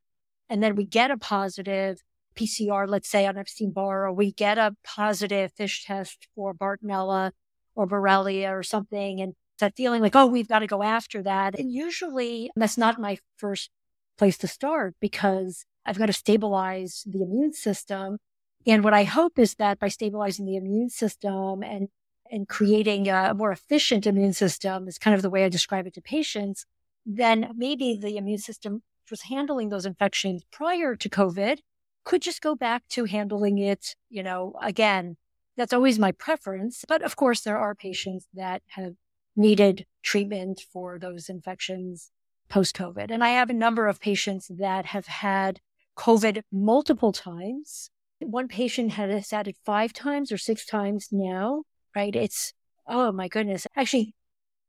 And 0.49 0.62
then 0.64 0.76
we 0.76 0.86
get 0.86 1.12
a 1.12 1.18
positive 1.18 1.99
PCR, 2.36 2.88
let's 2.88 3.10
say 3.10 3.26
on 3.26 3.38
Epstein 3.38 3.72
Barr, 3.72 4.06
or 4.06 4.14
we 4.14 4.32
get 4.32 4.58
a 4.58 4.76
positive 4.84 5.51
FISH 5.54 5.86
test 5.86 6.28
for 6.36 6.54
Bartonella 6.54 7.32
or 7.76 7.88
Borrelia 7.88 8.51
or 8.51 8.64
something. 8.64 9.20
And 9.20 9.34
that 9.60 9.76
feeling 9.76 10.01
like, 10.01 10.16
oh, 10.16 10.28
we've 10.28 10.47
got 10.47 10.60
to 10.60 10.68
go 10.68 10.84
after 10.84 11.22
that. 11.24 11.58
And 11.58 11.72
usually 11.72 12.49
that's 12.56 12.78
not 12.78 12.99
my 12.99 13.18
first 13.38 13.70
place 14.18 14.38
to 14.39 14.47
start 14.47 14.95
because 14.99 15.66
I've 15.86 15.97
got 15.97 16.08
to 16.08 16.14
stabilize 16.14 17.04
the 17.06 17.22
immune 17.22 17.54
system. 17.54 18.18
And 18.66 18.84
what 18.84 18.93
I 18.93 19.04
hope 19.04 19.38
is 19.38 19.56
that 19.56 19.80
by 19.80 19.89
stabilizing 19.89 20.45
the 20.45 20.56
immune 20.56 20.89
system 20.89 21.64
and 21.64 21.89
and 22.34 22.49
creating 22.49 23.07
a 23.07 23.34
more 23.36 23.51
efficient 23.51 24.07
immune 24.07 24.34
system 24.34 24.88
is 24.88 24.97
kind 24.97 25.15
of 25.15 25.21
the 25.21 25.29
way 25.29 25.45
I 25.45 25.49
describe 25.49 25.86
it 25.86 25.93
to 25.93 26.01
patients, 26.01 26.65
then 27.05 27.51
maybe 27.55 27.95
the 27.95 28.17
immune 28.17 28.39
system 28.39 28.81
which 29.03 29.11
was 29.11 29.21
handling 29.23 29.69
those 29.69 29.86
infections 29.86 30.43
prior 30.51 30.95
to 30.95 31.09
COVID 31.09 31.59
could 32.03 32.23
just 32.23 32.41
go 32.41 32.55
back 32.55 32.88
to 32.89 33.05
handling 33.05 33.59
it, 33.59 33.95
you 34.09 34.23
know, 34.23 34.55
again. 34.61 35.17
That's 35.55 35.73
always 35.73 35.99
my 35.99 36.11
preference. 36.11 36.84
But 36.88 37.03
of 37.03 37.15
course, 37.15 37.41
there 37.41 37.59
are 37.59 37.75
patients 37.75 38.27
that 38.34 38.63
have 38.69 38.93
needed 39.36 39.86
treatment 40.01 40.61
for 40.71 40.97
those 40.97 41.29
infections 41.29 42.11
post 42.49 42.75
COVID. 42.75 43.11
And 43.11 43.23
I 43.23 43.29
have 43.29 43.51
a 43.51 43.53
number 43.53 43.88
of 43.88 43.99
patients 43.99 44.49
that 44.49 44.88
have 44.88 45.05
had 45.05 45.59
COVID 45.97 46.41
multiple 46.51 47.11
times. 47.11 47.91
One 48.19 48.47
patient 48.47 48.93
has 48.93 49.29
had 49.29 49.47
it 49.47 49.57
five 49.63 49.93
times 49.93 50.31
or 50.31 50.38
six 50.39 50.65
times 50.65 51.09
now 51.11 51.63
right? 51.95 52.15
It's, 52.15 52.53
oh 52.87 53.11
my 53.11 53.27
goodness. 53.27 53.67
Actually, 53.75 54.13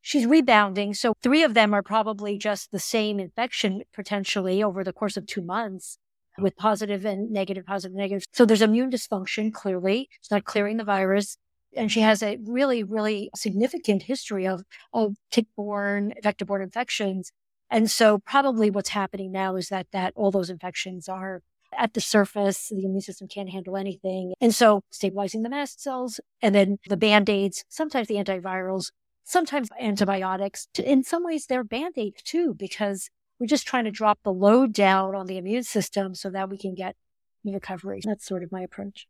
she's 0.00 0.26
rebounding. 0.26 0.94
So 0.94 1.14
three 1.22 1.42
of 1.42 1.54
them 1.54 1.74
are 1.74 1.82
probably 1.82 2.38
just 2.38 2.70
the 2.70 2.78
same 2.78 3.18
infection 3.18 3.82
potentially 3.94 4.62
over 4.62 4.84
the 4.84 4.92
course 4.92 5.16
of 5.16 5.26
two 5.26 5.42
months 5.42 5.98
with 6.38 6.56
positive 6.56 7.04
and 7.04 7.30
negative, 7.30 7.64
positive, 7.64 7.96
negative. 7.96 8.24
So 8.32 8.44
there's 8.44 8.62
immune 8.62 8.90
dysfunction, 8.90 9.52
clearly. 9.52 10.08
It's 10.20 10.30
not 10.30 10.44
clearing 10.44 10.76
the 10.76 10.84
virus. 10.84 11.36
And 11.76 11.90
she 11.90 12.00
has 12.00 12.22
a 12.22 12.38
really, 12.44 12.82
really 12.82 13.30
significant 13.34 14.04
history 14.04 14.46
of, 14.46 14.62
of 14.92 15.14
tick-borne, 15.30 16.14
vector-borne 16.22 16.62
infections. 16.62 17.32
And 17.70 17.90
so 17.90 18.18
probably 18.18 18.70
what's 18.70 18.90
happening 18.90 19.32
now 19.32 19.56
is 19.56 19.68
that, 19.68 19.86
that 19.92 20.12
all 20.14 20.30
those 20.30 20.50
infections 20.50 21.08
are 21.08 21.42
at 21.78 21.94
the 21.94 22.00
surface. 22.00 22.68
The 22.68 22.84
immune 22.84 23.00
system 23.00 23.28
can't 23.28 23.50
handle 23.50 23.76
anything. 23.76 24.34
And 24.40 24.54
so 24.54 24.82
stabilizing 24.90 25.42
the 25.42 25.50
mast 25.50 25.82
cells 25.82 26.20
and 26.42 26.54
then 26.54 26.78
the 26.88 26.96
band-aids, 26.96 27.64
sometimes 27.68 28.08
the 28.08 28.14
antivirals, 28.14 28.90
sometimes 29.24 29.68
antibiotics. 29.80 30.68
In 30.82 31.02
some 31.02 31.24
ways, 31.24 31.46
they're 31.46 31.64
band-aids 31.64 32.22
too, 32.22 32.54
because 32.54 33.10
we're 33.38 33.46
just 33.46 33.66
trying 33.66 33.84
to 33.84 33.90
drop 33.90 34.20
the 34.22 34.32
load 34.32 34.72
down 34.72 35.14
on 35.14 35.26
the 35.26 35.38
immune 35.38 35.64
system 35.64 36.14
so 36.14 36.30
that 36.30 36.48
we 36.48 36.58
can 36.58 36.74
get 36.74 36.96
recovery. 37.44 38.00
That's 38.04 38.24
sort 38.26 38.42
of 38.42 38.52
my 38.52 38.62
approach. 38.62 39.06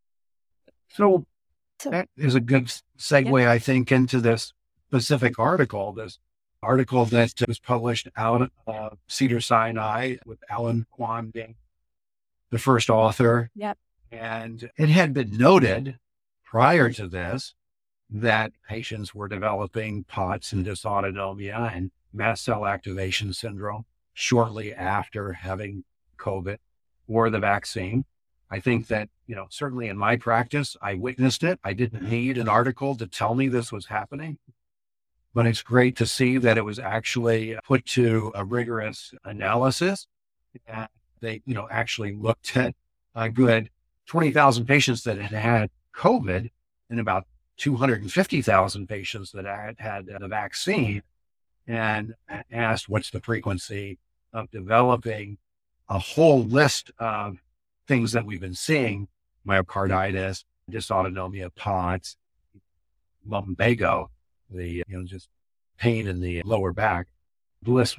So, 0.88 1.26
so 1.78 1.90
that 1.90 2.08
is 2.16 2.34
a 2.34 2.40
good 2.40 2.72
segue, 2.98 3.42
yeah. 3.42 3.50
I 3.50 3.58
think, 3.58 3.92
into 3.92 4.20
this 4.20 4.52
specific 4.88 5.38
article, 5.38 5.92
this 5.92 6.18
article 6.62 7.04
that 7.04 7.34
was 7.46 7.58
published 7.58 8.08
out 8.16 8.50
of 8.66 8.98
Cedar 9.06 9.40
Sinai 9.40 10.16
with 10.24 10.38
Alan 10.48 10.86
Kwan 10.90 11.30
being 11.30 11.56
the 12.54 12.60
first 12.60 12.88
author. 12.88 13.50
Yep. 13.56 13.76
And 14.12 14.70
it 14.78 14.88
had 14.88 15.12
been 15.12 15.36
noted 15.36 15.98
prior 16.44 16.88
mm-hmm. 16.88 17.02
to 17.02 17.08
this 17.08 17.52
that 18.08 18.52
patients 18.68 19.12
were 19.12 19.26
developing 19.26 20.04
POTS 20.04 20.52
and 20.52 20.64
dysautonomia 20.64 21.74
and 21.74 21.90
mast 22.12 22.44
cell 22.44 22.64
activation 22.64 23.32
syndrome 23.32 23.86
shortly 24.12 24.72
after 24.72 25.32
having 25.32 25.82
COVID 26.16 26.58
or 27.08 27.28
the 27.28 27.40
vaccine. 27.40 28.04
I 28.48 28.60
think 28.60 28.86
that, 28.86 29.08
you 29.26 29.34
know, 29.34 29.46
certainly 29.50 29.88
in 29.88 29.98
my 29.98 30.14
practice, 30.14 30.76
I 30.80 30.94
witnessed 30.94 31.42
it. 31.42 31.58
I 31.64 31.72
didn't 31.72 32.02
mm-hmm. 32.02 32.10
need 32.10 32.38
an 32.38 32.48
article 32.48 32.94
to 32.98 33.08
tell 33.08 33.34
me 33.34 33.48
this 33.48 33.72
was 33.72 33.86
happening, 33.86 34.38
but 35.34 35.44
it's 35.44 35.62
great 35.62 35.96
to 35.96 36.06
see 36.06 36.38
that 36.38 36.56
it 36.56 36.64
was 36.64 36.78
actually 36.78 37.58
put 37.66 37.84
to 37.86 38.30
a 38.32 38.44
rigorous 38.44 39.12
analysis. 39.24 40.06
And 40.68 40.86
they, 41.24 41.42
you 41.46 41.54
know, 41.54 41.66
actually 41.70 42.12
looked 42.14 42.56
at 42.56 42.74
a 43.14 43.28
good 43.28 43.70
20,000 44.06 44.66
patients 44.66 45.02
that 45.04 45.18
had 45.18 45.32
had 45.32 45.70
COVID 45.96 46.50
and 46.90 47.00
about 47.00 47.26
250,000 47.56 48.88
patients 48.88 49.32
that 49.32 49.44
had 49.44 49.76
had 49.78 50.06
the 50.06 50.28
vaccine 50.28 51.02
and 51.66 52.14
asked 52.52 52.88
what's 52.88 53.10
the 53.10 53.20
frequency 53.20 53.98
of 54.32 54.50
developing 54.50 55.38
a 55.88 55.98
whole 55.98 56.44
list 56.44 56.90
of 56.98 57.38
things 57.86 58.12
that 58.12 58.26
we've 58.26 58.40
been 58.40 58.54
seeing 58.54 59.08
myocarditis, 59.46 60.44
dysautonomia, 60.70 61.54
POTS, 61.54 62.16
lumbago, 63.26 64.10
the, 64.50 64.84
you 64.86 64.98
know, 64.98 65.04
just 65.04 65.28
pain 65.78 66.06
in 66.06 66.20
the 66.20 66.42
lower 66.44 66.72
back. 66.72 67.06
The 67.62 67.70
list 67.70 67.98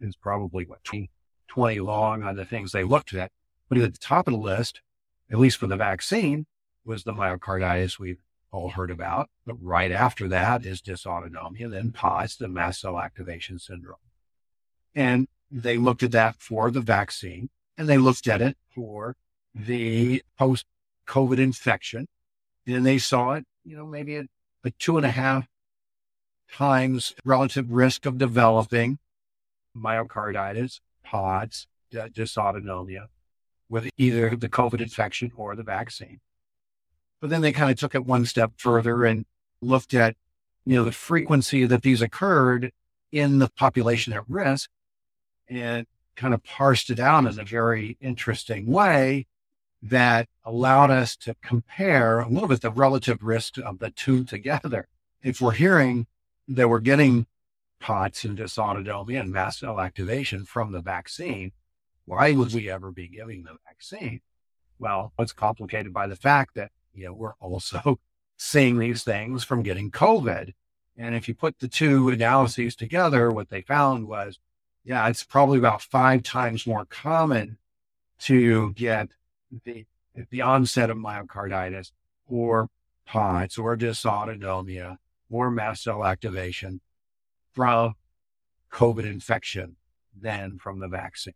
is 0.00 0.16
probably 0.16 0.66
what, 0.66 0.82
20, 0.84 1.10
20 1.48 1.80
long 1.80 2.22
on 2.22 2.36
the 2.36 2.44
things 2.44 2.72
they 2.72 2.84
looked 2.84 3.14
at. 3.14 3.30
But 3.68 3.78
at 3.78 3.92
the 3.92 3.98
top 3.98 4.28
of 4.28 4.32
the 4.32 4.38
list, 4.38 4.80
at 5.30 5.38
least 5.38 5.58
for 5.58 5.66
the 5.66 5.76
vaccine, 5.76 6.46
was 6.84 7.04
the 7.04 7.12
myocarditis 7.12 7.98
we've 7.98 8.22
all 8.50 8.70
heard 8.70 8.90
about. 8.90 9.28
But 9.46 9.56
right 9.60 9.92
after 9.92 10.28
that 10.28 10.64
is 10.64 10.80
dysautonomia, 10.80 11.70
then 11.70 11.92
POTS, 11.92 12.36
the 12.36 12.48
mast 12.48 12.80
cell 12.80 12.98
activation 12.98 13.58
syndrome. 13.58 13.96
And 14.94 15.28
they 15.50 15.76
looked 15.76 16.02
at 16.02 16.12
that 16.12 16.36
for 16.38 16.70
the 16.70 16.80
vaccine 16.80 17.50
and 17.76 17.88
they 17.88 17.98
looked 17.98 18.26
at 18.26 18.42
it 18.42 18.56
for 18.74 19.16
the 19.54 20.22
post 20.38 20.64
COVID 21.06 21.38
infection. 21.38 22.08
And 22.66 22.84
they 22.84 22.98
saw 22.98 23.32
it, 23.32 23.44
you 23.64 23.76
know, 23.76 23.86
maybe 23.86 24.16
a, 24.16 24.24
a 24.64 24.70
two 24.72 24.96
and 24.96 25.06
a 25.06 25.10
half 25.10 25.46
times 26.52 27.14
relative 27.24 27.70
risk 27.70 28.06
of 28.06 28.18
developing 28.18 28.98
myocarditis, 29.76 30.80
POTS, 31.10 31.66
dysautonomia 31.92 33.06
with 33.68 33.88
either 33.96 34.34
the 34.36 34.48
COVID 34.48 34.80
infection 34.80 35.32
or 35.36 35.54
the 35.54 35.62
vaccine. 35.62 36.20
But 37.20 37.30
then 37.30 37.40
they 37.40 37.52
kind 37.52 37.70
of 37.70 37.78
took 37.78 37.94
it 37.94 38.04
one 38.04 38.26
step 38.26 38.52
further 38.56 39.04
and 39.04 39.24
looked 39.60 39.94
at, 39.94 40.16
you 40.64 40.76
know, 40.76 40.84
the 40.84 40.92
frequency 40.92 41.64
that 41.66 41.82
these 41.82 42.00
occurred 42.00 42.72
in 43.10 43.38
the 43.38 43.48
population 43.50 44.12
at 44.12 44.28
risk 44.28 44.70
and 45.48 45.86
kind 46.14 46.34
of 46.34 46.44
parsed 46.44 46.90
it 46.90 47.00
out 47.00 47.24
in 47.24 47.38
a 47.38 47.44
very 47.44 47.96
interesting 48.00 48.66
way 48.66 49.26
that 49.82 50.28
allowed 50.44 50.90
us 50.90 51.16
to 51.16 51.34
compare 51.42 52.20
a 52.20 52.28
little 52.28 52.48
bit 52.48 52.60
the 52.60 52.70
relative 52.70 53.22
risk 53.22 53.58
of 53.58 53.78
the 53.78 53.90
two 53.90 54.24
together. 54.24 54.88
If 55.22 55.40
we're 55.40 55.52
hearing 55.52 56.06
that 56.48 56.68
we're 56.68 56.80
getting 56.80 57.26
POTS 57.80 58.24
and 58.24 58.38
dysautonomia 58.38 59.20
and 59.20 59.32
mast 59.32 59.60
cell 59.60 59.80
activation 59.80 60.44
from 60.44 60.72
the 60.72 60.80
vaccine, 60.80 61.52
why 62.04 62.32
would 62.32 62.54
we 62.54 62.70
ever 62.70 62.90
be 62.90 63.08
giving 63.08 63.44
the 63.44 63.56
vaccine? 63.66 64.20
Well, 64.78 65.12
it's 65.18 65.32
complicated 65.32 65.92
by 65.92 66.06
the 66.06 66.16
fact 66.16 66.54
that, 66.54 66.70
you 66.94 67.06
know, 67.06 67.12
we're 67.12 67.34
also 67.40 68.00
seeing 68.36 68.78
these 68.78 69.04
things 69.04 69.44
from 69.44 69.62
getting 69.62 69.90
COVID. 69.90 70.54
And 70.96 71.14
if 71.14 71.28
you 71.28 71.34
put 71.34 71.58
the 71.58 71.68
two 71.68 72.08
analyses 72.08 72.74
together, 72.74 73.30
what 73.30 73.50
they 73.50 73.62
found 73.62 74.08
was, 74.08 74.38
yeah, 74.84 75.06
it's 75.08 75.22
probably 75.22 75.58
about 75.58 75.82
five 75.82 76.22
times 76.22 76.66
more 76.66 76.86
common 76.86 77.58
to 78.20 78.72
get 78.72 79.08
the, 79.64 79.86
the 80.30 80.40
onset 80.40 80.90
of 80.90 80.96
myocarditis 80.96 81.92
or 82.26 82.68
POTS 83.06 83.58
or 83.58 83.76
dysautonomia 83.76 84.96
or 85.30 85.50
mast 85.50 85.84
cell 85.84 86.04
activation 86.04 86.80
from 87.58 87.94
COVID 88.72 89.04
infection 89.04 89.74
than 90.16 90.58
from 90.58 90.78
the 90.78 90.86
vaccine. 90.86 91.34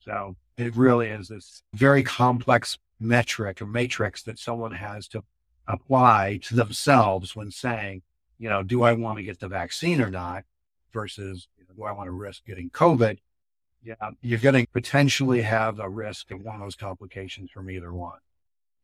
So 0.00 0.34
it 0.56 0.74
really 0.74 1.08
is 1.08 1.28
this 1.28 1.62
very 1.74 2.02
complex 2.02 2.78
metric 2.98 3.60
or 3.60 3.66
matrix 3.66 4.22
that 4.22 4.38
someone 4.38 4.72
has 4.72 5.08
to 5.08 5.22
apply 5.68 6.38
to 6.44 6.56
themselves 6.56 7.36
when 7.36 7.50
saying, 7.50 8.00
you 8.38 8.48
know, 8.48 8.62
do 8.62 8.82
I 8.82 8.94
want 8.94 9.18
to 9.18 9.24
get 9.24 9.40
the 9.40 9.48
vaccine 9.48 10.00
or 10.00 10.10
not 10.10 10.44
versus 10.90 11.48
you 11.58 11.64
know, 11.68 11.74
do 11.76 11.84
I 11.84 11.92
want 11.92 12.06
to 12.06 12.12
risk 12.12 12.46
getting 12.46 12.70
COVID? 12.70 13.18
Yeah, 13.84 13.94
you're 14.22 14.38
going 14.38 14.64
to 14.64 14.72
potentially 14.72 15.42
have 15.42 15.80
a 15.80 15.88
risk 15.88 16.30
of 16.30 16.40
one 16.40 16.54
of 16.54 16.62
those 16.62 16.76
complications 16.76 17.50
from 17.50 17.70
either 17.70 17.92
one. 17.92 18.18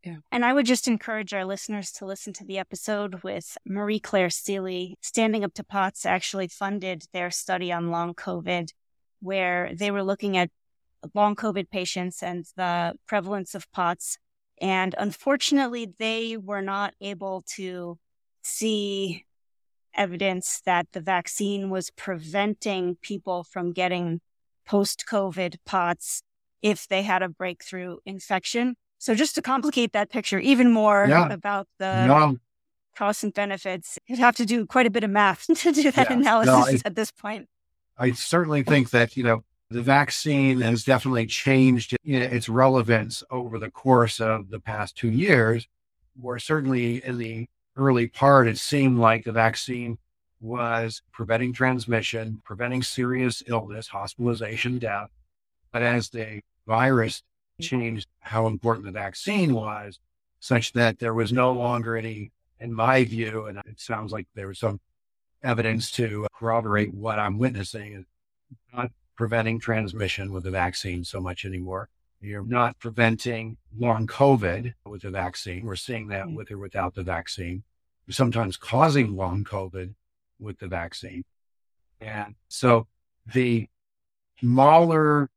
Yeah. 0.05 0.16
And 0.30 0.44
I 0.44 0.53
would 0.53 0.66
just 0.66 0.86
encourage 0.86 1.34
our 1.34 1.44
listeners 1.44 1.90
to 1.92 2.07
listen 2.07 2.32
to 2.34 2.44
the 2.44 2.59
episode 2.59 3.22
with 3.22 3.59
Marie 3.66 3.99
Claire 3.99 4.30
Seeley. 4.30 4.96
Standing 5.01 5.44
Up 5.44 5.55
to 5.55 5.64
POTS 5.64 6.07
actually 6.07 6.49
funded 6.49 7.05
their 7.12 7.30
study 7.30 7.72
on 7.72 7.90
long 7.90 8.14
COVID, 8.14 8.70
where 9.20 9.72
they 9.74 9.90
were 9.90 10.05
looking 10.05 10.36
at 10.36 10.51
long 11.14 11.34
COVID 11.34 11.70
patients 11.70 12.22
and 12.22 12.46
the 12.57 12.94
prevalence 13.07 13.55
of 13.55 13.70
POTS. 13.72 14.18
And 14.61 14.94
unfortunately, 14.99 15.92
they 15.99 16.36
were 16.36 16.62
not 16.62 16.94
able 17.01 17.42
to 17.57 17.99
see 18.42 19.24
evidence 19.94 20.61
that 20.64 20.86
the 20.92 21.01
vaccine 21.01 21.70
was 21.70 21.90
preventing 21.90 22.96
people 23.03 23.42
from 23.42 23.72
getting 23.72 24.20
post 24.64 25.05
COVID 25.11 25.57
POTS 25.66 26.22
if 26.62 26.86
they 26.86 27.03
had 27.03 27.22
a 27.22 27.28
breakthrough 27.28 27.96
infection. 28.05 28.76
So 28.99 29.14
just 29.14 29.34
to 29.36 29.42
complicate 29.42 29.92
that 29.92 30.11
picture 30.11 30.38
even 30.38 30.72
more 30.72 31.07
yeah. 31.09 31.32
about 31.32 31.68
the 31.78 32.07
no. 32.07 32.38
costs 32.96 33.22
and 33.22 33.32
benefits, 33.32 33.99
you'd 34.07 34.18
have 34.18 34.36
to 34.36 34.44
do 34.44 34.66
quite 34.66 34.86
a 34.86 34.90
bit 34.90 35.05
of 35.05 35.11
math 35.11 35.46
to 35.55 35.72
do 35.72 35.90
that 35.92 36.11
yeah. 36.11 36.16
analysis 36.16 36.55
no, 36.55 36.61
I, 36.61 36.80
at 36.84 36.94
this 36.96 37.11
point. 37.11 37.49
I 37.96 38.12
certainly 38.12 38.62
think 38.62 38.90
that, 38.90 39.16
you 39.16 39.22
know, 39.22 39.44
the 39.70 39.82
vaccine 39.82 40.61
has 40.62 40.82
definitely 40.82 41.26
changed 41.26 41.94
its 42.03 42.49
relevance 42.49 43.22
over 43.30 43.59
the 43.59 43.70
course 43.70 44.20
of 44.20 44.51
the 44.51 44.61
past 44.61 44.96
two 44.96 45.11
years, 45.11 45.68
where 46.18 46.38
certainly 46.38 47.05
in 47.05 47.18
the 47.18 47.46
early 47.76 48.09
part, 48.09 48.49
it 48.49 48.59
seemed 48.59 48.99
like 48.99 49.24
the 49.24 49.32
vaccine 49.32 49.99
was 50.40 51.03
preventing 51.12 51.53
transmission, 51.53 52.40
preventing 52.44 52.82
serious 52.82 53.42
illness, 53.46 53.88
hospitalization, 53.88 54.78
death. 54.78 55.11
But 55.72 55.82
as 55.82 56.09
the 56.09 56.40
virus 56.66 57.22
changed 57.61 58.09
how 58.20 58.46
important 58.46 58.86
the 58.86 58.92
vaccine 58.92 59.54
was, 59.54 59.98
such 60.40 60.72
that 60.72 60.98
there 60.98 61.14
was 61.14 61.32
no 61.32 61.52
longer 61.52 61.96
any, 61.96 62.30
in 62.61 62.72
my 62.72 63.04
view, 63.04 63.46
and 63.46 63.59
it 63.66 63.80
sounds 63.80 64.12
like 64.12 64.26
there 64.34 64.48
was 64.48 64.59
some 64.59 64.80
evidence 65.42 65.90
to 65.92 66.26
corroborate 66.38 66.94
what 66.94 67.18
I'm 67.18 67.38
witnessing, 67.38 68.04
not 68.74 68.90
preventing 69.16 69.59
transmission 69.59 70.32
with 70.32 70.44
the 70.44 70.50
vaccine 70.50 71.04
so 71.04 71.20
much 71.20 71.44
anymore. 71.44 71.88
You're 72.20 72.44
not 72.44 72.78
preventing 72.78 73.56
long 73.78 74.06
COVID 74.06 74.74
with 74.84 75.02
the 75.02 75.11
vaccine. 75.11 75.64
We're 75.64 75.76
seeing 75.76 76.09
that 76.09 76.26
mm-hmm. 76.26 76.34
with 76.34 76.50
or 76.50 76.59
without 76.59 76.94
the 76.94 77.04
vaccine. 77.04 77.62
You're 78.06 78.14
sometimes 78.14 78.56
causing 78.56 79.14
long 79.14 79.44
COVID 79.44 79.94
with 80.40 80.59
the 80.59 80.66
vaccine. 80.66 81.24
And 82.00 82.34
so 82.48 82.86
the 83.32 83.68
smaller 84.40 85.28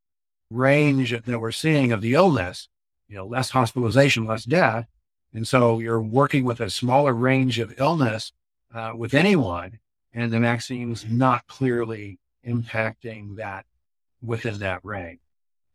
range 0.52 1.12
that 1.12 1.40
we're 1.40 1.52
seeing 1.52 1.92
of 1.92 2.02
the 2.02 2.14
illness, 2.14 2.68
you 3.08 3.16
know, 3.16 3.26
less 3.26 3.50
hospitalization, 3.50 4.26
less 4.26 4.44
death. 4.44 4.88
And 5.34 5.48
so 5.48 5.80
you're 5.80 6.02
working 6.02 6.44
with 6.44 6.60
a 6.60 6.70
smaller 6.70 7.14
range 7.14 7.60
of 7.60 7.74
illness 7.80 8.34
uh, 8.74 8.94
with 8.96 9.14
anyone, 9.14 9.80
and 10.14 10.32
the 10.32 10.40
vaccine's 10.40 11.06
not 11.10 11.48
clearly 11.48 12.20
impacting 12.46 13.38
that 13.38 13.66
within 14.22 14.60
that 14.60 14.82
range. 14.84 15.20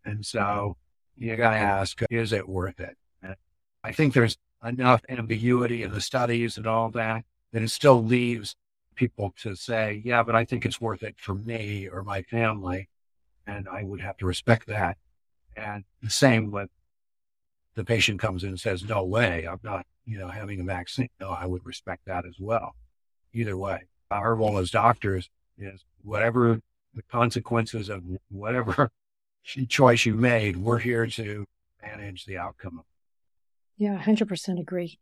And 0.04 0.24
so 0.24 0.76
you 1.16 1.34
got 1.36 1.50
to 1.50 1.56
ask, 1.56 2.00
is 2.10 2.32
it 2.32 2.48
worth 2.48 2.80
it? 2.80 2.96
And 3.22 3.36
I 3.82 3.92
think 3.92 4.12
there's 4.12 4.36
enough 4.64 5.02
ambiguity 5.08 5.82
in 5.82 5.92
the 5.92 6.00
studies 6.00 6.56
and 6.56 6.66
all 6.66 6.90
that 6.90 7.24
that 7.52 7.62
it 7.62 7.70
still 7.70 8.02
leaves 8.02 8.54
people 8.94 9.34
to 9.42 9.54
say, 9.54 10.02
yeah, 10.04 10.22
but 10.22 10.34
I 10.34 10.44
think 10.44 10.64
it's 10.64 10.80
worth 10.80 11.02
it 11.02 11.14
for 11.18 11.34
me 11.34 11.88
or 11.88 12.02
my 12.02 12.22
family 12.22 12.88
and 13.46 13.68
I 13.68 13.82
would 13.82 14.00
have 14.00 14.16
to 14.18 14.26
respect 14.26 14.66
that. 14.66 14.96
And 15.56 15.84
the 16.02 16.10
same 16.10 16.50
with 16.50 16.68
the 17.74 17.84
patient 17.84 18.20
comes 18.20 18.42
in 18.42 18.50
and 18.50 18.60
says, 18.60 18.84
no 18.84 19.04
way, 19.04 19.46
I'm 19.46 19.60
not, 19.62 19.86
you 20.04 20.18
know, 20.18 20.28
having 20.28 20.60
a 20.60 20.64
vaccine. 20.64 21.08
No, 21.20 21.30
I 21.30 21.46
would 21.46 21.64
respect 21.64 22.06
that 22.06 22.24
as 22.26 22.36
well. 22.38 22.74
Either 23.32 23.56
way, 23.56 23.84
our 24.10 24.34
role 24.34 24.58
as 24.58 24.70
doctors 24.70 25.28
is 25.58 25.84
whatever 26.02 26.60
the 26.94 27.02
consequences 27.02 27.88
of 27.88 28.02
whatever 28.30 28.90
choice 29.68 30.06
you 30.06 30.14
made, 30.14 30.56
we're 30.56 30.78
here 30.78 31.06
to 31.06 31.44
manage 31.82 32.24
the 32.24 32.38
outcome. 32.38 32.82
Yeah, 33.76 34.02
100% 34.02 34.58
agree. 34.58 34.98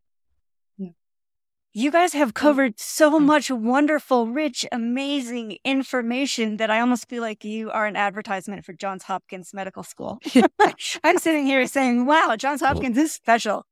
You 1.76 1.90
guys 1.90 2.12
have 2.12 2.34
covered 2.34 2.78
so 2.78 3.18
mm. 3.18 3.24
much 3.24 3.50
wonderful, 3.50 4.28
rich, 4.28 4.64
amazing 4.70 5.58
information 5.64 6.58
that 6.58 6.70
I 6.70 6.78
almost 6.78 7.08
feel 7.08 7.20
like 7.20 7.44
you 7.44 7.68
are 7.72 7.86
an 7.86 7.96
advertisement 7.96 8.64
for 8.64 8.72
Johns 8.72 9.02
Hopkins 9.02 9.52
Medical 9.52 9.82
School. 9.82 10.20
I'm 11.02 11.18
sitting 11.18 11.46
here 11.46 11.66
saying, 11.66 12.06
wow, 12.06 12.36
Johns 12.38 12.60
Hopkins 12.60 12.96
is 12.96 13.12
special. 13.12 13.66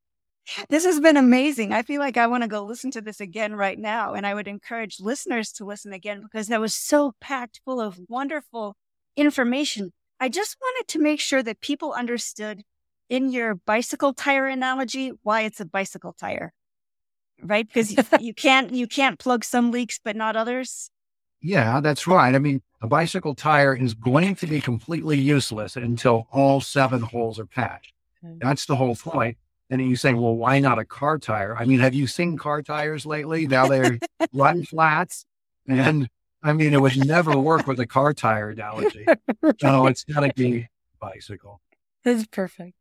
This 0.68 0.84
has 0.84 0.98
been 0.98 1.16
amazing. 1.16 1.72
I 1.72 1.82
feel 1.82 2.00
like 2.00 2.16
I 2.16 2.26
want 2.26 2.42
to 2.42 2.48
go 2.48 2.64
listen 2.64 2.90
to 2.90 3.00
this 3.00 3.20
again 3.20 3.55
right 3.55 3.78
now. 3.78 4.14
And 4.14 4.26
I 4.26 4.34
would 4.34 4.48
encourage 4.48 4.98
listeners 4.98 5.53
to 5.53 5.64
listen 5.64 5.92
again 5.92 6.22
because 6.22 6.48
that 6.48 6.61
was 6.61 6.74
so 6.74 7.12
packed 7.20 7.61
full 7.64 7.80
of 7.80 8.00
wonderful 8.09 8.74
information. 9.14 9.92
I 10.18 10.28
just 10.28 10.57
wanted 10.61 10.88
to 10.88 10.98
make 10.98 11.20
sure 11.20 11.44
that 11.44 11.61
people 11.61 11.92
understood 11.92 12.62
in 13.09 13.30
your 13.30 13.55
bicycle 13.55 14.12
tire 14.12 14.48
analogy 14.48 15.12
why 15.22 15.42
it's 15.42 15.61
a 15.61 15.64
bicycle 15.64 16.14
tire 16.14 16.53
right? 17.43 17.66
Because 17.72 17.95
you 18.20 18.34
can't 18.34 18.72
you 18.72 18.86
can't 18.86 19.18
plug 19.18 19.45
some 19.45 19.70
leaks 19.70 19.99
but 20.03 20.16
not 20.16 20.36
others. 20.36 20.90
Yeah, 21.40 21.80
that's 21.80 22.07
right. 22.07 22.34
I 22.34 22.38
mean, 22.38 22.62
a 22.80 22.86
bicycle 22.86 23.34
tire 23.34 23.74
is 23.74 23.95
going 23.95 24.36
to 24.36 24.47
be 24.47 24.61
completely 24.61 25.18
useless 25.18 25.76
until 25.76 26.28
all 26.30 26.61
seven 26.61 27.01
holes 27.01 27.38
are 27.38 27.47
patched. 27.47 27.95
That's 28.22 28.66
the 28.66 28.76
whole 28.76 28.95
point. 28.95 29.36
And 29.68 29.80
you 29.80 29.97
say, 29.97 30.14
well, 30.14 30.36
why 30.36 30.61
not 30.61 30.78
a 30.78 30.84
car 30.84 31.18
tire? 31.18 31.57
I 31.57 31.64
mean, 31.64 31.80
have 31.80 31.95
you 31.95 32.07
seen 32.07 32.36
car 32.36 32.62
tires 32.62 33.05
lately? 33.07 33.47
Now 33.47 33.66
they're 33.66 33.99
run 34.32 34.64
flats. 34.64 35.24
And 35.66 36.09
I 36.43 36.53
mean, 36.53 36.74
it 36.74 36.80
would 36.80 37.05
never 37.05 37.36
work 37.38 37.66
with 37.66 37.80
a 37.80 37.86
car 37.86 38.12
tire 38.12 38.51
analogy. 38.51 39.07
So 39.61 39.86
it's 39.86 40.05
got 40.05 40.20
to 40.20 40.32
be 40.34 40.68
bicycle. 41.01 41.61
That's 42.05 42.26
perfect. 42.26 42.74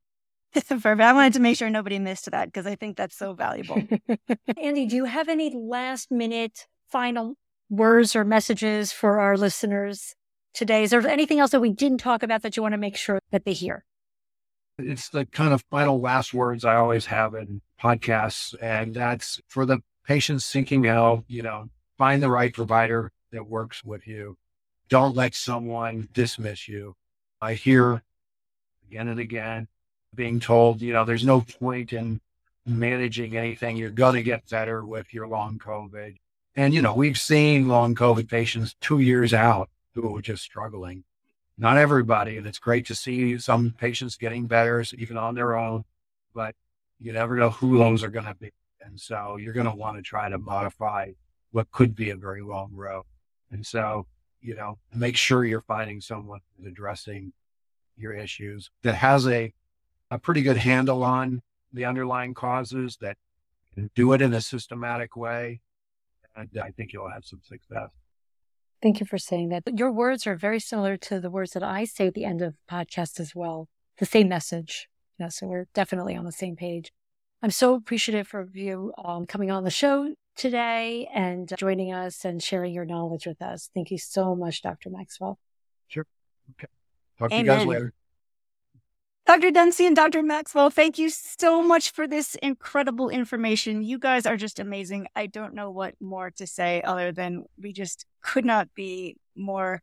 Perfect. 0.68 1.02
I 1.02 1.14
wanted 1.14 1.34
to 1.34 1.40
make 1.40 1.58
sure 1.58 1.70
nobody 1.70 1.98
missed 1.98 2.30
that 2.30 2.48
because 2.48 2.68
I 2.68 2.76
think 2.76 2.98
that's 2.98 3.16
so 3.16 3.34
valuable. 3.34 3.82
Andy, 4.58 4.86
do 4.86 4.96
you 4.98 5.06
have 5.06 5.30
any 5.30 5.56
last 5.56 6.12
minute 6.12 6.68
final 6.90 7.36
words 7.70 8.16
or 8.16 8.26
messages 8.26 8.92
for 8.92 9.20
our 9.20 9.38
listeners 9.38 10.14
today? 10.54 10.84
Is 10.84 10.92
there 10.92 11.08
anything 11.08 11.40
else 11.40 11.52
that 11.52 11.62
we 11.62 11.72
didn't 11.72 12.00
talk 12.00 12.22
about 12.22 12.42
that 12.42 12.58
you 12.58 12.64
want 12.64 12.74
to 12.74 12.78
make 12.78 12.98
sure 12.98 13.20
that 13.32 13.46
they 13.46 13.54
hear? 13.54 13.86
It's 14.78 15.10
the 15.10 15.26
kind 15.26 15.54
of 15.54 15.64
final 15.70 16.02
last 16.02 16.34
words 16.34 16.66
I 16.66 16.76
always 16.76 17.06
have 17.06 17.34
in 17.34 17.62
podcasts. 17.82 18.54
And 18.62 18.94
that's 18.94 19.40
for 19.48 19.66
the 19.66 19.80
patients 20.06 20.44
seeking 20.44 20.84
help, 20.84 21.24
you 21.28 21.44
know, 21.44 21.70
find 21.98 22.22
the 22.22 22.30
right 22.30 22.54
provider 22.54 23.12
that 23.32 23.48
works 23.48 23.84
with 23.86 24.06
you. 24.06 24.38
Don't 24.90 25.16
let 25.16 25.34
someone 25.34 26.10
dismiss 26.12 26.68
you. 26.68 26.96
I 27.42 27.54
hear 27.54 28.04
again 28.88 29.08
and 29.08 29.20
again 29.20 29.68
being 30.14 30.40
told, 30.40 30.82
you 30.82 30.94
know, 30.94 31.06
there's 31.06 31.26
no 31.26 31.42
point 31.42 31.94
in 31.94 32.20
managing 32.66 33.38
anything. 33.38 33.78
You're 33.78 33.90
going 33.90 34.16
to 34.16 34.24
get 34.24 34.50
better 34.50 34.86
with 34.86 35.14
your 35.14 35.28
long 35.28 35.60
COVID. 35.60 36.18
And, 36.56 36.74
you 36.74 36.82
know, 36.82 36.94
we've 36.94 37.20
seen 37.20 37.68
long 37.68 37.96
COVID 37.96 38.30
patients 38.30 38.76
two 38.82 39.00
years 39.00 39.34
out 39.34 39.70
who 39.94 40.18
are 40.18 40.22
just 40.22 40.44
struggling. 40.44 41.04
Not 41.58 41.78
everybody. 41.78 42.38
And 42.38 42.46
it's 42.46 42.60
great 42.60 42.86
to 42.88 42.96
see 42.96 43.38
some 43.40 43.72
patients 43.78 44.18
getting 44.18 44.48
better, 44.48 44.84
even 44.98 45.18
on 45.18 45.36
their 45.36 45.56
own, 45.56 45.86
but 46.34 46.56
you 47.00 47.14
never 47.14 47.36
know 47.36 47.50
who 47.50 47.78
those 47.78 48.04
are 48.04 48.10
going 48.10 48.26
to 48.26 48.36
be. 48.36 48.52
And 48.82 49.00
so 49.00 49.38
you're 49.38 49.54
going 49.54 49.68
to 49.68 49.76
want 49.76 49.98
to 49.98 50.04
try 50.04 50.28
to 50.30 50.38
modify 50.38 51.12
what 51.52 51.72
could 51.72 51.96
be 51.96 52.10
a 52.10 52.16
very 52.16 52.42
long 52.42 52.72
road. 52.74 53.04
And 53.52 53.66
so, 53.66 54.08
you 54.42 54.56
know, 54.56 54.78
make 54.94 55.16
sure 55.16 55.46
you're 55.46 55.62
finding 55.62 56.02
someone 56.02 56.40
who's 56.58 56.68
addressing 56.68 57.34
your 57.96 58.14
issues 58.14 58.70
that 58.84 58.96
has 58.96 59.28
a, 59.28 59.54
a 60.12 60.20
pretty 60.20 60.44
good 60.44 60.58
handle 60.58 61.04
on 61.04 61.42
the 61.74 61.86
underlying 61.86 62.34
causes 62.34 62.98
that 63.02 63.18
can 63.74 63.90
do 63.96 64.12
it 64.12 64.22
in 64.22 64.34
a 64.34 64.42
systematic 64.42 65.16
way. 65.16 65.62
And 66.36 66.50
I 66.62 66.72
think 66.72 66.94
you'll 66.94 67.10
have 67.10 67.26
some 67.26 67.42
success. 67.44 67.90
Thank 68.82 69.00
you 69.00 69.06
for 69.06 69.18
saying 69.18 69.50
that. 69.50 69.64
Your 69.78 69.92
words 69.92 70.28
are 70.28 70.36
very 70.36 70.60
similar 70.60 70.98
to 70.98 71.20
the 71.20 71.30
words 71.30 71.52
that 71.52 71.64
I 71.64 71.86
say 71.86 72.08
at 72.08 72.14
the 72.14 72.26
end 72.26 72.42
of 72.42 72.56
podcast 72.70 73.20
as 73.20 73.34
well. 73.34 73.70
The 74.00 74.06
same 74.06 74.28
message. 74.28 74.90
Yeah, 75.18 75.30
so 75.30 75.48
we're 75.48 75.68
definitely 75.74 76.16
on 76.16 76.26
the 76.26 76.32
same 76.32 76.56
page. 76.56 76.92
I'm 77.42 77.52
so 77.52 77.76
appreciative 77.76 78.34
of 78.34 78.56
you 78.56 78.92
um, 79.04 79.26
coming 79.26 79.50
on 79.50 79.64
the 79.64 79.72
show 79.72 80.14
today 80.36 81.10
and 81.14 81.52
joining 81.58 81.94
us 81.94 82.26
and 82.26 82.42
sharing 82.42 82.74
your 82.74 82.86
knowledge 82.86 83.28
with 83.28 83.42
us. 83.42 83.70
Thank 83.74 83.92
you 83.92 83.98
so 83.98 84.36
much, 84.36 84.62
Dr. 84.62 84.90
Maxwell. 84.90 85.40
Sure. 85.88 86.06
Okay. 86.58 86.68
Talk 87.20 87.32
Amen. 87.32 87.46
to 87.46 87.52
you 87.52 87.58
guys 87.58 87.68
later. 87.68 87.94
Dr. 89.26 89.52
Dempsey 89.52 89.86
and 89.86 89.96
Dr. 89.96 90.24
Maxwell, 90.24 90.70
thank 90.70 90.98
you 90.98 91.10
so 91.10 91.62
much 91.62 91.92
for 91.92 92.08
this 92.08 92.36
incredible 92.36 93.10
information. 93.10 93.84
You 93.84 94.00
guys 94.00 94.26
are 94.26 94.36
just 94.36 94.60
amazing. 94.60 95.08
I 95.16 95.28
don't 95.28 95.54
know 95.54 95.70
what 95.70 95.96
more 96.02 96.32
to 96.32 96.48
say 96.48 96.82
other 96.82 97.12
than 97.12 97.46
we 97.62 97.72
just 97.72 98.06
could 98.22 98.46
not 98.46 98.74
be 98.74 99.18
more 99.36 99.82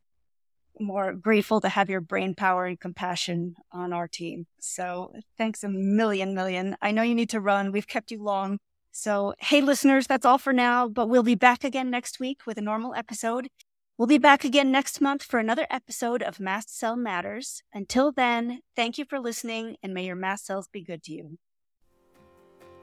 more 0.81 1.13
grateful 1.13 1.59
to 1.59 1.67
have 1.67 1.89
your 1.89 1.99
brain 1.99 2.33
power 2.33 2.65
and 2.65 2.79
compassion 2.79 3.53
on 3.71 3.91
our 3.91 4.07
team. 4.07 4.47
So 4.61 5.13
thanks 5.37 5.63
a 5.63 5.69
million 5.69 6.33
million. 6.33 6.77
I 6.81 6.91
know 6.91 7.01
you 7.01 7.15
need 7.15 7.29
to 7.31 7.41
run. 7.41 7.71
We've 7.71 7.87
kept 7.87 8.11
you 8.11 8.23
long. 8.23 8.59
So, 8.91 9.33
hey 9.39 9.61
listeners, 9.61 10.07
that's 10.07 10.25
all 10.25 10.37
for 10.37 10.53
now, 10.53 10.87
but 10.87 11.07
we'll 11.07 11.23
be 11.23 11.35
back 11.35 11.63
again 11.63 11.89
next 11.89 12.19
week 12.19 12.41
with 12.45 12.57
a 12.57 12.61
normal 12.61 12.93
episode. 12.95 13.49
We'll 13.99 14.07
be 14.07 14.17
back 14.17 14.43
again 14.45 14.71
next 14.71 15.01
month 15.01 15.23
for 15.23 15.41
another 15.41 15.67
episode 15.69 16.23
of 16.23 16.39
Mast 16.39 16.73
Cell 16.73 16.95
Matters. 16.95 17.63
Until 17.73 18.13
then, 18.13 18.61
thank 18.73 18.97
you 18.97 19.03
for 19.03 19.19
listening 19.19 19.75
and 19.83 19.93
may 19.93 20.05
your 20.05 20.15
mast 20.15 20.45
cells 20.45 20.69
be 20.69 20.81
good 20.81 21.03
to 21.03 21.11
you. 21.11 21.37